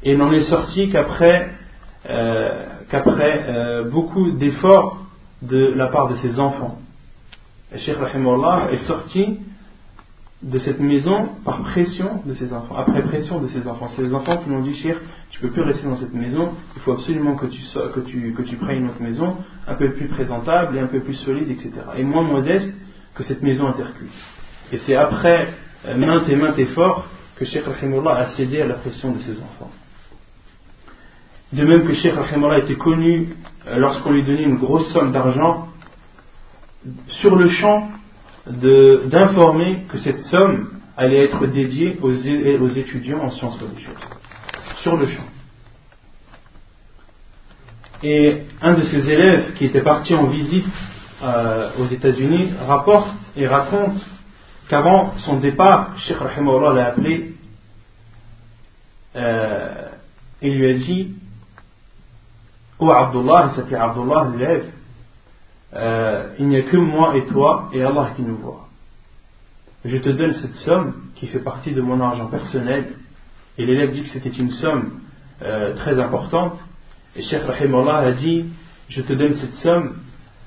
Et 0.04 0.18
n'en 0.18 0.34
est 0.34 0.50
sorti 0.50 0.89
qu'après 0.89 1.52
euh, 2.10 2.76
euh, 2.94 3.89
beaucoup 3.89 4.32
d'efforts 4.32 4.98
de 5.41 5.74
la 5.74 5.88
part 5.88 6.10
de 6.10 6.16
ses 6.16 6.38
enfants. 6.38 6.78
Et 7.74 7.80
Cheikh 7.80 7.97
est 8.71 8.86
sorti 8.86 9.39
de 10.43 10.59
cette 10.59 10.80
maison 10.80 11.30
par 11.45 11.61
pression 11.63 12.21
de 12.26 12.34
ses 12.34 12.51
enfants, 12.51 12.76
après 12.76 13.01
pression 13.03 13.39
de 13.39 13.47
ses 13.47 13.65
enfants. 13.67 13.88
C'est 13.95 14.01
les 14.01 14.13
enfants 14.13 14.38
qui 14.38 14.49
lui 14.49 14.55
ont 14.55 14.61
dit, 14.61 14.76
cher, 14.76 14.99
tu 15.32 15.39
peux 15.39 15.49
plus 15.49 15.61
rester 15.61 15.88
dans 15.88 15.95
cette 15.95 16.13
maison, 16.13 16.51
il 16.76 16.82
faut 16.82 16.91
absolument 16.91 17.36
que 17.36 17.45
tu, 17.45 17.61
tu, 18.07 18.34
que 18.34 18.41
tu 18.43 18.57
prennes 18.57 18.80
une 18.80 18.89
autre 18.89 19.01
maison, 19.01 19.38
un 19.67 19.76
peu 19.76 19.93
plus 19.93 20.07
présentable 20.07 20.76
et 20.76 20.82
un 20.82 20.88
peu 20.88 20.99
plus 20.99 21.15
solide, 21.15 21.49
etc. 21.49 21.71
Et 21.97 22.03
moins 22.03 22.24
modeste 22.24 22.74
que 23.15 23.24
cette 23.24 23.41
maison 23.41 23.67
intercule. 23.67 24.09
Et 24.71 24.80
c'est 24.86 24.95
après 24.95 25.47
euh, 25.86 25.97
maintes 25.97 26.28
et 26.28 26.36
maintes 26.36 26.59
efforts 26.59 27.05
que 27.38 27.45
Sheikh 27.45 27.65
Rahimullah 27.65 28.15
a 28.15 28.26
cédé 28.36 28.61
à 28.61 28.67
la 28.67 28.76
pression 28.76 29.13
de 29.13 29.19
ses 29.19 29.38
enfants. 29.41 29.71
De 31.53 31.63
même 31.63 31.86
que 31.88 31.93
Sheikh 31.93 32.13
Rahimullah 32.13 32.59
était 32.59 32.76
connu 32.76 33.30
euh, 33.67 33.78
lorsqu'on 33.78 34.11
lui 34.11 34.26
donnait 34.26 34.43
une 34.43 34.57
grosse 34.57 34.91
somme 34.91 35.11
d'argent, 35.11 35.69
sur 37.21 37.36
le 37.36 37.49
champ, 37.49 37.89
d'informer 38.47 39.86
que 39.89 39.97
cette 39.99 40.23
somme 40.25 40.69
allait 40.97 41.25
être 41.25 41.45
dédiée 41.47 41.97
aux, 42.01 42.11
étudiants 42.11 43.21
en 43.21 43.31
sciences 43.31 43.59
religieuses, 43.59 43.95
sur 44.81 44.97
le 44.97 45.07
champ. 45.07 45.23
Et 48.03 48.43
un 48.61 48.73
de 48.73 48.84
ses 48.84 49.09
élèves 49.09 49.53
qui 49.53 49.65
était 49.65 49.81
parti 49.81 50.13
en 50.13 50.27
visite 50.27 50.67
euh, 51.23 51.69
aux 51.79 51.86
États-Unis, 51.86 52.53
rapporte 52.67 53.09
et 53.38 53.47
raconte 53.47 54.05
qu'avant 54.67 55.13
son 55.19 55.39
départ, 55.39 55.97
Sheikh 55.99 56.17
Rahimahullah 56.17 56.73
l'a 56.73 56.88
appelé 56.88 57.34
euh, 59.15 59.88
et 60.41 60.49
lui 60.49 60.69
a 60.69 60.73
dit 60.73 61.13
Oh 62.79 62.91
Abdullah, 62.91 63.53
s'appelait 63.55 63.77
Abdullah, 63.77 64.29
l'élève, 64.34 64.65
euh, 65.76 66.34
il 66.39 66.47
n'y 66.47 66.57
a 66.57 66.63
que 66.63 66.78
moi 66.78 67.17
et 67.17 67.26
toi 67.26 67.69
et 67.74 67.82
Allah 67.84 68.11
qui 68.15 68.21
nous 68.21 68.38
voit. 68.38 68.67
Je 69.86 69.97
te 69.97 70.09
donne 70.09 70.34
cette 70.34 70.55
somme 70.65 70.93
qui 71.15 71.28
fait 71.28 71.39
partie 71.39 71.74
de 71.74 71.82
mon 71.82 71.99
argent 71.99 72.28
personnel. 72.28 72.93
Et 73.57 73.65
l'élève 73.65 73.91
dit 73.91 74.03
que 74.03 74.09
c'était 74.09 74.30
une 74.30 74.51
somme 74.51 74.99
euh, 75.41 75.76
très 75.76 75.99
importante. 75.99 76.57
Et 77.15 77.24
Cheikh 77.24 77.43
Rahimullah 77.43 77.97
a 77.97 78.11
dit 78.13 78.45
Je 78.89 79.01
te 79.01 79.13
donne 79.13 79.36
cette 79.39 79.55
somme 79.55 79.97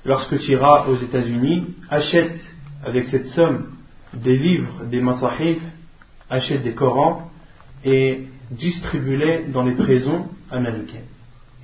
lorsque 0.05 0.39
tu 0.39 0.53
iras 0.53 0.87
aux 0.87 0.97
États-Unis, 0.97 1.75
achète 1.91 2.41
avec 2.85 3.09
cette 3.09 3.29
somme 3.29 3.73
des 4.15 4.37
livres, 4.37 4.85
des 4.91 5.01
masahif, 5.01 5.59
achète 6.31 6.63
des 6.63 6.73
Corans 6.73 7.31
et 7.85 8.27
distribue-les 8.51 9.47
dans 9.49 9.65
les 9.65 9.75
prisons 9.75 10.29
américaines. 10.51 11.07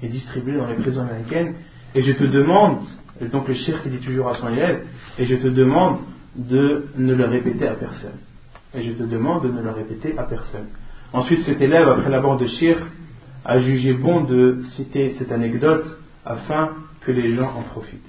Et 0.03 0.09
distribue-les 0.09 0.59
dans 0.59 0.67
les 0.67 0.77
prisons 0.77 1.03
américaines. 1.03 1.55
Et 1.95 2.03
je 2.03 2.13
te 2.13 2.25
demande, 2.25 2.83
et 3.23 3.29
donc 3.29 3.49
le 3.49 3.55
cheikh 3.55 3.87
dit 3.87 3.99
toujours 3.99 4.29
à 4.29 4.35
son 4.35 4.49
élève, 4.49 4.85
et 5.19 5.25
je 5.27 5.37
te 5.37 5.47
demande 5.47 5.99
de 6.35 6.89
ne 6.97 7.15
le 7.15 7.25
répéter 7.25 7.69
à 7.69 7.75
personne. 7.75 8.19
Et 8.75 8.83
je 8.83 8.93
te 8.93 9.03
demande 9.03 9.45
de 9.45 9.49
ne 9.49 9.63
le 9.63 9.71
répéter 9.71 10.19
à 10.19 10.25
personne. 10.25 10.67
Ensuite, 11.13 11.43
cet 11.43 11.61
élève, 11.61 11.89
après 11.89 12.11
la 12.11 12.21
mort 12.21 12.37
de 12.37 12.47
Shir, 12.47 12.79
a 13.45 13.59
jugé 13.59 13.93
bon 13.93 14.23
de 14.23 14.63
citer 14.77 15.15
cette 15.19 15.31
anecdote 15.31 15.85
afin 16.25 16.71
que 17.03 17.13
les 17.13 17.35
gens 17.35 17.53
en 17.57 17.63
profitent. 17.63 18.01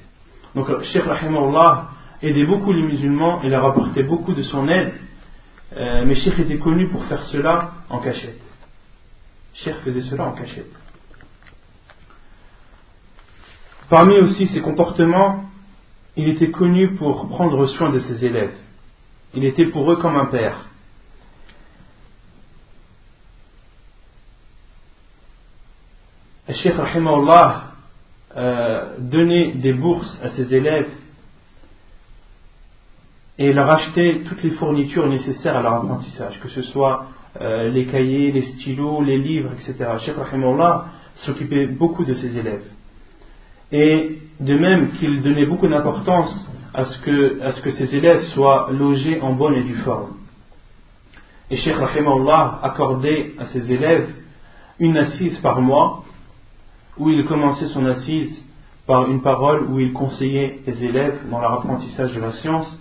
Donc, 0.55 0.67
Sheikh 0.83 1.03
Rahimahullah 1.03 1.89
aidait 2.21 2.45
beaucoup 2.45 2.71
les 2.71 2.83
musulmans 2.83 3.41
et 3.43 3.49
leur 3.49 3.65
apportait 3.65 4.03
beaucoup 4.03 4.33
de 4.33 4.43
son 4.43 4.67
aide, 4.69 4.93
euh, 5.75 6.05
mais 6.05 6.15
Sheikh 6.15 6.39
était 6.39 6.57
connu 6.57 6.87
pour 6.89 7.03
faire 7.05 7.23
cela 7.23 7.71
en 7.89 7.99
cachette. 7.99 8.39
Sheikh 9.55 9.75
faisait 9.83 10.01
cela 10.01 10.25
en 10.25 10.31
cachette. 10.31 10.71
Parmi 13.89 14.17
aussi 14.19 14.47
ses 14.47 14.61
comportements, 14.61 15.43
il 16.15 16.29
était 16.29 16.51
connu 16.51 16.95
pour 16.95 17.27
prendre 17.29 17.65
soin 17.67 17.89
de 17.91 17.99
ses 17.99 18.25
élèves. 18.25 18.55
Il 19.33 19.43
était 19.45 19.65
pour 19.65 19.91
eux 19.91 19.97
comme 19.97 20.15
un 20.15 20.25
père. 20.25 20.69
Le 26.47 26.53
Cheikh 26.55 26.75
Rahimahullah 26.75 27.71
euh, 28.35 28.97
donnait 28.99 29.53
des 29.53 29.73
bourses 29.73 30.19
à 30.21 30.29
ses 30.31 30.53
élèves 30.53 30.89
et 33.37 33.51
leur 33.53 33.69
achetait 33.69 34.21
toutes 34.27 34.43
les 34.43 34.51
fournitures 34.51 35.07
nécessaires 35.07 35.55
à 35.57 35.61
leur 35.61 35.73
apprentissage, 35.73 36.39
que 36.41 36.49
ce 36.49 36.61
soit 36.63 37.07
euh, 37.41 37.69
les 37.69 37.85
cahiers, 37.87 38.31
les 38.31 38.43
stylos, 38.53 39.01
les 39.01 39.17
livres, 39.17 39.51
etc. 39.53 39.89
Cheikh 40.05 40.15
Rahimahullah 40.15 40.85
s'occupait 41.25 41.67
beaucoup 41.67 42.05
de 42.05 42.13
ses 42.13 42.37
élèves. 42.37 42.65
Et 43.73 44.19
de 44.39 44.57
même 44.57 44.91
qu'il 44.93 45.21
donnait 45.21 45.45
beaucoup 45.45 45.67
d'importance 45.67 46.49
à, 46.73 46.85
ce 46.85 46.99
que, 46.99 47.41
à 47.41 47.51
ce 47.51 47.61
que 47.61 47.71
ses 47.71 47.95
élèves 47.95 48.21
soient 48.33 48.69
logés 48.71 49.19
en 49.21 49.33
bonne 49.33 49.55
et 49.55 49.63
due 49.63 49.77
forme. 49.77 50.13
Et 51.49 51.57
Cheikh 51.57 51.75
Rahimahullah 51.75 52.59
accordait 52.63 53.33
à 53.37 53.47
ses 53.47 53.71
élèves 53.71 54.09
une 54.79 54.97
assise 54.97 55.37
par 55.39 55.61
mois, 55.61 56.03
où 56.97 57.09
il 57.09 57.25
commençait 57.25 57.67
son 57.67 57.85
assise 57.85 58.43
par 58.87 59.09
une 59.09 59.21
parole 59.21 59.65
où 59.71 59.79
il 59.79 59.93
conseillait 59.93 60.59
les 60.65 60.83
élèves 60.83 61.29
dans 61.29 61.39
leur 61.39 61.53
apprentissage 61.53 62.13
de 62.13 62.19
la 62.19 62.31
science, 62.33 62.79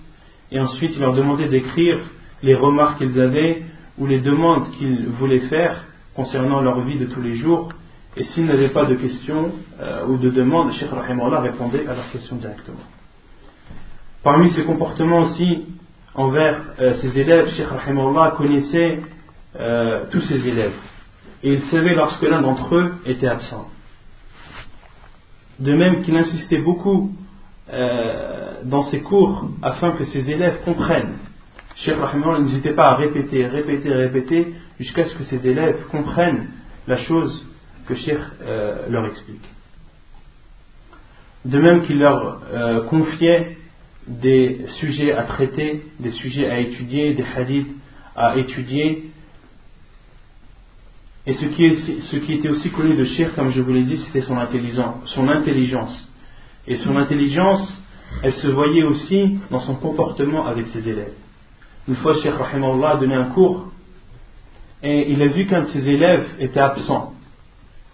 et 0.51 0.59
ensuite 0.59 0.93
il 0.95 1.01
leur 1.01 1.14
demandait 1.14 1.49
d'écrire 1.49 1.99
les 2.43 2.55
remarques 2.55 2.99
qu'ils 2.99 3.20
avaient 3.20 3.62
ou 3.99 4.07
les 4.07 4.20
demandes 4.20 4.70
qu'ils 4.72 5.07
voulaient 5.09 5.49
faire 5.49 5.84
concernant 6.14 6.61
leur 6.61 6.80
vie 6.82 6.99
de 6.99 7.07
tous 7.07 7.22
les 7.22 7.36
jours, 7.36 7.68
et 8.16 8.24
s'ils 8.24 8.44
n'avaient 8.44 8.68
pas 8.70 8.84
de 8.84 8.94
questions 8.94 9.52
euh, 9.80 10.06
ou 10.06 10.18
de 10.18 10.28
demandes, 10.30 10.68
le 10.68 10.74
Cheikh 10.74 10.90
Rahimahullah 10.90 11.40
répondait 11.40 11.86
à 11.86 11.94
leurs 11.94 12.10
questions 12.10 12.36
directement. 12.36 12.80
Parmi 14.22 14.52
ses 14.52 14.64
comportements 14.64 15.20
aussi 15.20 15.64
envers 16.14 16.60
euh, 16.78 16.94
ses 17.00 17.18
élèves, 17.18 17.48
Cheikh 17.56 17.66
Rahimahullah 17.66 18.34
connaissait 18.36 19.00
euh, 19.58 20.04
tous 20.10 20.20
ses 20.22 20.46
élèves. 20.46 20.74
Et 21.42 21.54
il 21.54 21.62
savait 21.70 21.94
lorsque 21.94 22.22
l'un 22.22 22.42
d'entre 22.42 22.74
eux 22.74 22.92
était 23.06 23.28
absent. 23.28 23.68
De 25.58 25.72
même 25.72 26.02
qu'il 26.02 26.16
insistait 26.16 26.58
beaucoup 26.58 27.12
dans 28.64 28.82
ses 28.90 29.00
cours 29.00 29.48
afin 29.62 29.92
que 29.92 30.04
ses 30.04 30.28
élèves 30.28 30.60
comprennent. 30.62 31.14
Cheikh 31.76 31.96
Rahimahullah 31.96 32.40
n'hésitait 32.40 32.74
pas 32.74 32.90
à 32.90 32.96
répéter, 32.96 33.46
répéter, 33.46 33.90
répéter 33.90 34.54
jusqu'à 34.78 35.04
ce 35.06 35.14
que 35.14 35.24
ses 35.24 35.46
élèves 35.48 35.86
comprennent 35.90 36.48
la 36.86 36.98
chose 36.98 37.46
que 37.86 37.94
Cheikh 37.94 38.18
euh, 38.42 38.88
leur 38.88 39.06
explique. 39.06 39.42
De 41.44 41.58
même 41.58 41.82
qu'il 41.86 41.98
leur 41.98 42.42
euh, 42.52 42.82
confiait 42.84 43.56
des 44.06 44.66
sujets 44.80 45.12
à 45.12 45.24
traiter, 45.24 45.82
des 45.98 46.12
sujets 46.12 46.48
à 46.48 46.60
étudier, 46.60 47.14
des 47.14 47.24
hadiths 47.36 47.68
à 48.14 48.36
étudier. 48.36 49.10
Et 51.26 51.34
ce 51.34 52.16
qui, 52.16 52.32
était 52.32 52.48
aussi 52.48 52.70
connu 52.70 52.94
de 52.94 53.04
Cheikh, 53.04 53.34
comme 53.34 53.52
je 53.52 53.60
vous 53.60 53.72
l'ai 53.72 53.84
dit, 53.84 53.98
c'était 54.06 54.22
son 54.22 54.36
intelligence, 54.38 55.08
son 55.14 55.28
intelligence. 55.28 56.08
Et 56.66 56.76
son 56.76 56.96
intelligence, 56.96 57.68
elle 58.22 58.34
se 58.34 58.48
voyait 58.48 58.82
aussi 58.82 59.38
dans 59.50 59.60
son 59.60 59.76
comportement 59.76 60.46
avec 60.46 60.66
ses 60.68 60.88
élèves. 60.88 61.14
Une 61.88 61.96
fois, 61.96 62.14
Cheikh 62.22 62.34
Rahimahullah 62.34 62.90
a 62.90 62.96
donné 62.98 63.14
un 63.14 63.30
cours 63.30 63.68
et 64.82 65.10
il 65.10 65.22
a 65.22 65.26
vu 65.26 65.46
qu'un 65.46 65.62
de 65.62 65.68
ses 65.68 65.88
élèves 65.88 66.26
était 66.38 66.60
absent 66.60 67.14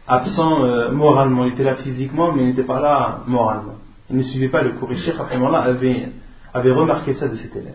absent 0.09 0.65
euh, 0.65 0.91
moralement. 0.91 1.45
Il 1.45 1.53
était 1.53 1.63
là 1.63 1.77
physiquement, 1.77 2.33
mais 2.33 2.43
il 2.43 2.49
n'était 2.49 2.65
pas 2.65 2.81
là 2.81 3.21
moralement. 3.27 3.77
Il 4.11 4.17
ne 4.17 4.23
suivait 4.23 4.49
pas 4.49 4.63
le 4.63 4.73
cours. 4.73 4.91
Et 4.91 4.97
Cheikh 4.97 5.15
avait, 5.21 6.09
avait 6.55 6.73
remarqué 6.73 7.15
ça 7.15 7.29
de 7.29 7.37
cet 7.37 7.55
élève. 7.55 7.75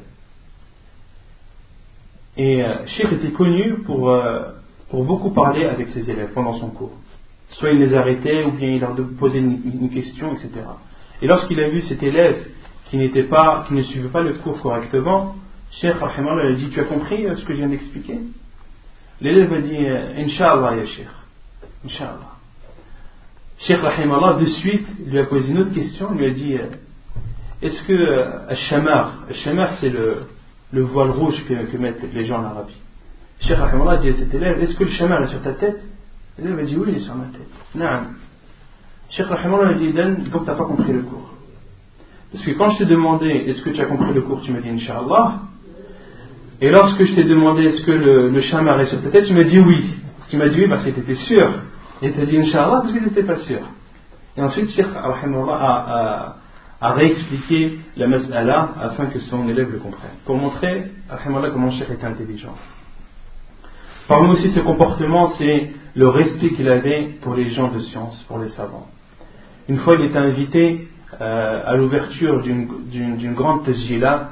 Et 2.36 2.64
euh, 2.64 2.86
Cheikh 2.88 3.12
était 3.14 3.32
connu 3.32 3.84
pour, 3.86 4.10
euh, 4.10 4.42
pour 4.90 5.04
beaucoup 5.04 5.30
parler 5.30 5.66
avec 5.66 5.90
ses 5.90 6.10
élèves 6.10 6.32
pendant 6.34 6.54
son 6.54 6.70
cours. 6.70 6.94
Soit 7.52 7.72
il 7.72 7.80
les 7.80 7.94
arrêtait, 7.94 8.44
ou 8.46 8.52
bien 8.52 8.70
il 8.70 8.82
leur 8.82 8.96
posait 9.20 9.38
une, 9.38 9.90
question, 9.92 10.34
etc. 10.34 10.50
Et 11.22 11.28
lorsqu'il 11.28 11.60
a 11.60 11.70
vu 11.70 11.82
cet 11.82 12.02
élève 12.02 12.48
qui, 12.90 12.98
n'était 12.98 13.24
pas, 13.24 13.66
qui 13.68 13.76
ne 13.76 13.84
suivait 13.84 14.10
pas 14.10 14.22
le 14.22 14.34
cours 14.40 14.60
correctement, 14.60 15.36
Cheikh 15.80 15.98
a 16.02 16.54
dit 16.54 16.70
Tu 16.70 16.80
as 16.80 16.86
compris 16.86 17.28
ce 17.36 17.46
que 17.46 17.54
je 17.54 17.60
viens 17.60 17.70
d'expliquer? 17.70 18.18
L'élève 19.22 19.54
a 19.54 19.62
dit 19.62 19.78
Inch'Allah, 20.18 20.76
ya 20.78 20.86
Cheikh. 20.88 21.08
Inch'Allah. 21.86 22.34
Cheikh 23.68 23.80
Rahimallah, 23.80 24.40
de 24.40 24.46
suite, 24.46 24.88
lui 25.06 25.20
a 25.20 25.26
posé 25.26 25.50
une 25.50 25.60
autre 25.60 25.74
question. 25.74 26.10
Il 26.14 26.18
lui 26.18 26.26
a 26.26 26.30
dit 26.32 26.54
euh, 26.58 26.68
Est-ce 27.62 27.82
que 27.84 27.94
euh, 27.94 28.50
Al-Shamar, 28.50 29.24
Al-Shamar 29.30 29.70
c'est 29.80 29.90
le, 29.90 30.24
le 30.72 30.82
voile 30.82 31.12
rouge 31.12 31.36
que, 31.48 31.78
mettent 31.78 32.04
les 32.14 32.26
gens 32.26 32.40
en 32.40 32.46
Arabie? 32.46 32.76
Cheikh 33.42 33.58
Rahimallah 33.58 33.98
dit 33.98 34.10
à 34.10 34.16
cet 34.16 34.34
élève 34.34 34.62
Est-ce 34.62 34.76
que 34.76 34.84
le 34.84 34.92
Shamar 34.92 35.24
est 35.24 35.28
sur 35.28 35.42
ta 35.42 35.54
tête? 35.54 35.82
L'élève 36.38 36.60
a 36.60 36.64
dit 36.64 36.76
Oui, 36.76 36.88
il 36.90 36.96
est 36.98 37.06
sur 37.06 37.16
ma 37.16 37.26
tête. 37.26 37.50
Non. 37.76 38.08
Cheikh 39.12 39.28
Rahimallah 39.28 39.70
a 39.70 39.74
dit 39.76 39.94
Dan, 39.94 40.24
donc 40.24 40.44
tu 40.44 40.50
n'as 40.50 40.56
pas 40.56 40.66
compris 40.66 40.92
le 40.92 41.04
cours. 41.04 41.30
Parce 42.32 42.44
que 42.44 42.52
quand 42.52 42.72
je 42.72 42.80
t'ai 42.80 42.86
demandé 42.86 43.28
Est-ce 43.28 43.62
que 43.62 43.70
tu 43.70 43.80
as 43.80 43.86
compris 43.86 44.14
le 44.14 44.22
cours 44.24 44.42
Tu 44.42 44.52
m'as 44.52 44.60
dit 44.60 44.70
Inch'Allah. 44.70 45.42
Et 46.60 46.70
lorsque 46.70 47.04
je 47.04 47.14
t'ai 47.14 47.24
demandé 47.24 47.64
Est-ce 47.64 47.82
que 47.86 47.92
le, 47.92 48.30
le 48.30 48.42
Shamar 48.42 48.82
est 48.82 48.88
sur 48.88 49.02
ta 49.02 49.10
tête 49.10 49.26
Tu 49.26 49.34
m'as 49.34 49.44
dit 49.44 49.60
oui. 49.60 49.96
Tu 50.30 50.36
m'as 50.36 50.50
dit 50.50 50.60
oui 50.60 50.68
parce 50.68 50.84
que 50.84 50.90
tu 50.90 51.00
étais 51.00 51.16
sûr. 51.16 51.50
Tu 52.12 52.22
as 52.22 52.26
dit 52.26 52.38
Inch'Allah 52.38 52.82
parce 52.82 52.92
qu'ils 52.92 53.04
n'étaient 53.04 53.24
pas 53.24 53.40
sûrs. 53.40 53.66
Et 54.36 54.42
ensuite, 54.42 54.70
Cheikh 54.72 54.88
a, 54.94 55.08
a, 55.08 56.36
a 56.82 56.94
réexpliqué 56.94 57.80
la 57.96 58.08
mas'ala 58.08 58.72
afin 58.82 59.06
que 59.06 59.20
son 59.20 59.48
élève 59.48 59.72
le 59.72 59.80
comprenne. 59.80 60.12
Pour 60.26 60.36
montrer 60.36 60.92
comment 61.54 61.72
Cheikh 61.72 61.90
était 61.92 62.06
intelligent. 62.06 62.56
Parmi 64.10 64.32
aussi 64.32 64.52
ses 64.52 64.62
comportements, 64.62 65.32
c'est 65.38 65.72
le 65.96 66.10
respect 66.10 66.50
qu'il 66.50 66.68
avait 66.68 67.16
pour 67.22 67.36
les 67.36 67.52
gens 67.52 67.70
de 67.70 67.80
science, 67.80 68.22
pour 68.28 68.40
les 68.40 68.50
savants. 68.50 68.88
Une 69.70 69.78
fois, 69.78 69.96
il 69.98 70.06
était 70.08 70.18
invité 70.18 70.90
euh, 71.22 71.64
à 71.66 71.76
l'ouverture 71.78 72.44
d'une 72.44 73.34
grande 73.34 73.64
tajila, 73.64 74.32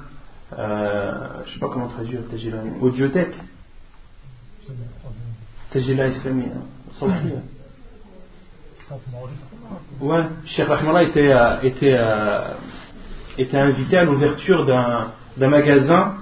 euh, 0.58 1.12
je 1.46 1.50
ne 1.50 1.54
sais 1.54 1.60
pas 1.60 1.70
comment 1.70 1.88
traduire 1.88 2.22
tajila, 2.30 2.58
audiothèque. 2.82 3.36
Tajila 5.72 6.08
islamique, 6.08 6.50
hein, 6.54 7.06
Ouais, 10.02 10.24
Cheikh 10.48 10.68
Rahimullah 10.68 11.04
était, 11.04 11.32
euh, 11.32 11.56
euh, 11.84 12.54
était 13.38 13.58
invité 13.58 13.98
à 13.98 14.04
l'ouverture 14.04 14.66
d'un 14.66 15.48
magasin 15.48 16.16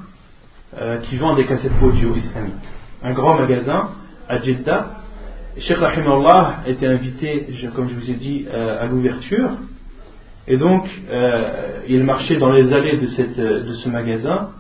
euh, 0.78 1.00
qui 1.00 1.18
vend 1.18 1.36
des 1.36 1.46
cassettes 1.48 1.72
audio 1.82 2.16
islamiques. 2.16 2.54
Un 3.02 3.14
grand 3.14 3.40
magasin 3.40 3.90
à 4.28 4.38
Jeddah. 4.38 4.86
Cheikh 5.58 5.78
Rahimullah 5.78 6.58
était 6.68 6.86
invité, 6.86 7.48
comme 7.76 7.90
je 7.90 7.96
vous 7.96 8.12
ai 8.12 8.16
dit, 8.16 8.46
à 8.52 8.86
l'ouverture. 8.86 9.50
Et 10.48 10.58
donc, 10.58 10.88
il 11.88 12.04
marchait 12.04 12.38
dans 12.38 12.52
les 12.52 12.72
allées 12.72 12.98
de, 12.98 13.08
ce 13.08 13.90
magasin 13.90 14.52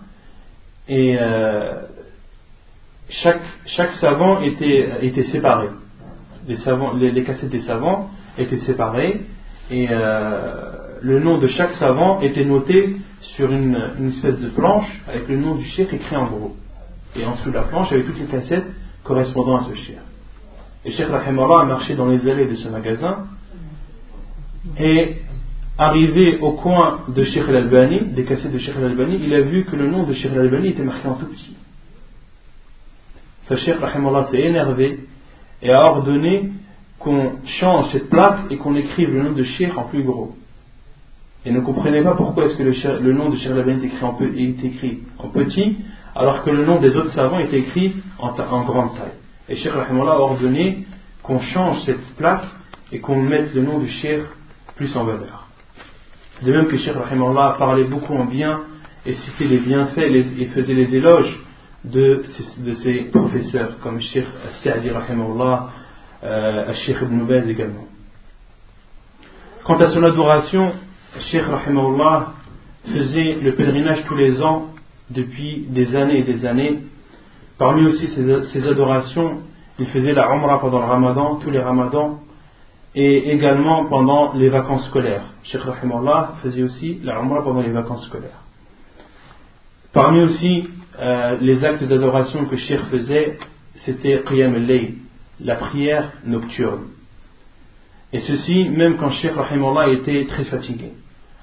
et 0.88 1.16
chaque, 3.22 3.41
chaque 3.78 3.93
savant 4.01 4.41
était, 4.41 4.89
était 5.03 5.24
séparé. 5.26 5.68
Les, 6.49 7.23
cassettes 7.23 7.49
des 7.49 7.61
savants 7.61 8.09
étaient 8.39 8.57
séparées 8.61 9.21
et 9.69 9.87
euh, 9.91 10.71
le 11.01 11.19
nom 11.19 11.37
de 11.37 11.47
chaque 11.47 11.73
savant 11.73 12.21
était 12.21 12.43
noté 12.43 12.97
sur 13.35 13.51
une, 13.51 13.77
espèce 14.07 14.39
de 14.39 14.49
planche 14.49 14.89
avec 15.07 15.27
le 15.27 15.37
nom 15.37 15.55
du 15.55 15.65
cheikh 15.65 15.93
écrit 15.93 16.15
en 16.15 16.25
gros. 16.25 16.55
Et 17.15 17.23
en 17.23 17.35
dessous 17.35 17.49
de 17.49 17.55
la 17.55 17.63
planche, 17.63 17.89
il 17.91 17.97
y 17.97 17.99
avait 17.99 18.09
toutes 18.09 18.19
les 18.19 18.25
cassettes 18.25 18.65
correspondant 19.03 19.57
à 19.57 19.65
ce 19.65 19.75
cheikh. 19.75 19.97
Et 20.85 20.93
Cheikh 20.93 21.07
Rahimallah 21.07 21.61
a 21.61 21.65
marché 21.65 21.95
dans 21.95 22.07
les 22.07 22.27
allées 22.27 22.47
de 22.47 22.55
ce 22.55 22.67
magasin 22.67 23.25
et 24.79 25.17
arrivé 25.77 26.39
au 26.39 26.53
coin 26.53 27.01
de 27.09 27.23
Sheikh 27.25 27.43
al-Albani, 27.47 28.13
des 28.15 28.25
cassettes 28.25 28.51
de 28.51 28.59
Sheikh 28.59 28.75
al-Albani, 28.75 29.19
il 29.21 29.33
a 29.35 29.41
vu 29.41 29.65
que 29.65 29.75
le 29.75 29.87
nom 29.87 30.03
de 30.03 30.13
Sheikh 30.13 30.31
al-Albani 30.31 30.69
était 30.69 30.83
marqué 30.83 31.07
en 31.07 31.13
tout 31.13 31.27
petit. 31.27 31.55
Le 33.49 33.57
Sheikh 33.57 33.75
s'est 34.31 34.39
énervé 34.39 34.99
et 35.62 35.72
a 35.72 35.84
ordonné 35.84 36.51
qu'on 36.99 37.34
change 37.60 37.91
cette 37.91 38.10
plaque 38.10 38.51
et 38.51 38.57
qu'on 38.57 38.76
écrive 38.76 39.14
le 39.14 39.24
nom 39.24 39.32
de 39.32 39.43
Sheikh 39.43 39.78
en 39.78 39.84
plus 39.84 40.03
gros. 40.03 40.36
Et 41.45 41.51
ne 41.51 41.62
comprenait 41.62 42.03
pas 42.03 42.16
pourquoi 42.16 42.45
est-ce 42.45 42.57
que 42.57 42.64
le, 42.64 43.14
nom 43.14 43.30
de 43.30 43.38
Sheikh 43.38 43.51
al-Albani 43.51 43.86
est 43.86 44.66
écrit, 44.66 44.99
en, 45.18 45.30
petit 45.30 45.78
alors 46.16 46.43
que 46.43 46.49
le 46.49 46.66
nom 46.66 46.82
des 46.82 46.95
autres 46.97 47.14
savants 47.14 47.39
est 47.39 47.53
écrit 47.53 47.95
en, 48.20 48.32
grande 48.34 48.95
taille. 48.97 49.14
Et 49.47 49.55
Sheikh 49.55 49.72
Rahimullah 49.72 50.14
a 50.14 50.20
ordonné 50.20 50.86
qu'on 51.24 51.39
change 51.39 51.80
cette 51.86 52.16
plaque 52.18 52.45
et 52.91 52.99
qu'on 52.99 53.22
mette 53.22 53.53
le 53.53 53.62
nom 53.62 53.80
du 53.80 53.88
Sheikh 53.88 54.24
plus 54.76 54.95
en 54.97 55.05
valeur. 55.05 55.47
De 56.41 56.51
même 56.51 56.68
que 56.68 56.78
Sheikh 56.78 56.95
Rahimullah 56.95 57.55
parlait 57.57 57.86
beaucoup 57.86 58.16
en 58.16 58.26
bien 58.26 58.62
et 59.05 59.14
citait 59.14 59.45
les 59.45 59.60
bienfaits 59.60 59.97
et 59.97 60.45
faisait 60.47 60.74
les 60.74 60.95
éloges 60.95 61.39
de, 61.86 62.23
de 62.57 62.73
ses 62.75 63.05
professeurs, 63.05 63.80
comme 63.82 64.01
Sheikh 64.01 64.25
Sa'di 64.63 64.89
Rahimullah, 64.89 65.69
euh, 66.23 66.73
Sheikh 66.86 66.97
Ibn 67.01 67.25
Baz 67.25 67.47
également. 67.47 67.86
Quant 69.63 69.77
à 69.77 69.89
son 69.89 70.03
adoration, 70.03 70.73
Sheikh 71.32 71.43
Rahimullah 71.43 72.34
faisait 72.86 73.36
le 73.41 73.53
pèlerinage 73.55 74.03
tous 74.07 74.15
les 74.15 74.41
ans 74.41 74.67
depuis 75.09 75.65
des 75.69 75.95
années 75.95 76.19
et 76.19 76.23
des 76.23 76.45
années. 76.45 76.80
Parmi 77.57 77.86
aussi 77.88 78.07
ses, 78.53 78.67
adorations, 78.67 79.39
il 79.80 79.88
faisait 79.88 80.13
la 80.13 80.30
Umrah 80.34 80.59
pendant 80.59 80.80
le 80.80 80.86
Ramadan, 80.86 81.36
tous 81.36 81.49
les 81.49 81.59
Ramadans, 81.59 82.19
et 82.95 83.32
également 83.32 83.86
pendant 83.86 84.34
les 84.34 84.49
vacances 84.49 84.86
scolaires. 84.88 85.23
Sheikh 85.43 85.61
Rahimallah 85.61 86.36
faisait 86.41 86.63
aussi 86.63 86.99
la 87.03 87.19
Umrah 87.19 87.43
pendant 87.43 87.61
les 87.61 87.71
vacances 87.71 88.05
scolaires. 88.07 88.43
Parmi 89.93 90.21
aussi 90.21 90.67
euh, 90.99 91.37
les 91.39 91.63
actes 91.63 91.83
d'adoration 91.83 92.45
que 92.45 92.57
Sheikh 92.57 92.81
faisait, 92.91 93.37
c'était 93.85 94.23
Qiyam 94.27 94.55
al 94.55 94.81
la 95.41 95.55
prière 95.55 96.11
nocturne. 96.25 96.87
Et 98.11 98.19
ceci, 98.19 98.69
même 98.69 98.97
quand 98.97 99.11
Sheikh 99.11 99.33
Rahimallah 99.33 99.89
était 99.89 100.25
très 100.27 100.43
fatigué. 100.45 100.91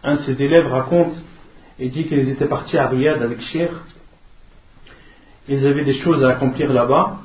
Un 0.02 0.16
de 0.16 0.20
ses 0.22 0.42
élèves 0.42 0.66
raconte 0.66 1.14
et 1.78 1.88
dit 1.88 2.04
qu'ils 2.06 2.28
étaient 2.28 2.48
partis 2.48 2.76
à 2.76 2.88
Riyad 2.88 3.22
avec 3.22 3.40
Sheikh. 3.40 3.70
Ils 5.48 5.66
avaient 5.66 5.84
des 5.84 5.98
choses 5.98 6.22
à 6.24 6.30
accomplir 6.30 6.72
là-bas. 6.72 7.20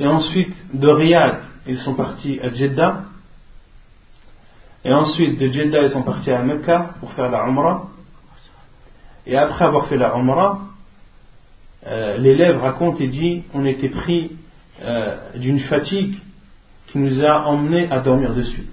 Et 0.00 0.06
ensuite, 0.06 0.54
de 0.74 0.88
Riyad, 0.88 1.38
ils 1.66 1.78
sont 1.78 1.94
partis 1.94 2.40
à 2.40 2.50
Jeddah 2.50 3.04
et 4.84 4.92
ensuite, 4.92 5.38
de 5.38 5.50
Jeddah, 5.50 5.82
ils 5.82 5.90
sont 5.90 6.02
partis 6.02 6.30
à 6.30 6.42
Mecca 6.42 6.90
pour 7.00 7.10
faire 7.12 7.30
la 7.30 7.46
Umrah. 7.46 7.88
Et 9.26 9.36
après 9.36 9.64
avoir 9.64 9.86
fait 9.86 9.96
la 9.96 10.14
Umrah, 10.14 10.60
euh, 11.86 12.16
l'élève 12.18 12.60
raconte 12.60 13.00
et 13.00 13.08
dit 13.08 13.42
on 13.52 13.64
était 13.64 13.90
pris 13.90 14.32
euh, 14.82 15.16
d'une 15.36 15.60
fatigue 15.60 16.14
qui 16.88 16.98
nous 16.98 17.24
a 17.24 17.46
emmenés 17.46 17.88
à 17.90 18.00
dormir 18.00 18.34
de 18.34 18.42
suite. 18.42 18.72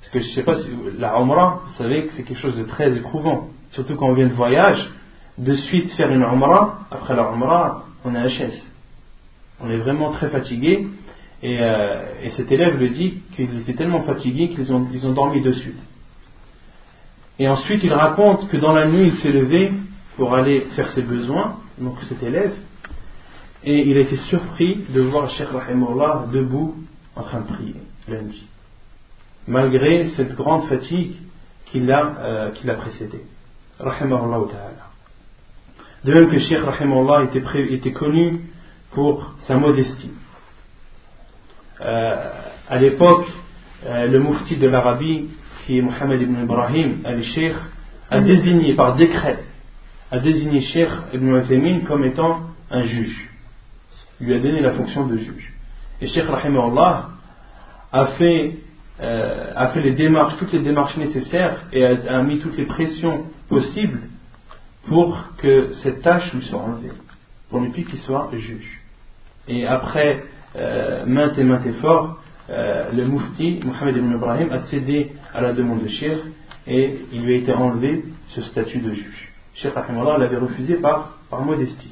Parce 0.00 0.12
que 0.12 0.20
je 0.20 0.28
ne 0.28 0.34
sais 0.34 0.42
pas 0.42 0.60
si 0.60 0.68
la 0.98 1.16
Umrah, 1.18 1.62
vous 1.66 1.74
savez 1.74 2.06
que 2.06 2.12
c'est 2.14 2.22
quelque 2.22 2.40
chose 2.40 2.56
de 2.56 2.64
très 2.64 2.94
éprouvant. 2.96 3.48
Surtout 3.72 3.94
quand 3.96 4.08
on 4.08 4.14
vient 4.14 4.28
de 4.28 4.34
voyage, 4.34 4.88
de 5.38 5.54
suite 5.54 5.92
faire 5.92 6.10
une 6.10 6.22
Umrah, 6.22 6.80
après 6.90 7.14
la 7.14 7.30
Umrah, 7.30 7.84
on 8.04 8.14
est 8.14 8.28
HS. 8.28 8.54
On 9.60 9.70
est 9.70 9.76
vraiment 9.78 10.12
très 10.12 10.28
fatigué. 10.28 10.86
Et, 11.42 11.58
euh, 11.60 12.02
et, 12.22 12.30
cet 12.30 12.50
élève 12.50 12.78
le 12.78 12.88
dit 12.88 13.22
qu'ils 13.36 13.60
étaient 13.60 13.74
tellement 13.74 14.02
fatigués 14.02 14.48
qu'ils 14.48 14.72
ont, 14.72 14.88
ils 14.92 15.06
ont 15.06 15.12
dormi 15.12 15.40
dessus. 15.40 15.74
Et 17.38 17.46
ensuite, 17.46 17.84
il 17.84 17.92
raconte 17.92 18.48
que 18.48 18.56
dans 18.56 18.72
la 18.72 18.88
nuit, 18.88 19.06
il 19.06 19.16
s'est 19.18 19.30
levé 19.30 19.72
pour 20.16 20.34
aller 20.34 20.66
faire 20.74 20.90
ses 20.92 21.02
besoins, 21.02 21.58
donc 21.80 21.96
cet 22.08 22.22
élève, 22.22 22.54
et 23.64 23.80
il 23.88 23.96
a 23.96 24.00
été 24.00 24.16
surpris 24.28 24.84
de 24.90 25.00
voir 25.00 25.30
Cheikh 25.30 25.48
Rahimullah 25.48 26.26
debout 26.32 26.76
en 27.16 27.22
train 27.22 27.40
de 27.40 27.46
prier 27.46 27.74
la 28.08 28.22
nuit, 28.22 28.46
malgré 29.46 30.10
cette 30.16 30.34
grande 30.34 30.68
fatigue 30.68 31.16
qu'il 31.66 31.90
a, 31.90 32.14
euh. 32.20 32.50
Rahimahullah 33.80 34.52
ta'ala. 34.52 34.88
De 36.04 36.12
même 36.12 36.30
que 36.30 36.38
Cheikh 36.38 36.62
Rahimullah 36.62 37.24
était, 37.24 37.74
était 37.74 37.92
connu 37.92 38.40
pour 38.92 39.34
sa 39.46 39.56
modestie. 39.56 40.12
Euh, 41.80 42.30
à 42.68 42.78
l'époque, 42.78 43.26
euh, 43.86 44.08
le 44.08 44.18
mufti 44.18 44.56
de 44.56 44.68
l'Arabie, 44.68 45.28
qui 45.64 45.78
est 45.78 45.82
Mohammed 45.82 46.20
ibn 46.20 46.42
Ibrahim 46.42 47.02
al-Sheikh, 47.04 47.54
a 48.10 48.20
désigné 48.20 48.74
par 48.74 48.96
décret, 48.96 49.38
a 50.10 50.18
désigné 50.18 50.60
Sheikh 50.60 50.90
ibn 51.12 51.36
Uthaymeen 51.36 51.84
comme 51.84 52.04
étant 52.04 52.40
un 52.70 52.82
juge. 52.82 53.28
Il 54.20 54.26
lui 54.26 54.34
a 54.34 54.38
donné 54.38 54.60
la 54.60 54.72
fonction 54.72 55.06
de 55.06 55.16
juge. 55.16 55.52
Et 56.00 56.08
Sheikh 56.08 56.26
Rahimahullah 56.26 57.08
a 57.92 58.06
fait, 58.18 58.56
euh, 59.00 59.52
a 59.54 59.68
fait 59.68 59.82
les 59.82 59.92
démarches, 59.92 60.36
toutes 60.38 60.52
les 60.52 60.62
démarches 60.62 60.96
nécessaires 60.96 61.66
et 61.72 61.84
a, 61.84 62.22
mis 62.22 62.38
toutes 62.38 62.56
les 62.56 62.66
pressions 62.66 63.24
possibles 63.48 64.00
pour 64.86 65.18
que 65.38 65.72
cette 65.82 66.02
tâche 66.02 66.32
lui 66.32 66.42
soit 66.42 66.58
enlevée, 66.58 66.92
pour 67.50 67.60
plus 67.72 67.84
qu'il 67.84 67.98
soit 68.00 68.30
juge. 68.32 68.80
Et 69.46 69.66
après 69.66 70.24
euh, 70.56 71.04
maintes 71.06 71.38
et 71.38 71.44
maintes 71.44 71.66
efforts, 71.66 72.18
euh, 72.50 72.90
le 72.92 73.04
Mufti, 73.04 73.60
Mohamed 73.64 73.96
ibn 73.96 74.14
Ibrahim, 74.14 74.52
a 74.52 74.62
cédé 74.68 75.12
à 75.34 75.42
la 75.42 75.52
demande 75.52 75.82
de 75.82 75.88
Sheikh 75.88 76.18
et 76.66 76.98
il 77.12 77.24
lui 77.24 77.34
a 77.34 77.36
été 77.36 77.52
enlevé 77.52 78.04
ce 78.28 78.42
statut 78.42 78.78
de 78.78 78.94
juge. 78.94 79.27
Sheikh 79.60 79.74
Rahimullah 79.74 80.18
l'avait 80.18 80.36
refusé 80.36 80.76
par, 80.76 81.14
par 81.30 81.42
modestie. 81.42 81.90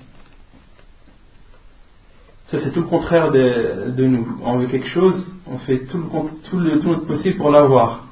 Ça, 2.50 2.60
c'est 2.60 2.70
tout 2.70 2.80
le 2.80 2.86
contraire 2.86 3.32
de, 3.32 3.90
de, 3.90 4.06
nous. 4.06 4.38
On 4.44 4.58
veut 4.58 4.68
quelque 4.68 4.88
chose, 4.88 5.26
on 5.48 5.58
fait 5.58 5.80
tout, 5.86 5.98
le, 5.98 6.78
tout, 6.80 6.88
notre 6.88 7.06
possible 7.06 7.36
pour 7.38 7.50
l'avoir. 7.50 8.04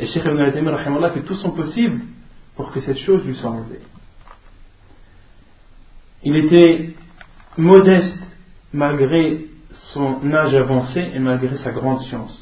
Et 0.00 0.06
Sheikh 0.06 0.24
Ibn 0.24 0.38
al 0.68 1.12
fait 1.12 1.20
tout 1.20 1.36
son 1.36 1.50
possible 1.50 2.00
pour 2.56 2.72
que 2.72 2.80
cette 2.80 2.98
chose 3.00 3.24
lui 3.26 3.34
soit 3.34 3.50
enlevée. 3.50 3.82
Il 6.22 6.36
était 6.36 6.94
modeste 7.58 8.16
malgré 8.72 9.46
son 9.92 10.32
âge 10.32 10.54
avancé 10.54 11.10
et 11.14 11.18
malgré 11.18 11.58
sa 11.58 11.72
grande 11.72 12.00
science. 12.04 12.40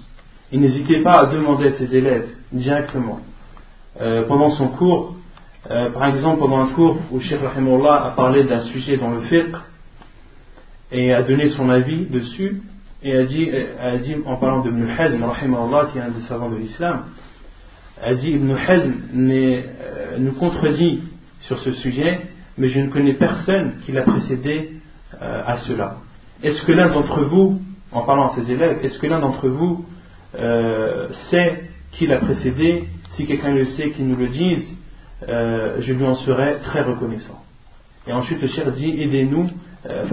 Il 0.52 0.60
n'hésitait 0.60 1.02
pas 1.02 1.22
à 1.22 1.26
demander 1.26 1.68
à 1.68 1.72
ses 1.72 1.94
élèves 1.96 2.28
directement. 2.52 3.20
Euh, 4.00 4.22
pendant 4.28 4.50
son 4.50 4.68
cours, 4.68 5.16
euh, 5.72 5.90
par 5.90 6.06
exemple 6.06 6.40
pendant 6.40 6.60
un 6.60 6.74
cours 6.74 6.98
où 7.10 7.20
Sheikh 7.20 7.40
Rahimullah 7.40 8.04
a 8.04 8.10
parlé 8.10 8.44
d'un 8.44 8.62
sujet 8.64 8.98
dans 8.98 9.10
le 9.10 9.22
fiqh 9.22 9.56
et 10.90 11.12
a 11.14 11.22
donné 11.22 11.48
son 11.50 11.70
avis 11.70 12.06
dessus 12.06 12.60
et 13.02 13.16
a 13.16 13.24
dit, 13.24 13.50
a 13.80 13.96
dit 13.96 14.14
en 14.26 14.36
parlant 14.36 14.62
de 14.62 14.70
Ibn 14.70 14.86
Hazm, 14.90 15.24
qui 15.90 15.98
est 15.98 16.02
un 16.02 16.10
des 16.10 16.26
savants 16.28 16.50
de 16.50 16.56
l'islam, 16.56 17.04
a 18.02 18.14
dit 18.14 18.30
Ibn 18.32 18.52
Hazm 18.52 18.92
euh, 19.16 20.18
nous 20.18 20.32
contredit 20.32 21.02
sur 21.42 21.58
ce 21.60 21.72
sujet, 21.72 22.20
mais 22.58 22.68
je 22.68 22.78
ne 22.78 22.88
connais 22.88 23.14
personne 23.14 23.76
qui 23.84 23.92
l'a 23.92 24.02
précédé 24.02 24.72
à 25.20 25.56
cela. 25.58 25.96
Est-ce 26.42 26.60
que 26.62 26.72
l'un 26.72 26.88
d'entre 26.88 27.22
vous, 27.22 27.60
en 27.92 28.02
parlant 28.02 28.30
à 28.30 28.34
ses 28.34 28.50
élèves, 28.50 28.78
est-ce 28.82 28.98
que 28.98 29.06
l'un 29.06 29.20
d'entre 29.20 29.48
vous 29.48 29.84
euh, 30.34 31.08
sait 31.30 31.64
qui 31.92 32.06
l'a 32.06 32.18
précédé? 32.18 32.88
Si 33.14 33.26
quelqu'un 33.26 33.54
le 33.54 33.64
sait, 33.66 33.90
qu'il 33.90 34.08
nous 34.08 34.16
le 34.16 34.28
dise, 34.28 34.64
euh, 35.28 35.80
je 35.80 35.92
lui 35.92 36.04
en 36.04 36.14
serai 36.16 36.58
très 36.60 36.82
reconnaissant. 36.82 37.40
Et 38.06 38.12
ensuite 38.12 38.40
le 38.40 38.48
cher 38.48 38.72
dit 38.72 38.90
aidez-nous, 39.00 39.48
euh, 39.86 40.04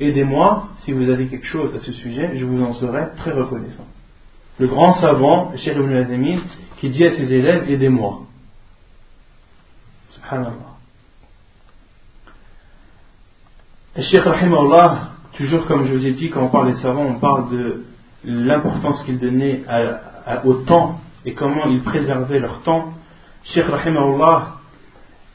aidez-moi 0.00 0.68
si 0.80 0.92
vous 0.92 1.10
avez 1.10 1.26
quelque 1.28 1.46
chose 1.46 1.74
à 1.74 1.78
ce 1.78 1.92
sujet, 1.92 2.36
je 2.36 2.44
vous 2.44 2.62
en 2.62 2.74
serai 2.74 3.08
très 3.16 3.32
reconnaissant. 3.32 3.86
Le 4.58 4.66
grand 4.66 4.94
savant, 5.00 5.52
cher 5.56 5.76
Ibn 5.76 6.40
qui 6.78 6.90
dit 6.90 7.04
à 7.04 7.10
ses 7.16 7.32
élèves 7.32 7.70
aidez-moi. 7.70 8.20
Subhanallah. 10.10 10.72
Et 13.96 14.02
Cheikh 14.02 14.22
toujours 15.36 15.66
comme 15.66 15.86
je 15.86 15.94
vous 15.94 16.06
ai 16.06 16.12
dit, 16.12 16.30
quand 16.30 16.42
on 16.42 16.48
parle 16.48 16.74
des 16.74 16.80
savants, 16.80 17.04
on 17.04 17.18
parle 17.18 17.50
de 17.50 17.84
l'importance 18.24 19.02
qu'il 19.04 19.18
donnait 19.18 19.62
au 20.44 20.54
temps 20.54 21.00
et 21.24 21.34
comment 21.34 21.66
ils 21.66 21.82
préservaient 21.82 22.38
leur 22.38 22.62
temps, 22.62 22.92
Cheikh 23.44 23.66
Rahimahullah 23.66 24.54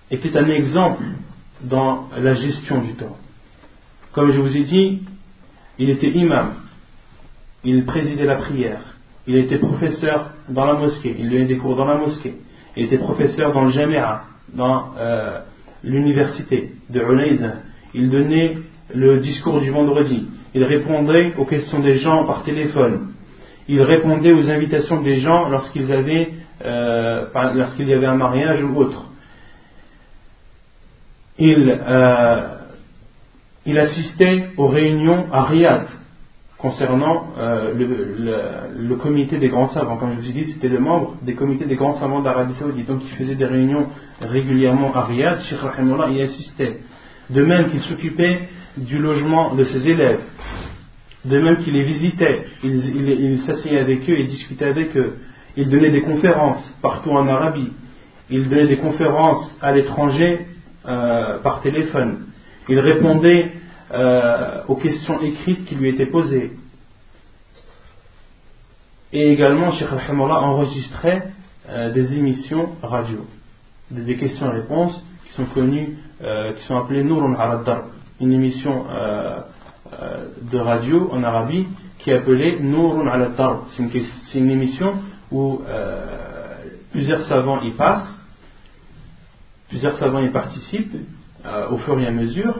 était 0.09 0.35
un 0.37 0.47
exemple 0.47 1.03
dans 1.61 2.07
la 2.17 2.33
gestion 2.35 2.81
du 2.81 2.93
temps. 2.93 3.17
Comme 4.13 4.31
je 4.31 4.39
vous 4.39 4.55
ai 4.55 4.63
dit, 4.63 5.01
il 5.77 5.89
était 5.89 6.09
imam, 6.09 6.53
il 7.63 7.85
présidait 7.85 8.25
la 8.25 8.37
prière, 8.37 8.81
il 9.27 9.35
était 9.35 9.57
professeur 9.57 10.31
dans 10.49 10.65
la 10.65 10.75
mosquée, 10.75 11.15
il 11.19 11.29
donnait 11.29 11.45
des 11.45 11.57
cours 11.57 11.75
dans 11.75 11.85
la 11.85 11.97
mosquée, 11.97 12.35
il 12.77 12.85
était 12.85 12.97
professeur 12.97 13.51
dans 13.53 13.65
le 13.65 13.71
Jamia, 13.71 14.23
dans 14.53 14.93
euh, 14.97 15.39
l'université 15.83 16.71
de 16.89 17.01
Unaiza, 17.01 17.55
il 17.93 18.09
donnait 18.09 18.57
le 18.95 19.19
discours 19.19 19.59
du 19.59 19.69
vendredi, 19.69 20.27
il 20.55 20.63
répondait 20.63 21.33
aux 21.37 21.45
questions 21.45 21.79
des 21.79 21.99
gens 21.99 22.25
par 22.25 22.43
téléphone, 22.43 23.11
il 23.67 23.81
répondait 23.81 24.31
aux 24.31 24.49
invitations 24.49 25.01
des 25.01 25.19
gens 25.19 25.49
lorsqu'ils 25.49 25.91
avaient, 25.91 26.29
euh, 26.67 27.25
lorsqu'il 27.55 27.87
y 27.87 27.93
avait 27.93 28.05
un 28.05 28.17
mariage 28.17 28.63
ou 28.63 28.75
autre. 28.75 29.05
Il, 31.39 31.79
euh, 31.87 32.47
il 33.65 33.77
assistait 33.77 34.49
aux 34.57 34.67
réunions 34.67 35.31
à 35.31 35.43
Riyad 35.43 35.87
concernant 36.57 37.27
euh, 37.37 37.73
le, 38.75 38.95
comité 38.95 39.37
des 39.37 39.49
grands 39.49 39.67
savants. 39.67 39.97
Comme 39.97 40.13
je 40.13 40.21
vous 40.21 40.29
ai 40.29 40.33
dit, 40.33 40.53
c'était 40.53 40.69
le 40.69 40.79
membre 40.79 41.17
des 41.21 41.35
comités 41.35 41.65
des 41.65 41.75
grands 41.75 41.99
savants 41.99 42.21
d'Arabie 42.21 42.55
Saoudite. 42.55 42.87
Donc 42.87 43.01
il 43.03 43.15
faisait 43.15 43.35
des 43.35 43.45
réunions 43.45 43.87
régulièrement 44.21 44.93
à 44.95 45.05
Riyad. 45.05 45.39
Sheikh 45.43 45.59
Rahimullah 45.59 46.09
y 46.09 46.21
assistait. 46.21 46.77
De 47.29 47.43
même 47.43 47.69
qu'il 47.69 47.81
s'occupait 47.81 48.47
du 48.77 48.97
logement 48.97 49.53
de 49.55 49.65
ses 49.65 49.87
élèves. 49.87 50.21
De 51.25 51.39
même 51.39 51.57
qu'il 51.57 51.73
les 51.73 51.83
visitait. 51.83 52.45
Il, 52.63 53.41
s'asseyait 53.45 53.79
avec 53.79 54.09
eux 54.09 54.17
et 54.17 54.23
discutait 54.23 54.65
avec 54.65 54.95
eux. 54.95 55.17
Il 55.57 55.69
donnait 55.69 55.89
des 55.89 56.03
conférences 56.03 56.63
partout 56.83 57.09
en 57.09 57.27
Arabie. 57.27 57.71
Il 58.29 58.47
donnait 58.47 58.67
des 58.67 58.77
conférences 58.77 59.57
à 59.59 59.71
l'étranger 59.71 60.45
euh, 60.87 61.39
par 61.39 61.61
téléphone. 61.61 62.27
Il 62.69 62.79
répondait 62.79 63.53
euh, 63.91 64.61
aux 64.67 64.75
questions 64.75 65.19
écrites 65.21 65.65
qui 65.65 65.75
lui 65.75 65.89
étaient 65.89 66.05
posées. 66.05 66.51
Et 69.11 69.31
également, 69.31 69.71
Sheikh 69.71 69.87
Rahimullah 69.87 70.41
enregistrait 70.41 71.29
euh, 71.69 71.91
des 71.91 72.13
émissions 72.13 72.69
radio, 72.83 73.25
des, 73.89 74.15
questions-réponses 74.15 75.03
qui 75.25 75.33
sont 75.33 75.45
connues, 75.45 75.97
qui 76.19 76.63
sont 76.67 76.77
appelées 76.77 77.03
Nurun 77.03 77.35
al 77.35 77.61
une 78.19 78.33
émission 78.33 78.85
de 80.51 80.57
radio 80.57 81.09
en 81.11 81.23
Arabie 81.23 81.67
qui 81.99 82.09
est 82.09 82.15
appelée 82.15 82.59
Nurun 82.59 83.07
al 83.07 83.31
C'est 83.69 84.39
une, 84.39 84.49
émission 84.49 84.93
où 85.31 85.61
plusieurs 86.91 87.25
savants 87.27 87.61
y 87.61 87.71
passent, 87.71 88.13
plusieurs 89.69 89.97
savants 89.97 90.21
y 90.21 90.29
participent 90.29 90.95
au 91.71 91.77
fur 91.77 91.99
et 91.99 92.07
à 92.07 92.11
mesure, 92.11 92.55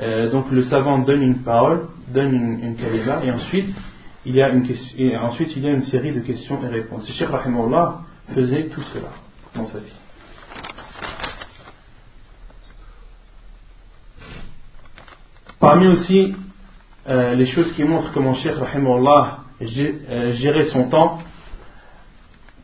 euh, 0.00 0.30
donc 0.30 0.50
le 0.50 0.64
savant 0.64 0.98
donne 0.98 1.22
une 1.22 1.42
parole, 1.42 1.88
donne 2.08 2.32
une, 2.32 2.64
une 2.64 2.76
kalima, 2.76 3.20
et 3.24 3.30
ensuite 3.30 3.74
il 4.24 4.34
y 4.34 4.42
a 4.42 4.48
une 4.48 5.82
série 5.84 6.12
de 6.12 6.20
questions 6.20 6.62
et 6.64 6.68
réponses. 6.68 7.08
Et 7.08 7.12
Cheikh 7.12 7.28
Rahimullah 7.28 8.00
faisait 8.34 8.68
tout 8.68 8.82
cela 8.94 9.10
dans 9.54 9.66
sa 9.66 9.78
vie. 9.78 9.92
Parmi 15.60 15.86
aussi 15.88 16.34
euh, 17.08 17.34
les 17.34 17.46
choses 17.46 17.72
qui 17.74 17.84
montrent 17.84 18.12
comment 18.12 18.34
Cheikh 18.34 18.54
Rahimullah 18.54 19.40
euh, 19.60 20.32
gérait 20.32 20.66
son 20.66 20.88
temps, 20.88 21.18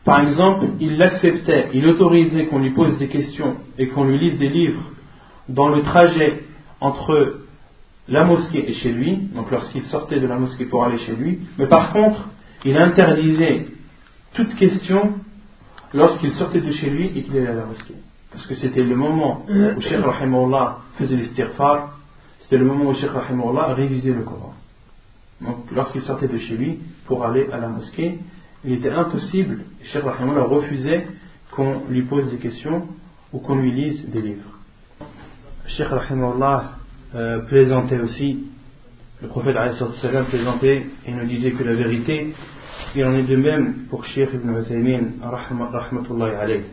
par 0.05 0.21
exemple, 0.21 0.65
il 0.79 0.97
l'acceptait, 0.97 1.69
il 1.73 1.85
autorisait 1.87 2.45
qu'on 2.45 2.59
lui 2.59 2.71
pose 2.71 2.97
des 2.97 3.07
questions 3.07 3.57
et 3.77 3.87
qu'on 3.87 4.05
lui 4.05 4.19
lise 4.19 4.39
des 4.39 4.49
livres 4.49 4.81
dans 5.49 5.69
le 5.69 5.81
trajet 5.83 6.43
entre 6.79 7.41
la 8.07 8.23
mosquée 8.23 8.69
et 8.69 8.73
chez 8.75 8.91
lui, 8.91 9.17
donc 9.35 9.51
lorsqu'il 9.51 9.83
sortait 9.83 10.19
de 10.19 10.27
la 10.27 10.37
mosquée 10.37 10.65
pour 10.65 10.83
aller 10.83 10.97
chez 10.99 11.15
lui, 11.15 11.39
mais 11.57 11.67
par 11.67 11.91
contre, 11.91 12.29
il 12.65 12.75
interdisait 12.75 13.67
toute 14.33 14.55
question 14.55 15.15
lorsqu'il 15.93 16.31
sortait 16.33 16.61
de 16.61 16.71
chez 16.71 16.89
lui 16.89 17.11
et 17.15 17.23
qu'il 17.23 17.37
allait 17.37 17.47
à 17.47 17.53
la 17.53 17.65
mosquée. 17.65 17.95
Parce 18.31 18.45
que 18.45 18.55
c'était 18.55 18.83
le 18.83 18.95
moment 18.95 19.45
où 19.49 19.81
Sheikh 19.81 20.03
Rahimullah 20.03 20.79
faisait 20.97 21.15
l'istighfar, 21.15 21.97
c'était 22.41 22.57
le 22.57 22.65
moment 22.65 22.89
où 22.89 22.93
Sheikh 22.95 23.09
Rahimullah 23.11 23.73
révisait 23.73 24.13
le 24.13 24.23
Coran. 24.23 24.53
Donc 25.41 25.71
lorsqu'il 25.71 26.01
sortait 26.01 26.27
de 26.27 26.37
chez 26.37 26.55
lui 26.55 26.79
pour 27.05 27.25
aller 27.25 27.47
à 27.51 27.57
la 27.57 27.69
mosquée, 27.69 28.19
il 28.63 28.73
était 28.73 28.89
impossible, 28.89 29.59
Sheikh 29.83 30.03
Rahimullah 30.03 30.43
refusait 30.43 31.07
qu'on 31.51 31.87
lui 31.89 32.03
pose 32.03 32.29
des 32.31 32.37
questions 32.37 32.87
ou 33.31 33.39
qu'on 33.39 33.55
lui 33.55 33.71
lise 33.71 34.09
des 34.09 34.21
livres. 34.21 34.59
Cheikh 35.67 35.87
Rahimahullah 35.87 36.71
euh, 37.15 37.39
plaisantait 37.47 37.99
aussi, 37.99 38.47
le 39.21 39.27
prophète 39.27 39.55
salam 40.01 40.25
plaisantait 40.25 40.87
et 41.05 41.11
nous 41.11 41.25
disait 41.25 41.51
que 41.51 41.63
la 41.63 41.73
vérité, 41.73 42.33
il 42.95 43.05
en 43.05 43.13
est 43.13 43.23
de 43.23 43.35
même 43.35 43.85
pour 43.89 44.05
Cheikh 44.05 44.29
Ibn 44.33 44.59
Uthaymin, 44.59 45.11
rahmatullahi 45.21 46.35
alayh. 46.35 46.63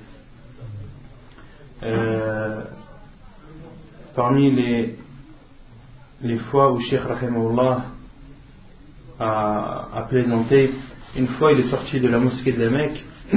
Euh, 1.82 2.62
parmi 4.14 4.50
les, 4.50 4.96
les 6.22 6.38
fois 6.38 6.72
où 6.72 6.80
Cheikh 6.80 7.00
Rahimahullah 7.00 7.84
a, 9.20 9.88
a 9.94 10.02
plaisanté, 10.08 10.72
une 11.16 11.28
fois 11.28 11.52
il 11.52 11.60
est 11.60 11.70
sorti 11.70 12.00
de 12.00 12.08
la 12.08 12.18
mosquée 12.18 12.52
de 12.52 12.62
la 12.62 12.70
Mecque, 12.70 13.04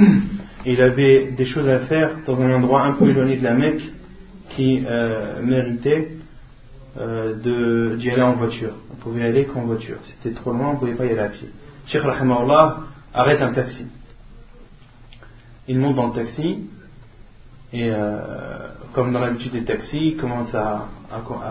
et 0.66 0.72
il 0.72 0.80
avait 0.80 1.32
des 1.32 1.46
choses 1.46 1.68
à 1.68 1.80
faire 1.80 2.16
dans 2.26 2.40
un 2.40 2.52
endroit 2.52 2.82
un 2.82 2.92
peu 2.92 3.08
éloigné 3.08 3.36
de 3.36 3.44
la 3.44 3.54
Mecque, 3.54 3.82
qui 4.50 4.84
euh, 4.84 5.42
méritait 5.42 6.16
euh, 6.98 7.96
d'y 7.96 8.10
aller 8.10 8.22
en 8.22 8.34
voiture. 8.34 8.74
On 8.92 8.96
pouvait 8.96 9.24
aller 9.24 9.44
qu'en 9.44 9.62
voiture. 9.62 9.98
C'était 10.04 10.34
trop 10.34 10.52
loin, 10.52 10.70
on 10.70 10.72
ne 10.74 10.78
pouvait 10.78 10.94
pas 10.94 11.06
y 11.06 11.10
aller 11.10 11.20
à 11.20 11.28
pied. 11.28 11.48
Cheikh 11.86 12.02
Rahimahullah 12.02 12.80
arrête 13.14 13.40
un 13.40 13.52
taxi. 13.52 13.86
Il 15.68 15.78
monte 15.78 15.96
dans 15.96 16.08
le 16.08 16.14
taxi 16.14 16.68
et 17.72 17.90
euh, 17.90 18.18
comme 18.92 19.12
dans 19.12 19.20
l'habitude 19.20 19.52
des 19.52 19.64
taxis, 19.64 20.14
il 20.14 20.16
commence 20.16 20.52
à, 20.52 20.88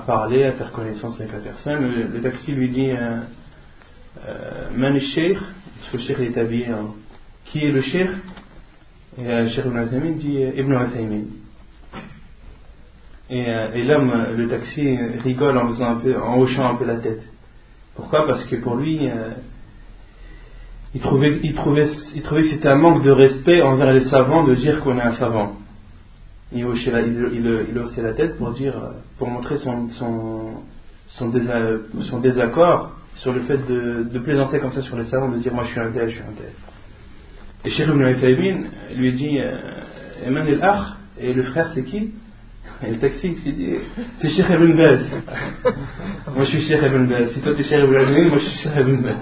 parler, 0.05 0.43
à 0.43 0.51
faire 0.53 0.71
connaissance 0.73 1.19
avec 1.19 1.31
la 1.31 1.39
personne. 1.39 2.09
Le, 2.13 2.21
taxi 2.21 2.51
lui 2.51 2.69
dit 2.69 2.91
Man 4.75 4.99
parce 5.79 5.91
que 5.91 5.97
le 5.97 6.03
Sheikh 6.03 6.19
est 6.19 6.37
habillé 6.37 6.67
Qui 7.45 7.65
est 7.65 7.71
le 7.71 7.81
Sheikh? 7.81 8.09
Et 9.17 9.23
le 9.23 9.49
Sheikh 9.49 9.65
Ibn 9.65 9.83
Uthaymin 9.83 10.11
dit 10.11 10.39
Ibn 10.55 10.73
Uthaymin. 10.73 11.23
Euh, 13.31 13.73
et, 13.73 13.83
l'homme, 13.83 14.11
le 14.35 14.47
taxi, 14.47 14.97
rigole 15.23 15.57
en, 15.57 15.67
faisant 15.67 15.91
un 15.91 15.95
peu, 15.97 16.19
en 16.19 16.39
hochant 16.39 16.67
un 16.67 16.75
peu 16.75 16.85
la 16.85 16.95
tête. 16.95 17.21
Pourquoi? 17.95 18.25
Parce 18.25 18.43
que 18.45 18.55
pour 18.55 18.75
lui, 18.75 19.07
euh, 19.07 19.31
il, 20.95 21.01
trouvait, 21.01 21.39
il, 21.43 21.53
trouvait, 21.53 21.87
il 22.15 22.23
trouvait 22.23 22.43
que 22.43 22.49
c'était 22.49 22.69
un 22.69 22.77
manque 22.77 23.03
de 23.03 23.11
respect 23.11 23.61
envers 23.61 23.93
les 23.93 24.05
savants 24.05 24.45
de 24.45 24.55
dire 24.55 24.81
qu'on 24.81 24.97
est 24.97 25.01
un 25.01 25.13
savant. 25.15 25.53
Il 26.51 26.65
haussait 26.65 26.89
la, 26.89 27.01
il, 27.01 27.63
la 27.97 28.13
tête 28.13 28.37
pour 28.37 28.51
dire, 28.51 28.73
pour 29.19 29.27
montrer 29.29 29.57
son, 29.59 29.89
son, 29.89 30.53
son, 31.09 32.19
désaccord 32.19 32.93
sur 33.21 33.33
le 33.33 33.41
fait 33.41 33.57
de, 33.57 34.19
plaisanter 34.19 34.59
comme 34.59 34.71
ça 34.71 34.81
sur 34.81 34.97
les 34.97 35.05
savants, 35.05 35.29
de 35.29 35.37
dire 35.37 35.53
moi 35.53 35.65
je 35.65 35.71
suis 35.71 35.79
un 35.79 35.91
tel, 35.91 36.09
je 36.09 36.15
suis 36.15 36.23
un 36.23 36.33
tel. 36.33 36.51
Et 37.65 37.69
Cheikh 37.71 37.87
Ibn 37.87 38.65
lui 38.95 39.13
dit, 39.13 39.39
euh, 39.39 39.57
Eman 40.25 40.47
el 40.47 40.61
et 41.19 41.33
le 41.33 41.43
frère 41.43 41.71
c'est 41.73 41.83
qui? 41.83 42.13
Et 42.81 42.91
le 42.91 42.97
taxi 42.97 43.35
s'est 43.43 43.51
dit 43.51 43.75
C'est 44.21 44.29
Cheikh 44.29 44.45
Ibn 44.49 44.73
Baz. 44.73 44.99
moi 46.33 46.45
je 46.45 46.49
suis 46.49 46.61
Cheikh 46.61 46.81
Ibn 46.81 47.07
Baz. 47.07 47.33
Si 47.33 47.41
toi 47.41 47.53
tu 47.53 47.61
es 47.61 47.63
Cheikh 47.65 47.83
Ibn 47.83 48.29
moi 48.29 48.37
je 48.37 48.49
suis 48.49 48.59
Cheikh 48.63 48.73
Ibn 48.77 49.01
Baz. 49.01 49.15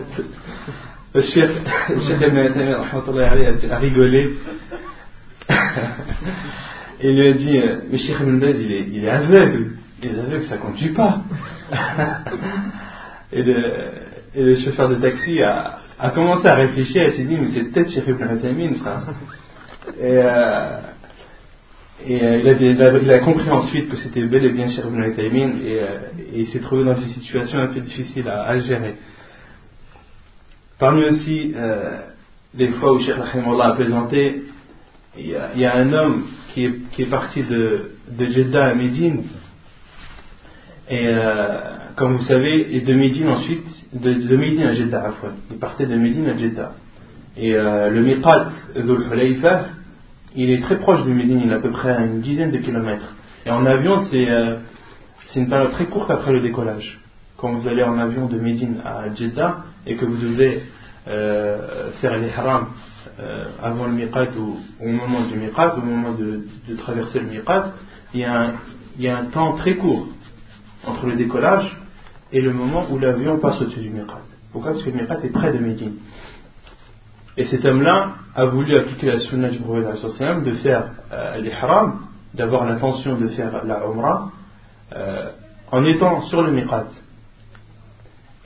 Le 1.16 1.22
Cheikh, 1.22 1.50
Ibn 1.90 2.54
Baz 3.16 3.72
a 3.72 3.78
rigolé. 3.80 4.30
Et 7.00 7.10
il 7.10 7.16
lui 7.16 7.28
a 7.28 7.34
dit 7.34 7.58
euh, 7.58 7.78
Mais 7.92 7.98
Cheikh 7.98 8.18
Ibn 8.20 8.40
Baz, 8.40 8.56
il 8.60 8.72
est, 8.72 8.88
il 8.92 9.04
est 9.04 9.10
aveugle. 9.10 9.72
Les 10.04 10.20
aveugles, 10.20 10.46
ça 10.46 10.58
conduit 10.58 10.94
pas? 10.94 11.24
Et, 13.32 13.44
le, 13.44 14.56
chauffeur 14.64 14.90
de 14.90 14.96
taxi 14.96 15.42
a, 15.42 15.80
commencé 16.14 16.48
à 16.48 16.56
réfléchir 16.56 17.04
et 17.04 17.12
s'est 17.14 17.24
dit 17.24 17.38
Mais 17.38 17.48
c'est 17.54 17.72
peut-être 17.72 17.92
Cheikh 17.92 18.08
Ibn 18.08 18.38
Taymin, 18.40 18.76
ça. 18.84 19.04
Et. 20.00 20.18
Euh, 20.18 20.80
et 22.06 22.24
euh, 22.24 22.54
il, 23.02 23.12
a, 23.12 23.20
compris 23.20 23.50
ensuite 23.50 23.90
que 23.90 23.98
c'était 23.98 24.22
bel 24.24 24.46
et 24.46 24.52
bien 24.52 24.70
Cheikh 24.70 24.86
Ibn 24.86 25.16
Taymin 25.16 25.60
et, 25.66 25.80
euh, 25.80 25.88
et 26.34 26.42
il 26.42 26.48
s'est 26.50 26.60
trouvé 26.60 26.84
dans 26.84 26.94
une 26.94 27.10
situation 27.10 27.58
un 27.58 27.68
peu 27.68 27.80
difficile 27.80 28.28
à, 28.28 28.60
gérer. 28.60 28.96
Parmi 30.78 31.06
aussi 31.06 31.54
euh, 31.56 32.02
les 32.54 32.68
fois 32.74 32.94
où 32.94 33.02
Cheikh 33.02 33.16
Rahimullah 33.16 33.70
a 33.70 33.74
présenté, 33.74 34.44
il 35.18 35.30
y, 35.30 35.66
a, 35.66 35.76
un 35.76 35.92
homme 35.92 36.28
qui 36.54 36.66
est, 36.66 36.74
qui 36.92 37.02
est 37.02 37.10
parti 37.10 37.42
de, 37.42 37.94
de, 38.12 38.26
Jeddah 38.28 38.68
à 38.68 38.76
Médine. 38.76 39.24
Et 40.92 41.10
comme 41.98 42.18
vous 42.18 42.26
savez, 42.26 42.76
et 42.76 42.82
de 42.82 42.94
Médine 42.94 43.28
ensuite, 43.28 43.66
de, 43.92 44.38
Médine 44.38 44.64
à 44.64 44.74
Jeddah, 44.76 45.14
il 45.50 45.58
partait 45.58 45.88
de 45.88 45.96
Médine 45.96 46.28
à 46.28 46.38
Jeddah. 46.38 46.74
Et 47.36 47.56
euh, 47.56 47.90
le 47.90 48.02
miqat 48.02 48.50
d'Ul 48.76 49.08
Hulayfa, 49.12 49.66
il 50.36 50.52
est 50.52 50.62
très 50.62 50.78
proche 50.78 51.04
de 51.04 51.12
Médine, 51.12 51.42
il 51.44 51.52
est 51.52 51.56
à 51.56 51.60
peu 51.60 51.72
près 51.72 51.92
à 51.92 52.02
une 52.02 52.22
dizaine 52.22 52.52
de 52.52 52.60
kilomètres. 52.60 53.16
Et 53.48 53.50
en 53.50 53.66
avion, 53.66 54.06
c'est 54.12 54.30
euh, 54.30 54.58
une 55.36 55.50
période 55.50 55.72
très 55.72 55.86
courte 55.86 56.12
après 56.12 56.32
le 56.32 56.42
décollage. 56.42 57.00
Quand 57.36 57.54
vous 57.54 57.68
allez 57.68 57.84
en 57.84 57.98
avion 57.98 58.28
de 58.28 58.38
Médine 58.38 58.78
à 58.86 59.12
Jeddah 59.16 59.64
et 59.88 59.96
que 59.96 60.06
vous 60.06 60.18
devez 60.18 60.62
euh, 61.08 61.92
faire 62.00 62.16
l'ihram 62.18 62.68
euh, 63.20 63.46
avant 63.64 63.88
le 63.88 63.94
miqat 63.94 64.28
ou 64.38 64.58
au 64.84 64.88
moment 64.88 65.26
du 65.28 65.36
miqat, 65.36 65.76
au 65.76 65.82
moment 65.82 66.14
de, 66.14 66.44
traverser 66.78 67.22
le 67.22 67.28
miqat, 67.28 67.74
il 68.14 68.20
y 68.20 69.08
a 69.08 69.18
un 69.18 69.26
temps 69.26 69.54
très 69.54 69.78
court 69.78 70.10
entre 70.86 71.08
le 71.08 71.16
décollage 71.16 71.76
et 72.32 72.42
le 72.42 72.54
moment 72.54 72.86
où 72.92 72.98
l'avion 72.98 73.40
passe 73.40 73.62
au-dessus 73.62 73.80
du 73.80 73.90
miqat. 73.90 74.20
Pourquoi? 74.52 74.72
Parce 74.72 74.84
que 74.84 74.90
le 74.90 75.02
miqat 75.02 75.20
est 75.24 75.32
près 75.32 75.54
de 75.54 75.60
Médine. 75.60 75.96
Et 77.38 77.46
cet 77.46 77.64
homme-là 77.66 78.16
a 78.36 78.46
voulu 78.46 78.76
appliquer 78.78 79.08
la 79.08 79.20
sunna 79.20 79.50
du 79.50 79.60
prophète 79.60 79.86
de 80.44 80.52
faire 80.54 80.86
euh, 81.14 81.38
l'ihram, 81.38 82.00
d'avoir 82.34 82.66
l'intention 82.66 83.16
de 83.16 83.28
faire 83.30 83.64
la 83.64 83.86
umrah, 83.86 84.32
euh, 84.96 85.30
en 85.72 85.86
étant 85.86 86.22
sur 86.24 86.42
le 86.42 86.52
miqat. 86.52 86.88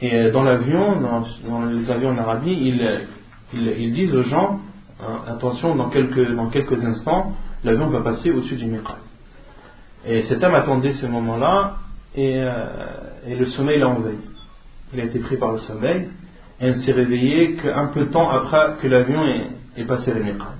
Et 0.01 0.13
euh, 0.13 0.31
dans 0.31 0.43
l'avion, 0.43 0.99
dans, 0.99 1.65
les 1.65 1.89
avions 1.89 2.09
en 2.09 2.17
Arabie, 2.17 2.51
ils, 2.51 3.07
ils, 3.53 3.93
disent 3.93 4.13
aux 4.13 4.23
gens 4.23 4.59
hein, 4.99 5.21
attention, 5.27 5.75
dans 5.75 5.89
quelques, 5.89 6.35
dans 6.35 6.49
quelques 6.49 6.83
instants, 6.83 7.33
l'avion 7.63 7.87
va 7.87 8.01
passer 8.01 8.31
au-dessus 8.31 8.55
du 8.55 8.65
miqat. 8.65 8.97
Et 10.05 10.23
cet 10.23 10.43
homme 10.43 10.55
attendait 10.55 10.93
ce 10.93 11.05
moment-là, 11.05 11.75
et, 12.15 12.43
et 13.27 13.35
le 13.35 13.45
sommeil 13.47 13.79
l'a 13.79 13.89
envahi. 13.89 14.17
Il 14.93 14.99
a 14.99 15.03
été 15.05 15.19
pris 15.19 15.37
par 15.37 15.53
le 15.53 15.59
sommeil, 15.59 16.09
elle 16.59 16.77
ne 16.77 16.81
s'est 16.81 16.91
réveillée 16.91 17.55
qu'un 17.55 17.87
peu 17.87 18.01
de 18.01 18.11
temps 18.11 18.29
après 18.29 18.75
que 18.81 18.87
l'avion 18.87 19.23
est, 19.75 19.83
passé 19.85 20.13
le 20.13 20.23
Miqat. 20.23 20.55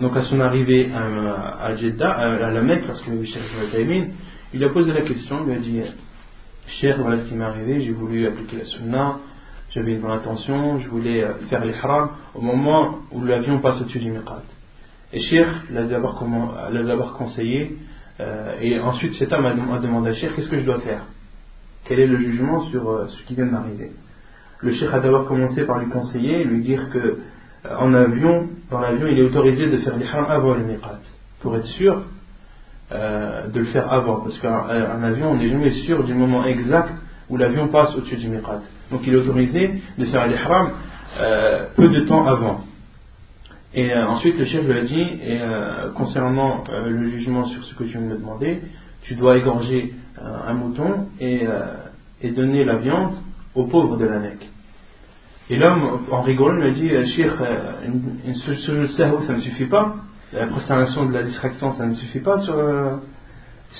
Donc 0.00 0.16
à 0.16 0.22
son 0.22 0.40
arrivée 0.40 0.90
à, 0.92 1.64
à 1.64 1.76
Jeddah, 1.76 2.10
à, 2.10 2.50
la 2.50 2.60
Mecque, 2.60 2.86
lorsque 2.86 3.06
le 3.06 3.24
Cheikh 3.24 3.42
il 4.54 4.62
a 4.62 4.68
posé 4.68 4.92
la 4.92 5.00
question, 5.00 5.38
il 5.42 5.46
lui 5.46 5.54
a 5.54 5.58
dit 5.58 5.80
Cheikh, 6.66 6.96
voilà 6.98 7.20
ce 7.20 7.28
qui 7.28 7.34
m'est 7.34 7.44
arrivé, 7.44 7.80
j'ai 7.80 7.92
voulu 7.92 8.26
appliquer 8.26 8.58
la 8.58 8.64
Sunna, 8.64 9.16
j'avais 9.70 9.94
une 9.94 10.00
bonne 10.00 10.10
intention, 10.10 10.78
je 10.80 10.88
voulais 10.88 11.24
euh, 11.24 11.34
faire 11.48 11.64
l'ihram 11.64 12.10
au 12.34 12.42
moment 12.42 12.98
où 13.10 13.24
l'avion 13.24 13.60
passe 13.60 13.80
au-dessus 13.80 14.00
du 14.00 14.10
Miqat. 14.10 14.42
Et 15.14 15.22
Cheikh 15.22 15.46
l'a 15.70 15.84
d'abord 15.84 17.14
conseillé, 17.16 17.76
euh, 18.22 18.56
et 18.60 18.78
ensuite 18.78 19.14
cet 19.14 19.32
homme 19.32 19.46
a, 19.46 19.78
demandé 19.78 20.10
à 20.10 20.14
Cheikh 20.14 20.34
qu'est-ce 20.36 20.48
que 20.48 20.58
je 20.58 20.64
dois 20.64 20.80
faire? 20.80 21.02
Quel 21.84 21.98
est 21.98 22.06
le 22.06 22.18
jugement 22.18 22.60
sur 22.64 22.88
euh, 22.88 23.06
ce 23.08 23.22
qui 23.26 23.34
vient 23.34 23.46
de 23.46 23.50
m'arriver 23.50 23.90
le 24.64 24.70
cheikh 24.74 24.90
a 24.92 25.00
d'abord 25.00 25.26
commencé 25.26 25.64
par 25.64 25.80
lui 25.80 25.90
conseiller, 25.90 26.44
lui 26.44 26.62
dire 26.62 26.88
que 26.90 26.98
euh, 26.98 27.76
en 27.78 27.92
avion, 27.94 28.48
dans 28.70 28.78
l'avion, 28.78 29.08
il 29.08 29.18
est 29.18 29.22
autorisé 29.22 29.68
de 29.68 29.78
faire 29.78 29.96
l'ihram 29.96 30.26
avant 30.28 30.54
le 30.54 30.62
miqat, 30.62 31.00
pour 31.40 31.56
être 31.56 31.66
sûr 31.66 32.02
de 32.92 33.58
le 33.58 33.64
faire 33.66 33.90
avant, 33.92 34.20
parce 34.20 34.38
qu'un 34.38 35.02
avion, 35.02 35.32
on 35.32 35.36
n'est 35.36 35.48
jamais 35.48 35.70
sûr 35.84 36.04
du 36.04 36.14
moment 36.14 36.44
exact 36.44 36.92
où 37.28 37.36
l'avion 37.36 37.68
passe 37.68 37.92
au-dessus 37.96 38.18
du 38.18 38.28
miqat. 38.28 38.60
Donc 38.92 39.00
il 39.04 39.14
est 39.14 39.16
autorisé 39.16 39.82
de 39.98 40.04
faire 40.04 40.28
l'ihram 40.28 40.70
peu 41.74 41.88
de 41.88 42.00
temps 42.06 42.24
avant. 42.26 42.60
Et 43.73 43.93
ensuite, 43.93 44.37
le 44.37 44.45
chef 44.45 44.65
lui 44.65 44.77
a 44.77 44.83
dit, 44.83 45.01
et, 45.01 45.39
concernant 45.95 46.63
le 46.71 47.09
jugement 47.09 47.45
sur 47.45 47.63
ce 47.63 47.75
que 47.75 47.83
tu 47.83 47.91
viens 47.91 48.01
de 48.01 48.07
me 48.07 48.17
demander, 48.17 48.61
tu 49.03 49.15
dois 49.15 49.37
égorger 49.37 49.93
un 50.19 50.53
mouton 50.53 51.07
et, 51.19 51.45
et 52.21 52.31
donner 52.31 52.63
la 52.63 52.77
viande 52.77 53.13
aux 53.55 53.65
pauvres 53.65 53.97
de 53.97 54.05
la 54.05 54.19
Mecque. 54.19 54.47
Et 55.49 55.55
l'homme, 55.55 56.01
en 56.11 56.21
rigolant, 56.23 56.61
me 56.61 56.71
dit 56.71 56.89
Cheikh, 57.15 57.31
euh, 57.39 57.85
une, 57.85 58.19
une 58.25 58.35
sujoud 58.35 58.89
sahou, 58.91 59.21
ça 59.25 59.33
ne 59.33 59.39
suffit 59.39 59.67
pas. 59.67 59.95
La 60.33 60.47
prosternation 60.47 61.05
de 61.05 61.13
la 61.13 61.23
distraction, 61.23 61.73
ça 61.77 61.85
ne 61.85 61.93
suffit 61.93 62.19
pas 62.19 62.41
sur, 62.41 62.57
euh, 62.57 62.97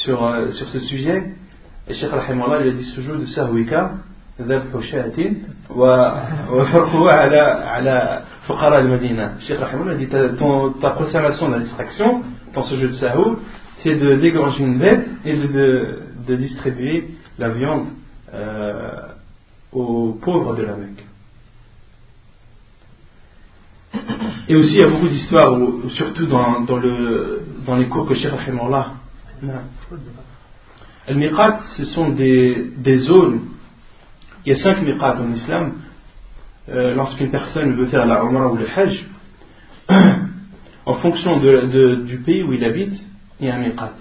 sur, 0.04 0.26
euh, 0.26 0.52
sur 0.52 0.68
ce 0.70 0.80
sujet. 0.80 1.34
Et 1.89 1.93
Cheikh 1.93 2.10
Rahimallah, 2.10 2.62
il 2.62 2.70
a 2.70 2.72
dit 2.72 2.86
sujoud 2.86 3.26
sahouika, 3.28 3.91
ذبح 4.39 4.80
شاة 4.91 5.34
وفرقه 5.70 7.12
على 7.12 7.39
على 7.66 8.22
Fuqara 8.47 8.78
al-Madina, 8.78 9.34
Cheikh 9.47 9.59
Rahimullah 9.59 9.95
dit 9.95 10.09
euh, 10.12 10.70
ta 10.80 10.90
proclamation 10.90 11.49
de 11.49 11.55
la 11.55 11.61
distraction, 11.61 12.22
dans 12.55 12.62
ce 12.62 12.76
jeu 12.76 12.88
de 12.88 12.95
Sahou, 12.95 13.38
c'est 13.82 13.95
de 13.95 14.16
dégorger 14.16 14.64
une 14.64 14.78
bête 14.78 15.07
et 15.24 15.36
de, 15.36 16.36
distribuer 16.36 17.11
la 17.38 17.51
viande 17.51 17.88
euh, 18.34 18.90
aux 19.72 20.18
pauvres 20.20 20.57
de 20.57 20.62
la 20.62 20.76
Mecque. 20.76 21.05
Et 24.49 24.57
aussi, 24.57 24.72
il 24.74 24.80
y 24.80 24.84
a 24.84 24.88
beaucoup 24.88 25.09
d'histoires, 25.09 25.57
surtout 25.90 26.26
dans, 26.26 27.76
les 27.76 27.86
cours 27.86 28.09
que 28.09 28.14
Cheikh 28.14 28.32
Rahimullah. 28.32 28.95
Al-Miqat, 31.07 31.61
ce 31.76 31.84
sont 31.86 32.11
des, 32.11 32.72
des 32.76 32.99
zones. 32.99 33.40
Il 34.45 34.53
y 34.53 34.61
a 34.61 34.62
cinq 34.62 34.82
miqat 34.82 35.20
en 35.20 35.32
islam 35.32 35.74
euh, 36.69 36.95
lorsqu'une 36.95 37.31
personne 37.31 37.73
veut 37.73 37.87
faire 37.87 38.07
la 38.07 38.23
Umrah 38.23 38.53
ou 38.53 38.57
le 38.57 38.67
Hajj, 38.69 39.05
en 40.87 40.95
fonction 40.95 41.41
du 41.41 42.23
pays 42.25 42.43
où 42.45 42.53
il 42.53 42.65
habite, 42.65 42.95
il 43.41 43.47
y 43.47 43.51
a 43.51 43.57
un 43.57 43.59
miqat. 43.59 43.95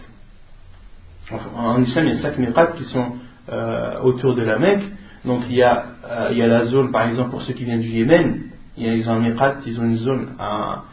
En, 1.56 1.82
islam, 1.82 2.06
il 2.08 2.14
y 2.16 2.18
a 2.20 2.22
cinq 2.22 2.38
miqat 2.38 2.68
qui 2.78 2.84
sont 2.86 3.14
euh, 3.52 4.02
autour 4.02 4.36
de 4.36 4.44
la 4.44 4.60
Mecque. 4.60 4.84
Donc 5.26 5.44
il 5.50 5.56
y, 5.56 5.64
a, 5.64 5.86
euh, 6.06 6.30
il 6.32 6.38
y 6.38 6.44
a 6.44 6.48
la 6.48 6.66
zone, 6.66 6.92
par 6.92 7.08
exemple, 7.08 7.32
pour 7.32 7.42
ceux 7.44 7.54
qui 7.54 7.64
viennent 7.64 7.82
du 7.82 7.90
Yémen, 7.90 8.44
ils 8.78 9.10
ont 9.10 9.14
un 9.14 9.20
miqat, 9.20 9.58
ils 9.66 9.80
ont 9.80 9.84
une 9.84 9.98
zone 9.98 10.30
à, 10.38 10.84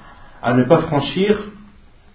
à 0.43 0.55
ne 0.55 0.65
pas 0.65 0.79
franchir 0.83 1.39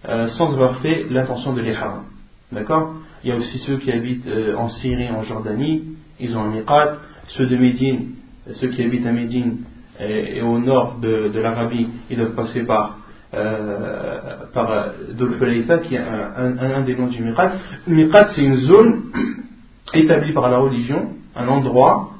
sans 0.05 0.53
avoir 0.53 0.79
fait 0.79 1.05
l'intention 1.09 1.53
de 1.53 1.61
l'ihram. 1.61 2.03
D'accord? 2.51 2.95
Il 3.23 3.29
y 3.29 3.31
a 3.31 3.37
aussi 3.37 3.57
ceux 3.59 3.77
qui 3.77 3.89
habitent 3.89 4.27
en 4.57 4.67
Syrie, 4.67 5.09
en 5.09 5.23
Jordanie, 5.23 5.95
ils 6.19 6.35
ont 6.35 6.41
un 6.41 6.49
miqat. 6.49 6.97
Ceux 7.29 7.45
de 7.45 7.55
Médine, 7.55 8.09
ceux 8.51 8.67
qui 8.69 8.83
habitent 8.83 9.05
à 9.05 9.11
Médine 9.11 9.59
et, 9.99 10.41
au 10.41 10.59
nord 10.59 10.97
de, 10.99 11.39
l'Arabie, 11.39 11.87
ils 12.09 12.17
doivent 12.17 12.35
passer 12.35 12.63
par 12.63 12.97
euh, 13.33 14.45
par 14.53 14.71
euh, 14.71 15.79
qui 15.87 15.95
est 15.95 15.99
un, 15.99 16.57
un, 16.59 16.81
des 16.81 16.95
noms 16.95 17.07
du 17.07 17.23
miqat. 17.23 17.53
Le 17.87 17.95
miqat, 17.95 18.27
c'est 18.35 18.41
une 18.41 18.57
zone 18.57 19.05
établie 19.93 20.33
par 20.33 20.49
la 20.49 20.57
religion, 20.57 21.09
un 21.35 21.47
endroit 21.47 22.11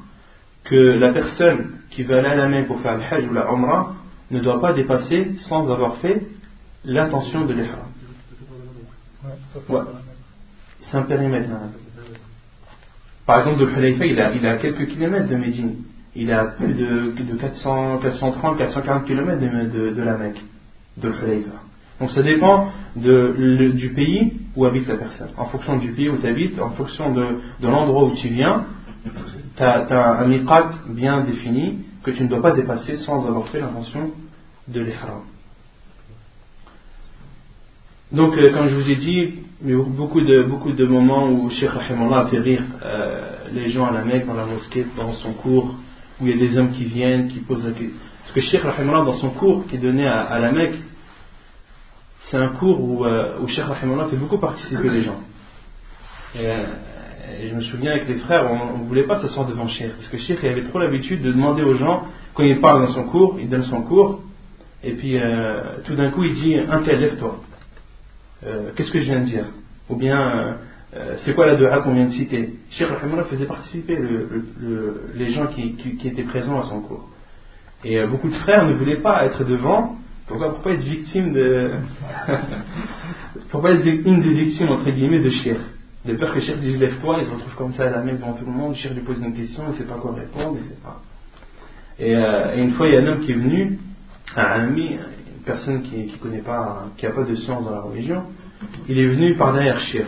que 0.64 0.74
la 0.74 1.12
personne 1.12 1.72
qui 1.90 2.02
veut 2.02 2.16
aller 2.16 2.28
à 2.28 2.34
la 2.34 2.48
main 2.48 2.64
pour 2.64 2.80
faire 2.80 2.96
le 2.96 3.04
Hajj 3.04 3.28
ou 3.30 3.32
la 3.32 3.48
Umrah 3.48 3.94
ne 4.30 4.40
doit 4.40 4.60
pas 4.60 4.72
dépasser 4.72 5.34
sans 5.48 5.70
avoir 5.70 5.98
fait 5.98 6.22
l'intention 6.84 7.44
de 7.44 7.52
l'Ihram. 7.52 7.78
Ouais. 9.68 9.80
C'est 10.80 10.96
un 10.96 11.02
périmètre. 11.02 11.48
Hein. 11.50 11.70
Par 13.26 13.38
exemple, 13.38 13.60
de 13.60 14.04
il 14.04 14.20
a, 14.20 14.32
il 14.34 14.46
a 14.46 14.56
quelques 14.56 14.88
kilomètres 14.88 15.28
de 15.28 15.36
Médine. 15.36 15.76
Il 16.16 16.32
a 16.32 16.44
plus 16.44 16.74
de, 16.74 17.12
de 17.12 17.36
400, 17.36 17.98
430, 17.98 18.58
440 18.58 19.04
kilomètres 19.04 19.40
de, 19.40 19.90
de, 19.90 20.02
la 20.02 20.16
Mecque, 20.16 20.40
de 20.96 21.10
Khalifa. 21.10 21.50
Donc 22.00 22.10
ça 22.10 22.22
dépend 22.22 22.68
de, 22.96 23.72
du 23.74 23.90
pays 23.90 24.32
où 24.56 24.64
habite 24.64 24.86
la 24.86 24.96
personne. 24.96 25.30
En 25.36 25.46
fonction 25.46 25.76
du 25.76 25.92
pays 25.92 26.08
où 26.08 26.18
tu 26.18 26.26
habites, 26.26 26.60
en 26.60 26.70
fonction 26.70 27.12
de, 27.12 27.40
l'endroit 27.62 28.04
où 28.04 28.14
tu 28.14 28.28
viens, 28.28 28.66
tu 29.56 29.62
as, 29.62 30.20
un 30.20 30.26
miqat 30.26 30.70
bien 30.88 31.22
défini 31.22 31.78
que 32.02 32.10
tu 32.10 32.22
ne 32.22 32.28
dois 32.28 32.42
pas 32.42 32.52
dépasser 32.52 32.96
sans 32.98 33.26
avoir 33.26 33.48
fait 33.48 33.60
l'intention 33.60 34.12
de 34.68 34.80
l'ihram. 34.80 35.22
Donc, 38.12 38.36
euh, 38.36 38.52
comme 38.52 38.68
je 38.68 38.74
vous 38.76 38.90
ai 38.90 38.96
dit, 38.96 39.34
il 39.64 39.70
y 39.70 39.74
a 39.74 39.78
beaucoup 39.78 40.20
de, 40.20 40.86
moments 40.86 41.28
où 41.28 41.50
Sheikh 41.50 41.70
Rahimullah 41.70 42.20
a 42.20 42.26
fait 42.26 42.38
rire 42.38 42.62
euh, 42.84 43.22
les 43.52 43.70
gens 43.70 43.86
à 43.86 43.92
la 43.92 44.04
Mecque, 44.04 44.26
dans 44.26 44.34
la 44.34 44.46
mosquée, 44.46 44.86
dans 44.96 45.12
son 45.14 45.32
cours, 45.32 45.74
où 46.20 46.26
il 46.26 46.30
y 46.30 46.32
a 46.32 46.46
des 46.46 46.56
hommes 46.56 46.72
qui 46.72 46.84
viennent, 46.84 47.28
qui 47.28 47.40
posent 47.40 47.64
la 47.64 47.72
question. 47.72 47.96
Parce 48.22 48.34
que 48.34 48.40
Sheikh 48.40 48.62
Rahimullah, 48.62 49.04
dans 49.04 49.18
son 49.18 49.30
cours 49.30 49.66
qui 49.66 49.76
est 49.76 49.80
donné 49.80 50.06
à, 50.06 50.38
la 50.38 50.52
Mecque, 50.52 50.78
c'est 52.30 52.36
un 52.36 52.50
cours 52.50 52.80
où, 52.80 53.04
euh, 53.04 53.38
où 53.40 53.46
Rahimullah 53.46 54.06
fait 54.06 54.16
beaucoup 54.16 54.38
participer 54.38 54.88
les 54.88 55.02
gens. 55.02 55.20
Et, 56.36 56.46
et 57.40 57.48
je 57.48 57.54
me 57.54 57.62
souviens 57.62 57.92
avec 57.92 58.08
les 58.08 58.16
frères, 58.16 58.50
on 58.50 58.78
ne 58.78 58.84
voulait 58.84 59.04
pas 59.04 59.20
s'asseoir 59.20 59.46
devant 59.46 59.68
Cheikh, 59.68 59.92
parce 59.96 60.08
que 60.08 60.18
Cheikh 60.18 60.44
avait 60.44 60.64
trop 60.64 60.78
l'habitude 60.78 61.22
de 61.22 61.32
demander 61.32 61.62
aux 61.62 61.76
gens, 61.76 62.04
quand 62.34 62.42
il 62.42 62.60
parle 62.60 62.86
dans 62.86 62.92
son 62.92 63.04
cours, 63.04 63.38
il 63.40 63.48
donne 63.48 63.64
son 63.64 63.82
cours, 63.82 64.20
et 64.82 64.92
puis 64.92 65.18
euh, 65.18 65.78
tout 65.84 65.94
d'un 65.94 66.10
coup 66.10 66.24
il 66.24 66.34
dit 66.34 66.56
Un 66.56 66.82
tel, 66.82 67.00
lève-toi. 67.00 67.40
Euh, 68.46 68.70
qu'est-ce 68.76 68.90
que 68.90 68.98
je 68.98 69.04
viens 69.04 69.20
de 69.20 69.24
dire? 69.24 69.46
Ou 69.88 69.96
bien, 69.96 70.58
euh, 70.96 71.16
c'est 71.24 71.34
quoi 71.34 71.46
la 71.46 71.56
dua 71.56 71.80
qu'on 71.80 71.94
vient 71.94 72.06
de 72.06 72.12
citer? 72.12 72.54
Cheikh 72.70 72.88
Rahimullah 72.88 73.24
faisait 73.24 73.46
participer 73.46 73.98
les 75.14 75.32
gens 75.32 75.48
qui, 75.48 75.76
étaient 76.04 76.22
présents 76.22 76.60
à 76.60 76.64
son 76.64 76.80
cours. 76.80 77.08
Et 77.84 78.04
beaucoup 78.06 78.28
de 78.28 78.34
frères 78.36 78.66
ne 78.66 78.74
voulaient 78.74 79.00
pas 79.00 79.24
être 79.26 79.44
devant. 79.44 79.96
Pourquoi 80.26 80.54
Pour 80.54 80.62
pas 80.62 80.70
être 80.72 80.84
victime 80.84 81.32
de. 81.32 81.72
pour 83.50 83.60
pas 83.60 83.72
être 83.72 83.82
victime 83.82 84.22
des 84.22 84.30
victimes, 84.30 84.68
entre 84.68 84.90
guillemets, 84.90 85.20
de 85.20 85.28
Cheikh 85.28 85.58
de 86.04 86.14
peur 86.16 86.34
que 86.34 86.40
chef 86.40 86.60
dise 86.60 86.78
lève-toi, 86.78 87.18
il 87.20 87.26
se 87.26 87.30
retrouve 87.30 87.54
comme 87.54 87.72
ça 87.72 87.84
à 87.84 87.90
la 87.90 88.02
main 88.02 88.12
devant 88.12 88.34
tout 88.34 88.44
le 88.44 88.52
monde, 88.52 88.74
chef 88.76 88.92
lui 88.92 89.00
pose 89.00 89.20
une 89.20 89.34
question, 89.34 89.64
il 89.68 89.72
ne 89.72 89.78
sait 89.78 89.84
pas 89.84 89.94
quoi 89.94 90.14
répondre, 90.14 90.58
il 90.60 90.68
sait 90.68 90.82
pas. 90.82 91.00
Et, 91.98 92.14
euh, 92.14 92.56
et, 92.56 92.62
une 92.62 92.72
fois, 92.72 92.88
il 92.88 92.94
y 92.94 92.96
a 92.96 93.00
un 93.00 93.06
homme 93.06 93.20
qui 93.20 93.32
est 93.32 93.36
venu 93.36 93.78
un 94.36 94.42
ami, 94.42 94.92
une 94.92 95.44
personne 95.46 95.82
qui 95.82 95.96
ne 96.12 96.16
connaît 96.18 96.42
pas, 96.42 96.88
qui 96.96 97.06
n'a 97.06 97.12
pas 97.12 97.22
de 97.22 97.34
science 97.36 97.64
dans 97.64 97.70
la 97.70 97.80
religion, 97.80 98.24
il 98.88 98.98
est 98.98 99.06
venu 99.06 99.34
par 99.36 99.54
derrière 99.54 99.80
Shir. 99.80 100.06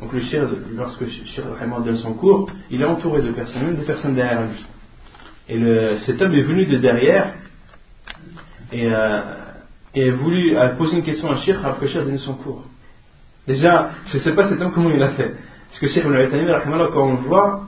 Donc 0.00 0.12
le 0.12 0.20
Shir, 0.20 0.46
lorsque 0.74 1.06
Shir 1.08 1.44
donne 1.84 1.96
son 1.96 2.14
cours, 2.14 2.50
il 2.70 2.82
est 2.82 2.84
entouré 2.84 3.22
de 3.22 3.30
personnes, 3.30 3.62
même 3.64 3.76
de 3.76 3.84
personnes 3.84 4.14
derrière 4.14 4.42
lui. 4.42 4.66
Et 5.48 5.96
cet 6.04 6.20
homme 6.20 6.34
est 6.34 6.42
venu 6.42 6.66
de 6.66 6.76
derrière 6.78 7.34
et, 8.72 8.86
euh, 8.86 9.20
a 9.94 10.10
voulu 10.10 10.56
a 10.56 10.70
posé 10.70 10.96
une 10.96 11.02
question 11.02 11.30
à 11.30 11.36
Shir 11.36 11.64
alors 11.64 11.78
que 11.78 11.86
Shir 11.86 12.04
donnait 12.04 12.18
son 12.18 12.34
cours. 12.34 12.64
Déjà, 13.46 13.90
je 14.08 14.18
ne 14.18 14.22
sais 14.22 14.32
pas 14.32 14.48
cet 14.48 14.60
homme 14.60 14.72
comment 14.74 14.90
il 14.90 15.02
a 15.02 15.12
fait. 15.12 15.34
Parce 15.68 15.78
que 15.80 15.88
Shir 15.88 16.02
quand 16.02 17.02
on 17.02 17.12
le 17.12 17.18
voit, 17.20 17.62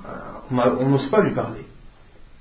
euh, 0.52 0.76
on 0.80 0.88
n'ose 0.90 1.08
pas 1.08 1.22
lui 1.22 1.34
parler. 1.34 1.64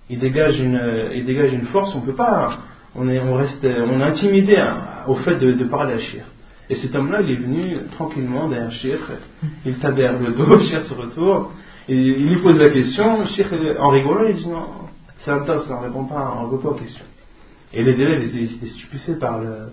Il 0.10 0.20
dégage 0.20 0.60
une, 0.60 1.12
il 1.14 1.26
dégage 1.26 1.54
une 1.54 1.68
force, 1.68 1.94
on 1.96 2.02
peut 2.02 2.16
pas, 2.16 2.58
on 2.96 3.08
est, 3.08 3.20
on 3.20 3.36
reste, 3.36 3.64
on 3.64 4.02
est 4.02 4.04
intimidé 4.04 4.58
hein, 4.58 4.78
au 5.08 5.16
fait 5.16 5.36
de, 5.36 5.54
de 5.54 5.64
parler 5.66 5.94
à 5.94 6.00
Shir. 6.00 6.24
Et 6.70 6.76
cet 6.76 6.96
homme-là, 6.96 7.22
il 7.22 7.32
est 7.32 7.36
venu 7.38 7.78
tranquillement 7.92 8.50
derrière 8.50 8.72
Shir, 8.74 9.00
il 9.66 9.80
tape 9.80 9.96
derrière 9.96 10.20
le 10.20 10.34
dos, 10.34 10.60
Shir 10.68 10.84
se 10.84 10.94
retourne, 10.94 11.48
et 11.88 11.96
il 11.96 12.30
lui 12.30 12.42
pose 12.42 12.58
la 12.58 12.70
question, 12.70 13.26
Shir, 13.28 13.48
en 13.80 13.90
rigolant, 13.90 14.26
il 14.28 14.36
dit 14.36 14.48
non, 14.48 14.68
c'est 15.24 15.32
un 15.32 15.40
tas, 15.46 15.60
ça 15.60 15.76
ne 15.76 15.86
répond 15.88 16.06
pas, 16.06 16.38
on 16.42 16.58
pas 16.58 16.70
aux 16.70 16.76
questions. 16.76 17.06
Et 17.74 17.84
les 17.84 18.02
élèves 18.02 18.24
étaient 18.24 18.68
stupéfaits 18.68 19.20
par 19.20 19.40
le, 19.40 19.70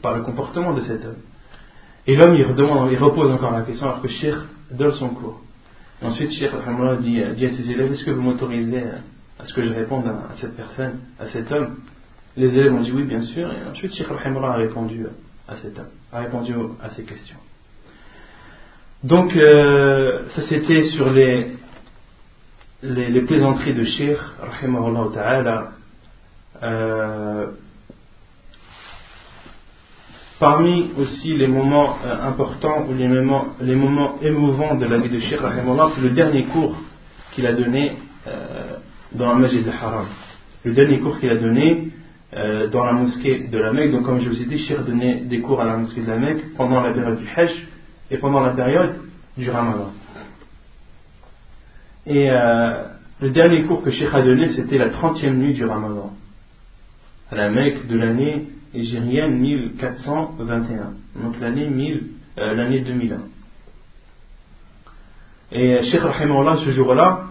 par 0.00 0.16
le 0.16 0.22
comportement 0.22 0.74
de 0.74 0.80
cet 0.82 1.04
homme. 1.04 1.16
Et 2.06 2.16
l'homme, 2.16 2.34
il, 2.34 2.40
il 2.40 2.98
repose 2.98 3.30
encore 3.30 3.52
la 3.52 3.62
question 3.62 3.86
alors 3.86 4.02
que 4.02 4.08
Sheikh 4.08 4.34
donne 4.72 4.92
son 4.92 5.10
cours. 5.10 5.40
Et 6.02 6.06
ensuite, 6.06 6.32
Sheikh 6.32 6.50
dit, 7.00 7.22
dit 7.36 7.46
à 7.46 7.50
ses 7.50 7.70
élèves 7.70 7.92
Est-ce 7.92 8.04
que 8.04 8.10
vous 8.10 8.22
m'autorisez 8.22 8.82
à 9.38 9.44
ce 9.44 9.54
que 9.54 9.62
je 9.62 9.72
réponde 9.72 10.06
à, 10.06 10.34
cette 10.40 10.56
personne, 10.56 11.00
à 11.20 11.28
cet 11.28 11.50
homme? 11.52 11.76
Les 12.36 12.48
élèves 12.48 12.72
ont 12.72 12.80
dit 12.80 12.92
oui, 12.92 13.04
bien 13.04 13.22
sûr. 13.22 13.52
Et 13.52 13.70
ensuite, 13.70 13.94
Sheikh 13.94 14.08
a 14.10 14.52
répondu 14.54 15.06
à 15.48 15.56
cet 15.56 15.78
homme, 15.78 15.86
a 16.12 16.20
répondu 16.20 16.54
à 16.82 16.90
ces 16.90 17.04
questions. 17.04 17.38
Donc, 19.04 19.34
euh, 19.34 20.28
ça 20.30 20.42
c'était 20.48 20.84
sur 20.90 21.10
les, 21.10 21.48
les, 22.82 23.20
plaisanteries 23.22 23.74
de 23.74 23.84
Sheikh, 23.84 24.18
ta'ala. 25.14 25.72
Euh, 26.62 27.46
Parmi 30.38 30.90
aussi 30.98 31.36
les 31.36 31.46
moments 31.46 31.98
euh, 32.04 32.26
importants 32.26 32.86
ou 32.88 32.94
les 32.94 33.06
moments, 33.06 33.46
les 33.60 33.76
moments 33.76 34.18
émouvants 34.20 34.74
de 34.74 34.86
la 34.86 34.98
vie 34.98 35.08
de 35.08 35.20
Sheikh 35.20 35.38
c'est 35.40 36.00
le 36.00 36.10
dernier 36.10 36.44
cours 36.46 36.76
qu'il 37.32 37.46
a 37.46 37.52
donné 37.52 37.92
dans 39.12 39.28
la 39.28 39.34
Masjid 39.34 39.66
al-Haram. 39.66 40.06
Le 40.64 40.72
dernier 40.72 40.98
cours 41.00 41.18
qu'il 41.18 41.30
a 41.30 41.36
donné 41.36 41.91
euh, 42.34 42.68
dans 42.68 42.84
la 42.84 42.92
mosquée 42.92 43.48
de 43.48 43.58
la 43.58 43.72
Mecque. 43.72 43.92
Donc, 43.92 44.04
comme 44.04 44.20
je 44.20 44.28
vous 44.28 44.40
ai 44.40 44.44
dit, 44.46 44.58
Sheikh 44.58 44.80
donnait 44.84 45.20
des 45.20 45.40
cours 45.40 45.60
à 45.60 45.64
la 45.64 45.76
mosquée 45.76 46.02
de 46.02 46.08
la 46.08 46.18
Mecque 46.18 46.54
pendant 46.56 46.80
la 46.80 46.92
période 46.92 47.18
du 47.18 47.28
Hajj 47.36 47.68
et 48.10 48.18
pendant 48.18 48.40
la 48.40 48.50
période 48.50 48.96
du 49.36 49.50
Ramadan. 49.50 49.90
Et 52.06 52.28
le 53.22 53.30
dernier 53.30 53.62
cours 53.64 53.82
que 53.82 53.90
Sheikh 53.90 54.08
a 54.12 54.22
donné, 54.22 54.48
c'était 54.48 54.78
la 54.78 54.90
30e 54.90 55.34
nuit 55.34 55.54
du 55.54 55.64
Ramadan, 55.64 56.10
à 57.30 57.36
la 57.36 57.50
Mecque 57.50 57.86
de 57.86 57.96
l'année 57.96 58.48
hégérienne 58.74 59.38
1421, 59.38 61.22
donc 61.22 61.38
l'année 61.40 61.68
1000, 61.68 62.02
euh, 62.38 62.54
l'année 62.54 62.80
2001. 62.80 63.18
Et 65.52 65.74
euh, 65.74 65.82
Cheikh 65.90 66.00
Rahimahullah, 66.00 66.56
ce 66.64 66.70
jour-là, 66.70 67.26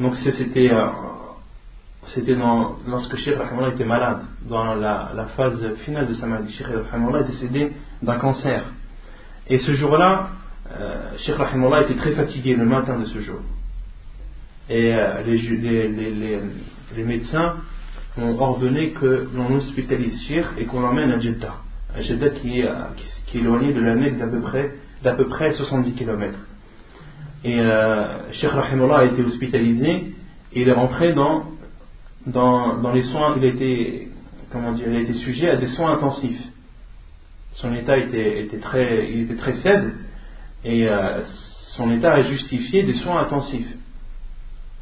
donc 0.00 0.16
c'était 0.16 0.72
euh, 0.72 0.86
c'était 2.14 2.36
lorsque 2.86 3.16
Cheikh 3.16 3.36
Rahimahullah 3.36 3.74
était 3.74 3.84
malade, 3.84 4.20
dans 4.48 4.74
la, 4.74 5.26
phase 5.36 5.74
finale 5.84 6.08
de 6.08 6.14
sa 6.14 6.26
maladie. 6.26 6.52
Cheikh 6.54 6.66
Rahimahullah 6.66 7.20
est 7.20 7.28
décédé 7.28 7.72
d'un 8.02 8.18
cancer. 8.18 8.64
Et 9.48 9.58
ce 9.58 9.72
jour-là, 9.72 10.28
euh, 10.70 11.16
Cheikh 11.18 11.36
était 11.84 11.98
très 11.98 12.12
fatigué 12.12 12.54
le 12.54 12.64
matin 12.64 12.98
de 12.98 13.06
ce 13.06 13.20
jour. 13.20 13.40
Et 14.68 14.94
euh, 14.94 15.22
les, 15.24 17.04
médecins 17.04 17.56
ont 18.18 18.38
ordonné 18.38 18.90
que 18.90 19.28
l'on 19.34 19.54
hospitalise 19.56 20.20
Sheikh 20.26 20.46
et 20.58 20.64
qu'on 20.66 20.80
l'emmène 20.80 21.10
à 21.10 21.18
Jeddah. 21.18 21.54
À 21.96 22.02
Jeddah 22.02 22.30
qui 22.30 22.60
est, 22.60 22.68
qui, 23.26 23.38
éloigné 23.38 23.72
de 23.72 23.80
la 23.80 23.94
Mecque 23.94 24.18
d'à 24.18 24.26
peu 24.26 24.40
près, 24.40 24.72
d'à 25.02 25.14
peu 25.14 25.26
près 25.28 25.54
70 25.54 25.94
km. 25.94 26.38
Et 27.44 27.60
euh, 27.60 28.32
Sheikh 28.32 28.50
Rahimullah 28.50 28.98
a 28.98 29.04
été 29.04 29.22
hospitalisé 29.22 29.88
et 30.52 30.62
il 30.62 30.68
est 30.68 30.72
rentré 30.72 31.12
dans, 31.12 31.44
dans, 32.26 32.92
les 32.92 33.02
soins, 33.04 33.36
il 33.36 33.44
été, 33.44 34.08
comment 34.50 34.72
dire, 34.72 34.86
il 34.88 35.00
été 35.00 35.14
sujet 35.14 35.50
à 35.50 35.56
des 35.56 35.68
soins 35.68 35.94
intensifs. 35.94 36.42
Son 37.52 37.74
état 37.74 37.96
était, 37.96 38.44
était 38.44 38.58
très, 38.58 39.10
il 39.10 39.22
était 39.22 39.36
très 39.36 39.54
faible 39.54 39.94
et 40.64 40.88
euh, 40.88 41.22
son 41.76 41.90
état 41.92 42.12
a 42.12 42.22
justifié 42.22 42.82
des 42.84 42.94
soins 42.94 43.22
intensifs. 43.22 43.68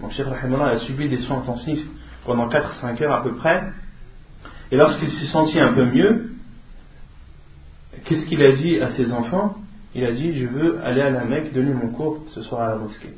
Donc 0.00 0.12
Sheikh 0.12 0.26
Rahimullah 0.26 0.70
a 0.70 0.78
subi 0.78 1.08
des 1.08 1.18
soins 1.18 1.38
intensifs 1.38 1.86
pendant 2.24 2.48
4-5 2.48 3.02
heures 3.02 3.14
à 3.14 3.22
peu 3.22 3.34
près. 3.36 3.62
Et 4.70 4.76
lorsqu'il 4.76 5.10
s'est 5.10 5.28
senti 5.28 5.58
un 5.60 5.72
peu 5.72 5.86
mieux, 5.86 6.32
qu'est-ce 8.04 8.26
qu'il 8.26 8.42
a 8.42 8.52
dit 8.52 8.80
à 8.80 8.90
ses 8.92 9.12
enfants? 9.12 9.56
Il 9.94 10.04
a 10.04 10.12
dit 10.12 10.36
Je 10.38 10.46
veux 10.46 10.84
aller 10.84 11.00
à 11.00 11.10
la 11.10 11.24
Mecque 11.24 11.52
donner 11.52 11.72
mon 11.72 11.92
cours 11.92 12.24
ce 12.34 12.42
soir 12.42 12.62
à 12.62 12.68
la 12.70 12.76
mosquée. 12.76 13.14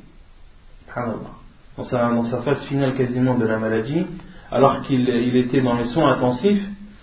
Dans 1.79 2.25
sa, 2.25 2.43
phase 2.43 2.67
finale 2.67 2.95
quasiment 2.97 3.37
de 3.37 3.47
la 3.47 3.59
maladie, 3.59 4.05
alors 4.51 4.83
qu'il 4.83 5.09
était 5.37 5.61
dans 5.61 5.77
les 5.77 5.87
soins 5.87 6.15
intensifs, 6.15 6.63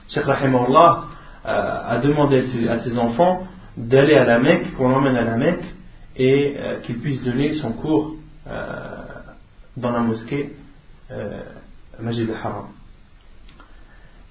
Cheikh 0.10 0.26
Rahimahullah 0.26 1.06
euh, 1.46 1.82
a 1.88 1.98
demandé 2.00 2.44
à 2.68 2.80
ses, 2.80 2.98
enfants 2.98 3.48
d'aller 3.78 4.16
à 4.16 4.26
la 4.26 4.40
Mecque, 4.40 4.76
qu'on 4.76 4.90
l'emmène 4.90 5.16
à 5.16 5.24
la 5.24 5.38
Mecque 5.38 5.64
et 6.18 6.56
euh, 6.58 6.82
qu'il 6.82 7.00
puisse 7.00 7.24
donner 7.24 7.54
son 7.54 7.72
cours 7.72 8.16
euh, 8.48 8.82
dans 9.78 9.92
la 9.92 10.02
mosquée 10.02 10.52
Majid 12.00 12.30
al-Haram. 12.30 12.66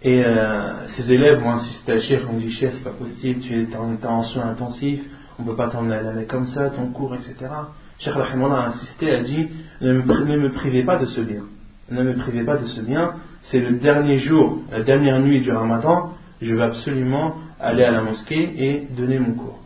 Et 0.04 0.22
euh, 0.22 0.86
ses 0.96 1.10
élèves 1.10 1.42
ont 1.42 1.52
insisté 1.52 1.92
à 1.92 2.00
Cheikh, 2.02 2.28
ont 2.28 2.36
dit 2.36 2.50
Cheikh, 2.50 2.72
c'est 2.74 2.84
pas 2.84 2.90
possible, 2.90 3.40
tu 3.40 3.62
es 3.62 3.76
en, 3.76 4.22
soins 4.24 4.50
intensifs, 4.50 5.02
on 5.38 5.42
ne 5.44 5.48
peut 5.48 5.56
pas 5.56 5.70
t'emmener 5.70 5.94
à 5.94 6.02
la 6.02 6.24
comme 6.24 6.46
ça, 6.48 6.68
ton 6.68 6.88
cours, 6.88 7.14
etc. 7.14 7.34
Cheikh 7.98 8.14
Rahimullah 8.14 8.54
a 8.54 8.68
insisté, 8.68 9.14
a 9.14 9.20
dit 9.22 9.48
ne 9.80 9.92
me, 9.92 10.48
privez 10.50 10.82
pas 10.82 10.98
de 10.98 11.06
ce 11.06 11.20
bien. 11.20 11.42
Ne 11.90 12.02
me 12.02 12.14
privez 12.14 12.44
pas 12.44 12.56
de 12.56 12.66
ce 12.66 12.80
bien. 12.80 13.12
C'est 13.50 13.60
le 13.60 13.78
dernier 13.78 14.18
jour, 14.18 14.58
la 14.70 14.82
dernière 14.82 15.20
nuit 15.20 15.40
du 15.40 15.50
Ramadan, 15.50 16.12
je 16.40 16.54
vais 16.54 16.62
absolument 16.62 17.36
aller 17.60 17.84
à 17.84 17.90
la 17.90 18.02
mosquée 18.02 18.52
et 18.56 18.86
donner 18.96 19.18
mon 19.18 19.34
cours. 19.34 19.60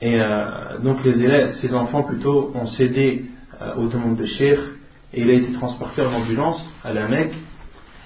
Et 0.00 0.20
euh, 0.20 0.78
donc 0.82 1.02
les 1.04 1.22
élèves, 1.22 1.56
ses 1.60 1.74
enfants 1.74 2.02
plutôt, 2.02 2.52
ont 2.54 2.66
cédé 2.66 3.24
euh, 3.60 3.74
aux 3.76 3.88
demandes 3.88 4.16
de 4.16 4.26
Cheikh 4.26 4.58
et 5.14 5.22
il 5.22 5.30
a 5.30 5.32
été 5.32 5.52
transporté 5.52 6.02
en 6.02 6.12
ambulance 6.12 6.62
à 6.84 6.92
la 6.92 7.08
Mecque. 7.08 7.34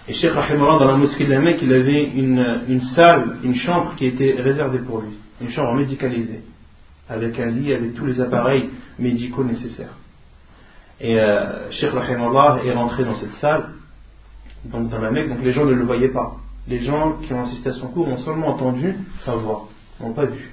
Et 0.09 0.15
Cheikh 0.15 0.33
Rahimullah, 0.33 0.79
dans 0.79 0.87
la 0.87 0.97
mosquée 0.97 1.25
de 1.25 1.31
la 1.31 1.41
Mecque, 1.41 1.61
il 1.63 1.73
avait 1.73 2.05
une, 2.05 2.63
une, 2.69 2.81
salle, 2.95 3.37
une 3.45 3.55
chambre 3.57 3.95
qui 3.97 4.07
était 4.07 4.37
réservée 4.39 4.81
pour 4.81 5.01
lui, 5.01 5.11
une 5.41 5.51
chambre 5.51 5.75
médicalisée, 5.75 6.41
avec 7.13 7.39
un 7.39 7.47
lit, 7.47 7.73
avec 7.73 7.95
tous 7.95 8.07
les 8.07 8.21
appareils 8.21 8.71
médicaux 8.99 9.45
nécessaires. 9.45 9.97
Et 11.01 11.19
euh, 11.19 11.71
Cheikh 11.71 11.91
Rahimullah 11.91 12.61
est 12.65 12.73
rentré 12.73 13.05
dans 13.05 13.15
cette 13.15 13.35
salle, 13.35 13.71
donc 14.65 14.89
dans 14.89 15.01
la 15.01 15.11
Mecque, 15.11 15.29
donc 15.29 15.43
les 15.43 15.53
gens 15.53 15.65
ne 15.65 15.73
le 15.73 15.85
voyaient 15.85 16.13
pas. 16.13 16.37
Les 16.69 16.85
gens 16.85 17.19
qui 17.27 17.33
ont 17.33 17.43
assisté 17.43 17.71
à 17.71 17.73
son 17.73 17.89
cours 17.89 18.09
ont 18.09 18.19
seulement 18.19 18.49
entendu 18.49 18.95
sa 19.25 19.35
voix, 19.35 19.69
n'ont 20.01 20.13
pas 20.13 20.27
vu. 20.27 20.53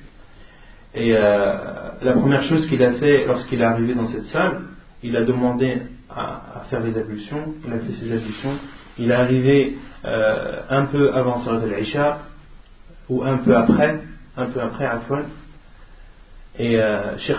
Et 0.95 1.15
euh, 1.15 1.55
la 2.01 2.13
première 2.13 2.43
chose 2.43 2.65
qu'il 2.67 2.81
a 2.81 2.93
fait 2.93 3.25
lorsqu'il 3.27 3.61
est 3.61 3.65
arrivé 3.65 3.93
dans 3.93 4.07
cette 4.07 4.25
salle, 4.25 4.61
il 5.03 5.15
a 5.15 5.23
demandé 5.23 5.83
à, 6.09 6.63
faire 6.69 6.79
les 6.79 6.97
ablutions, 6.97 7.53
il 7.65 7.71
a 7.71 7.77
fait 7.77 7.91
ses 7.93 8.11
ablutions, 8.11 8.57
il 8.97 9.11
est 9.11 9.13
arrivé 9.13 9.77
euh, 10.03 10.61
un 10.69 10.85
peu 10.85 11.13
avant 11.13 11.43
Salat 11.43 11.61
al-Isha, 11.61 12.19
ou 13.07 13.23
un 13.23 13.37
peu 13.37 13.55
après, 13.55 14.01
un 14.35 14.45
peu 14.47 14.61
après 14.61 14.85
Afwan, 14.85 15.25
et 16.59 16.79
euh, 16.79 17.17
Sheikh 17.19 17.37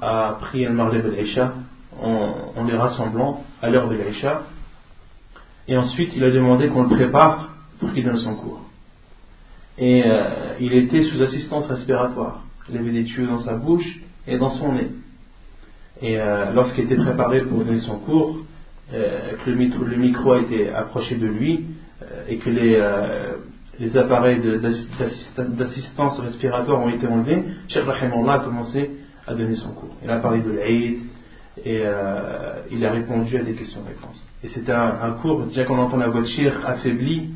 a 0.00 0.36
prié 0.40 0.66
le 0.66 0.72
Maghrib 0.72 1.04
al-Isha 1.04 1.52
en, 2.00 2.64
les 2.64 2.76
rassemblant 2.76 3.44
à 3.60 3.68
l'heure 3.68 3.88
de 3.88 3.96
l'Isha, 3.96 4.42
et 5.68 5.76
ensuite 5.76 6.12
il 6.16 6.24
a 6.24 6.30
demandé 6.30 6.68
qu'on 6.68 6.84
le 6.84 6.88
prépare 6.88 7.50
pour 7.78 7.92
qu'il 7.92 8.04
donne 8.04 8.16
son 8.16 8.34
cours. 8.34 8.62
Et 9.78 10.02
euh, 10.04 10.54
il 10.60 10.72
était 10.74 11.02
sous 11.04 11.20
assistance 11.22 11.66
respiratoire. 11.66 12.42
Il 12.70 12.78
avait 12.78 12.90
des 12.90 13.04
tuyaux 13.04 13.28
dans 13.28 13.40
sa 13.40 13.54
bouche 13.54 14.00
et 14.26 14.38
dans 14.38 14.50
son 14.50 14.72
nez. 14.72 14.88
Et 16.00 16.18
euh, 16.18 16.52
lorsqu'il 16.52 16.84
était 16.84 16.96
préparé 16.96 17.42
pour 17.42 17.64
donner 17.64 17.80
son 17.80 17.98
cours, 17.98 18.38
euh, 18.92 19.32
que 19.44 19.50
le 19.50 19.96
micro, 19.96 20.32
a 20.32 20.40
été 20.40 20.70
approché 20.70 21.16
de 21.16 21.26
lui 21.26 21.66
et 22.28 22.36
que 22.38 22.50
les, 22.50 22.76
appareils 23.96 24.40
d'assistance 24.40 26.18
respiratoire 26.20 26.80
ont 26.80 26.88
été 26.88 27.06
enlevés, 27.06 27.44
Cheikh 27.68 27.84
Rahimullah 27.84 28.34
a 28.34 28.38
commencé 28.40 28.90
à 29.26 29.34
donner 29.34 29.54
son 29.54 29.70
cours. 29.70 29.96
Il 30.02 30.10
a 30.10 30.18
parlé 30.18 30.42
de 30.42 30.50
l'Aïd 30.50 30.98
et 31.64 31.82
il 32.70 32.84
a 32.84 32.92
répondu 32.92 33.36
à 33.36 33.42
des 33.42 33.54
questions-réponses. 33.54 34.26
Et 34.44 34.48
c'était 34.48 34.72
un, 34.72 35.12
cours, 35.22 35.46
déjà 35.46 35.64
qu'on 35.64 35.78
entend 35.78 35.96
la 35.96 36.08
voix 36.08 36.22
de 36.22 36.26
Cheikh 36.26 36.52
affaiblie, 36.66 37.30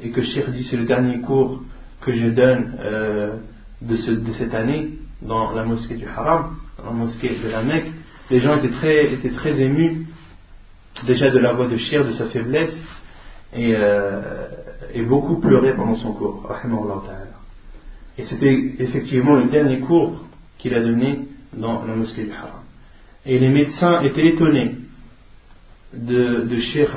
et 0.00 0.10
que 0.10 0.22
Cheikh 0.22 0.50
dit 0.50 0.64
c'est 0.64 0.76
le 0.76 0.84
dernier 0.84 1.20
cours 1.20 1.62
que 2.00 2.12
je 2.12 2.26
donne 2.28 2.76
de, 3.82 3.96
ce, 3.96 4.10
de, 4.10 4.32
cette 4.32 4.54
année 4.54 4.90
dans 5.22 5.52
la 5.52 5.64
mosquée 5.64 5.96
du 5.96 6.06
Haram, 6.06 6.56
dans 6.78 6.90
la 6.90 6.96
mosquée 6.96 7.36
de 7.42 7.50
la 7.50 7.62
Mecque, 7.62 7.92
les 8.30 8.40
gens 8.40 8.56
étaient 8.58 8.74
très, 8.74 9.12
étaient 9.12 9.30
très 9.30 9.60
émus 9.60 10.06
déjà 11.06 11.30
de 11.30 11.38
la 11.38 11.52
voix 11.52 11.68
de 11.68 11.76
Cheikh, 11.76 12.06
de 12.06 12.12
sa 12.12 12.26
faiblesse, 12.26 12.74
et, 13.56 13.74
et 14.94 15.02
beaucoup 15.02 15.40
pleuraient 15.40 15.74
pendant 15.74 15.96
son 15.96 16.12
cours. 16.12 16.48
Et 18.18 18.24
c'était 18.24 18.74
effectivement 18.78 19.34
le 19.34 19.44
dernier 19.44 19.80
cours 19.80 20.24
qu'il 20.58 20.74
a 20.74 20.80
donné 20.80 21.20
dans 21.52 21.84
la 21.84 21.94
mosquée 21.94 22.24
du 22.24 22.32
Haram. 22.32 22.62
Et 23.24 23.38
les 23.38 23.48
médecins 23.48 24.02
étaient 24.02 24.26
étonnés 24.26 24.76
de, 25.92 26.42
de 26.42 26.56
Sheikh 26.56 26.88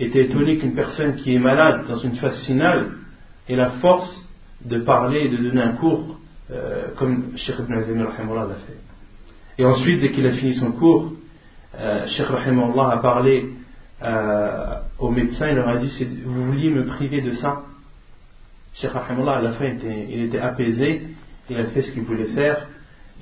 étaient 0.00 0.24
étonnés 0.24 0.58
qu'une 0.58 0.74
personne 0.74 1.16
qui 1.16 1.34
est 1.34 1.38
malade 1.38 1.86
dans 1.88 1.98
une 1.98 2.14
phase 2.16 2.40
finale 2.44 2.92
ait 3.48 3.56
la 3.56 3.70
force 3.80 4.26
de 4.64 4.78
parler 4.78 5.20
et 5.24 5.28
de 5.28 5.36
donner 5.36 5.60
un 5.60 5.72
cours 5.72 6.18
euh, 6.50 6.88
comme 6.96 7.36
Sheikh 7.36 7.56
Ibn 7.58 7.74
Azami 7.74 8.00
l'a 8.00 8.46
fait. 8.66 8.78
Et 9.58 9.64
ensuite, 9.64 10.00
dès 10.00 10.10
qu'il 10.12 10.26
a 10.26 10.32
fini 10.32 10.54
son 10.54 10.72
cours, 10.72 11.12
euh, 11.78 12.06
Sheikh 12.08 12.26
a 12.30 12.96
parlé 12.98 13.50
euh, 14.02 14.74
aux 14.98 15.10
médecins, 15.10 15.48
il 15.48 15.56
leur 15.56 15.68
a 15.68 15.76
dit 15.78 16.06
Vous 16.24 16.46
vouliez 16.46 16.70
me 16.70 16.86
priver 16.86 17.20
de 17.20 17.32
ça 17.32 17.62
Cheikh 18.74 18.92
Rahimullah, 18.92 19.38
à 19.38 19.42
la 19.42 19.52
fin, 19.52 19.64
il 19.64 20.22
était 20.22 20.38
apaisé, 20.38 21.02
il 21.50 21.56
a 21.56 21.64
fait 21.66 21.82
ce 21.82 21.90
qu'il 21.90 22.02
voulait 22.02 22.26
faire, 22.26 22.66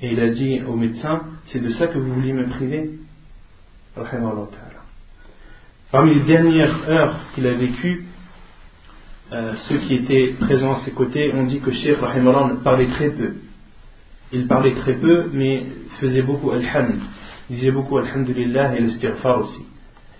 et 0.01 0.11
il 0.11 0.19
a 0.19 0.29
dit 0.29 0.61
au 0.67 0.75
médecin 0.75 1.21
C'est 1.45 1.59
de 1.59 1.69
ça 1.69 1.87
que 1.87 1.97
vous 1.97 2.13
vouliez 2.13 2.33
me 2.33 2.47
priver 2.47 2.91
Parmi 5.91 6.13
les 6.13 6.25
dernières 6.25 6.89
heures 6.89 7.19
qu'il 7.33 7.47
a 7.47 7.53
vécues, 7.53 8.05
euh, 9.31 9.53
ceux 9.67 9.77
qui 9.79 9.95
étaient 9.95 10.35
présents 10.39 10.73
à 10.75 10.85
ses 10.85 10.91
côtés 10.91 11.33
ont 11.33 11.45
dit 11.45 11.59
que 11.59 11.71
Cheikh 11.71 11.97
Rahimullah 11.99 12.57
parlait 12.63 12.87
très 12.87 13.09
peu. 13.09 13.33
Il 14.31 14.47
parlait 14.47 14.75
très 14.75 14.93
peu, 14.95 15.29
mais 15.33 15.65
faisait 15.99 16.21
beaucoup 16.21 16.51
Alhamd. 16.51 16.99
Il 17.49 17.55
disait 17.55 17.71
beaucoup 17.71 17.97
Alhamdulillah 17.97 18.75
et 18.75 18.81
l'istighfar 18.81 19.39
aussi. 19.39 19.65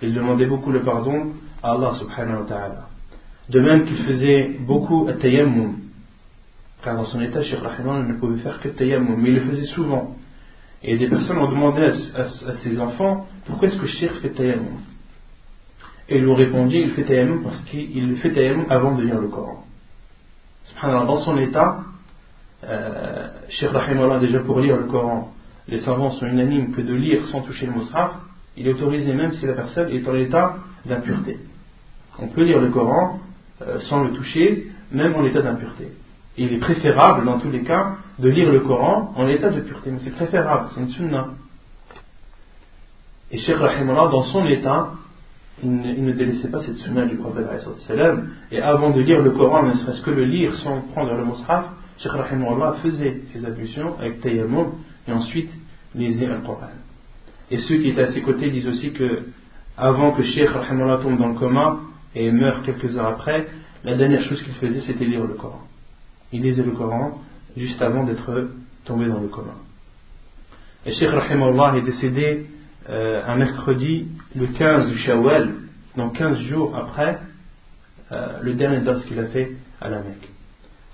Il 0.01 0.13
demandait 0.13 0.45
beaucoup 0.45 0.71
le 0.71 0.83
pardon 0.83 1.33
à 1.63 1.71
Allah 1.71 1.93
subhanahu 1.95 2.41
wa 2.41 2.45
ta'ala. 2.45 2.87
De 3.49 3.59
même 3.59 3.85
qu'il 3.85 3.97
faisait 3.97 4.57
beaucoup 4.59 5.07
at-tayammum. 5.07 5.77
Car 6.83 6.95
dans 6.95 7.05
son 7.05 7.21
état, 7.21 7.41
Cheikh 7.43 7.59
Rahimah 7.59 8.03
ne 8.03 8.13
pouvait 8.13 8.41
faire 8.41 8.59
que 8.59 8.69
tayammum, 8.69 9.19
mais 9.19 9.29
il 9.29 9.35
le 9.35 9.41
faisait 9.41 9.65
souvent. 9.67 10.15
Et 10.83 10.97
des 10.97 11.07
personnes 11.07 11.39
ont 11.39 11.49
demandé 11.49 11.81
à, 12.15 12.27
ses 12.57 12.79
enfants 12.79 13.25
pourquoi 13.45 13.69
est-ce 13.69 13.77
que 13.77 13.87
Cheikh 13.87 14.11
fait 14.21 14.29
tayammum? 14.29 14.81
Et 16.09 16.17
ils 16.17 16.21
lui 16.21 16.29
ont 16.29 16.35
répondu 16.35 16.77
il 16.77 16.91
fait 16.91 17.03
tayammum 17.03 17.43
parce 17.43 17.63
qu'il 17.63 18.15
fait 18.17 18.33
tayammum 18.33 18.67
avant 18.69 18.95
de 18.95 19.03
lire 19.03 19.19
le 19.19 19.29
Coran. 19.29 19.63
Dans 20.83 21.19
son 21.21 21.37
état, 21.39 21.79
euh, 22.63 23.27
Cheikh 23.49 23.71
Rahimah 23.71 24.19
déjà 24.19 24.41
pour 24.41 24.59
lire 24.59 24.77
le 24.77 24.85
Coran, 24.85 25.31
les 25.67 25.79
savants 25.81 26.11
sont 26.11 26.25
unanimes 26.27 26.73
que 26.75 26.81
de 26.81 26.93
lire 26.93 27.25
sans 27.25 27.41
toucher 27.41 27.65
le 27.65 27.73
mushaf, 27.73 28.11
il 28.57 28.67
est 28.67 28.73
autorisé 28.73 29.13
même 29.13 29.31
si 29.33 29.45
la 29.45 29.53
personne 29.53 29.89
est 29.89 30.07
en 30.07 30.15
état 30.15 30.57
d'impureté. 30.85 31.37
On 32.19 32.27
peut 32.27 32.43
lire 32.43 32.59
le 32.59 32.69
Coran 32.69 33.19
euh, 33.61 33.79
sans 33.81 34.03
le 34.03 34.11
toucher, 34.11 34.67
même 34.91 35.15
en 35.15 35.23
état 35.25 35.41
d'impureté. 35.41 35.89
Il 36.37 36.53
est 36.53 36.59
préférable, 36.59 37.25
dans 37.25 37.39
tous 37.39 37.49
les 37.49 37.63
cas, 37.63 37.97
de 38.19 38.29
lire 38.29 38.51
le 38.51 38.59
Coran 38.61 39.13
en 39.15 39.27
état 39.27 39.49
de 39.49 39.61
pureté. 39.61 39.91
Mais 39.91 39.99
c'est 40.03 40.11
préférable, 40.11 40.69
c'est 40.73 40.81
une 40.81 40.89
sunna. 40.89 41.29
Et 43.31 43.37
Cheikh 43.39 43.57
Rahimullah, 43.57 44.09
dans 44.11 44.23
son 44.23 44.45
état, 44.45 44.91
il 45.63 45.75
ne, 45.75 46.13
délaissait 46.13 46.51
pas 46.51 46.61
cette 46.61 46.77
sunna 46.77 47.05
du 47.05 47.15
prophète 47.15 47.47
et 48.51 48.61
avant 48.61 48.91
de 48.91 49.01
lire 49.01 49.21
le 49.21 49.31
Coran, 49.31 49.63
ne 49.63 49.73
serait-ce 49.73 50.01
que 50.01 50.11
le 50.11 50.25
lire 50.25 50.55
sans 50.57 50.81
prendre 50.93 51.13
le 51.15 51.25
mushaf, 51.25 51.65
Cheikh 51.97 52.11
Rahimullah 52.11 52.75
faisait 52.83 53.21
ses 53.33 53.43
ablutions 53.43 53.97
avec 53.99 54.21
tayammum 54.21 54.73
et 55.07 55.11
ensuite 55.11 55.49
lisait 55.95 56.27
le 56.27 56.41
Coran. 56.41 56.69
Et 57.49 57.57
ceux 57.59 57.77
qui 57.77 57.89
étaient 57.89 58.03
à 58.03 58.13
ses 58.13 58.21
côtés 58.21 58.49
disent 58.49 58.67
aussi 58.67 58.91
que 58.91 59.23
avant 59.77 60.11
que 60.11 60.21
Rahimullah 60.21 60.97
tombe 60.97 61.17
dans 61.17 61.27
le 61.27 61.35
coma, 61.35 61.79
et 62.15 62.31
meurt 62.31 62.65
quelques 62.65 62.97
heures 62.97 63.07
après, 63.07 63.47
la 63.83 63.95
dernière 63.95 64.23
chose 64.23 64.41
qu'il 64.41 64.53
faisait, 64.55 64.81
c'était 64.81 65.05
lire 65.05 65.23
le 65.23 65.35
Coran. 65.35 65.61
Il 66.31 66.41
lisait 66.41 66.63
le 66.63 66.71
Coran 66.71 67.21
juste 67.55 67.81
avant 67.81 68.03
d'être 68.03 68.49
tombé 68.85 69.07
dans 69.07 69.19
le 69.19 69.27
coma. 69.27 69.53
Et 70.85 70.91
Sheikh 70.93 71.09
est 71.09 71.81
décédé 71.81 72.45
euh, 72.89 73.21
un 73.25 73.35
mercredi, 73.35 74.07
le 74.35 74.47
15 74.47 74.89
du 74.89 74.97
Shawwal, 74.97 75.53
donc 75.95 76.17
15 76.17 76.39
jours 76.41 76.75
après 76.75 77.19
euh, 78.11 78.39
le 78.41 78.53
dernier 78.53 78.79
dos 78.79 78.99
qu'il 79.01 79.19
a 79.19 79.25
fait 79.25 79.51
à 79.81 79.89
la 79.89 79.97
Mecque. 79.97 80.29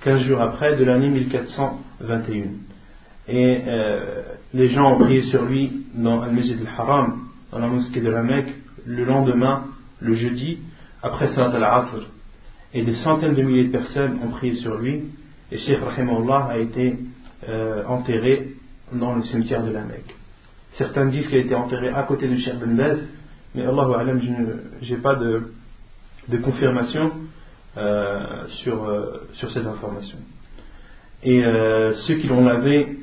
15 0.02 0.24
jours 0.24 0.42
après 0.42 0.76
de 0.76 0.84
l'année 0.84 1.10
1421. 1.10 2.44
Et 3.28 3.62
euh, 3.66 4.22
les 4.54 4.70
gens 4.70 4.94
ont 4.94 5.00
prié 5.00 5.22
sur 5.24 5.46
lui 5.46 5.86
dans 5.96 6.22
Al-Masjid 6.22 6.58
al-Haram, 6.60 7.22
dans 7.52 7.60
la 7.60 7.68
mosquée 7.68 8.02
de 8.02 8.10
la 8.10 8.22
Mecque, 8.22 8.54
le 8.86 9.06
lendemain, 9.06 9.66
le 10.02 10.16
jeudi, 10.16 10.60
après 11.02 11.34
Salat 11.34 11.56
al-Asr, 11.56 12.10
et 12.74 12.84
des 12.84 12.96
centaines 12.96 13.36
de 13.36 13.42
milliers 13.42 13.66
de 13.66 13.72
personnes 13.72 14.20
ont 14.24 14.32
prié 14.32 14.56
sur 14.56 14.76
lui, 14.76 15.04
et 15.52 15.58
Sheikh 15.58 15.80
Rahimahullah 15.80 16.48
a 16.50 16.58
été 16.58 16.98
euh, 17.48 17.86
enterré 17.86 18.50
dans 18.92 19.16
le 19.16 19.24
cimetière 19.24 19.64
de 19.64 19.72
la 19.72 19.84
Mecque. 19.84 20.16
Certains 20.78 21.06
disent 21.06 21.28
qu'il 21.28 21.38
a 21.38 21.42
été 21.42 21.56
enterré 21.56 21.90
à 21.90 22.04
côté 22.04 22.28
de 22.28 22.36
Sheikh 22.36 22.56
Ben 22.56 22.76
Bez, 22.76 23.00
mais 23.56 23.62
Allah 23.62 24.00
Alam, 24.00 24.20
je 24.82 24.94
n'ai 24.94 25.00
pas 25.00 25.16
de, 25.16 25.44
confirmation 26.44 27.12
euh, 27.78 28.48
sur, 28.64 28.92
sur 29.34 29.52
cette 29.52 29.68
information. 29.68 30.18
Et 31.22 31.42
ceux 32.06 32.16
qui 32.16 32.28
l'ont 32.28 32.44
lavé 32.44 32.98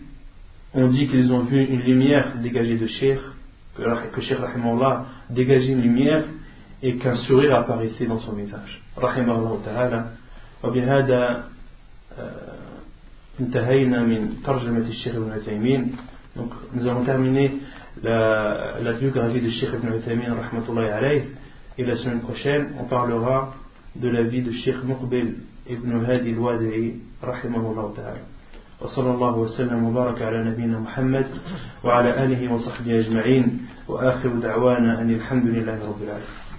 ont 0.73 0.88
dit 0.89 1.07
qu'ils 1.07 1.32
ont 1.32 1.45
vu 1.45 1.63
une 1.63 1.82
lumière 1.82 2.38
dégagée 2.41 2.78
de 2.78 2.88
Sheikh, 2.88 3.19
que, 3.76 3.84
que 4.13 4.21
Sheikh 4.21 4.39
Rahimahullah 4.39 5.05
dégageait 5.30 5.71
une 5.71 5.82
lumière 5.82 6.26
et 6.82 6.97
qu'un 6.97 7.15
sourire 7.28 7.55
apparaissait 7.55 8.05
dans 8.05 8.19
son 8.19 8.34
visage. 8.34 8.82
Rahimahullah 8.97 9.63
ta'ala. 9.63 10.05
وبهذا 10.63 11.43
انتهينا 13.39 14.03
من 14.03 14.41
ترجمة 14.45 14.88
الشيخ 14.88 15.15
ابن 15.15 15.32
عثيمين 15.32 15.91
donc 16.36 16.51
nous 16.73 16.86
avons 16.88 17.03
terminé 17.05 17.51
la, 18.03 18.80
la 18.81 18.93
biographie 18.93 19.39
de 19.41 19.49
Sheikh 19.49 19.69
Ibn 19.73 19.93
Uthaymin 19.95 20.34
rahmatullahi 20.34 20.89
alayh 20.89 21.23
et 21.77 21.85
la 21.85 21.95
semaine 21.97 22.22
prochaine 22.22 22.73
on 22.80 22.85
parlera 22.85 23.53
de 23.95 24.10
la 24.10 24.23
vie 24.23 24.41
de 24.41 24.52
Sheikh 24.52 24.84
Muqbil 24.84 25.35
ibn 25.69 26.06
Hadi 26.06 26.31
al-Wadi'i 26.31 26.93
rahimahullah 27.22 27.95
ta'ala 27.95 28.19
وصلى 28.81 29.11
الله 29.11 29.35
وسلم 29.39 29.85
وبارك 29.85 30.23
على 30.23 30.44
نبينا 30.51 30.78
محمد 30.81 31.27
وعلى 31.85 32.24
آله 32.24 32.52
وصحبه 32.52 33.01
أجمعين. 33.01 33.66
وآخر 33.89 34.28
دعوانا 34.28 35.01
أن 35.01 35.11
الحمد 35.11 35.47
لله 35.47 35.78
رب 35.89 36.01
العالمين. 36.02 36.49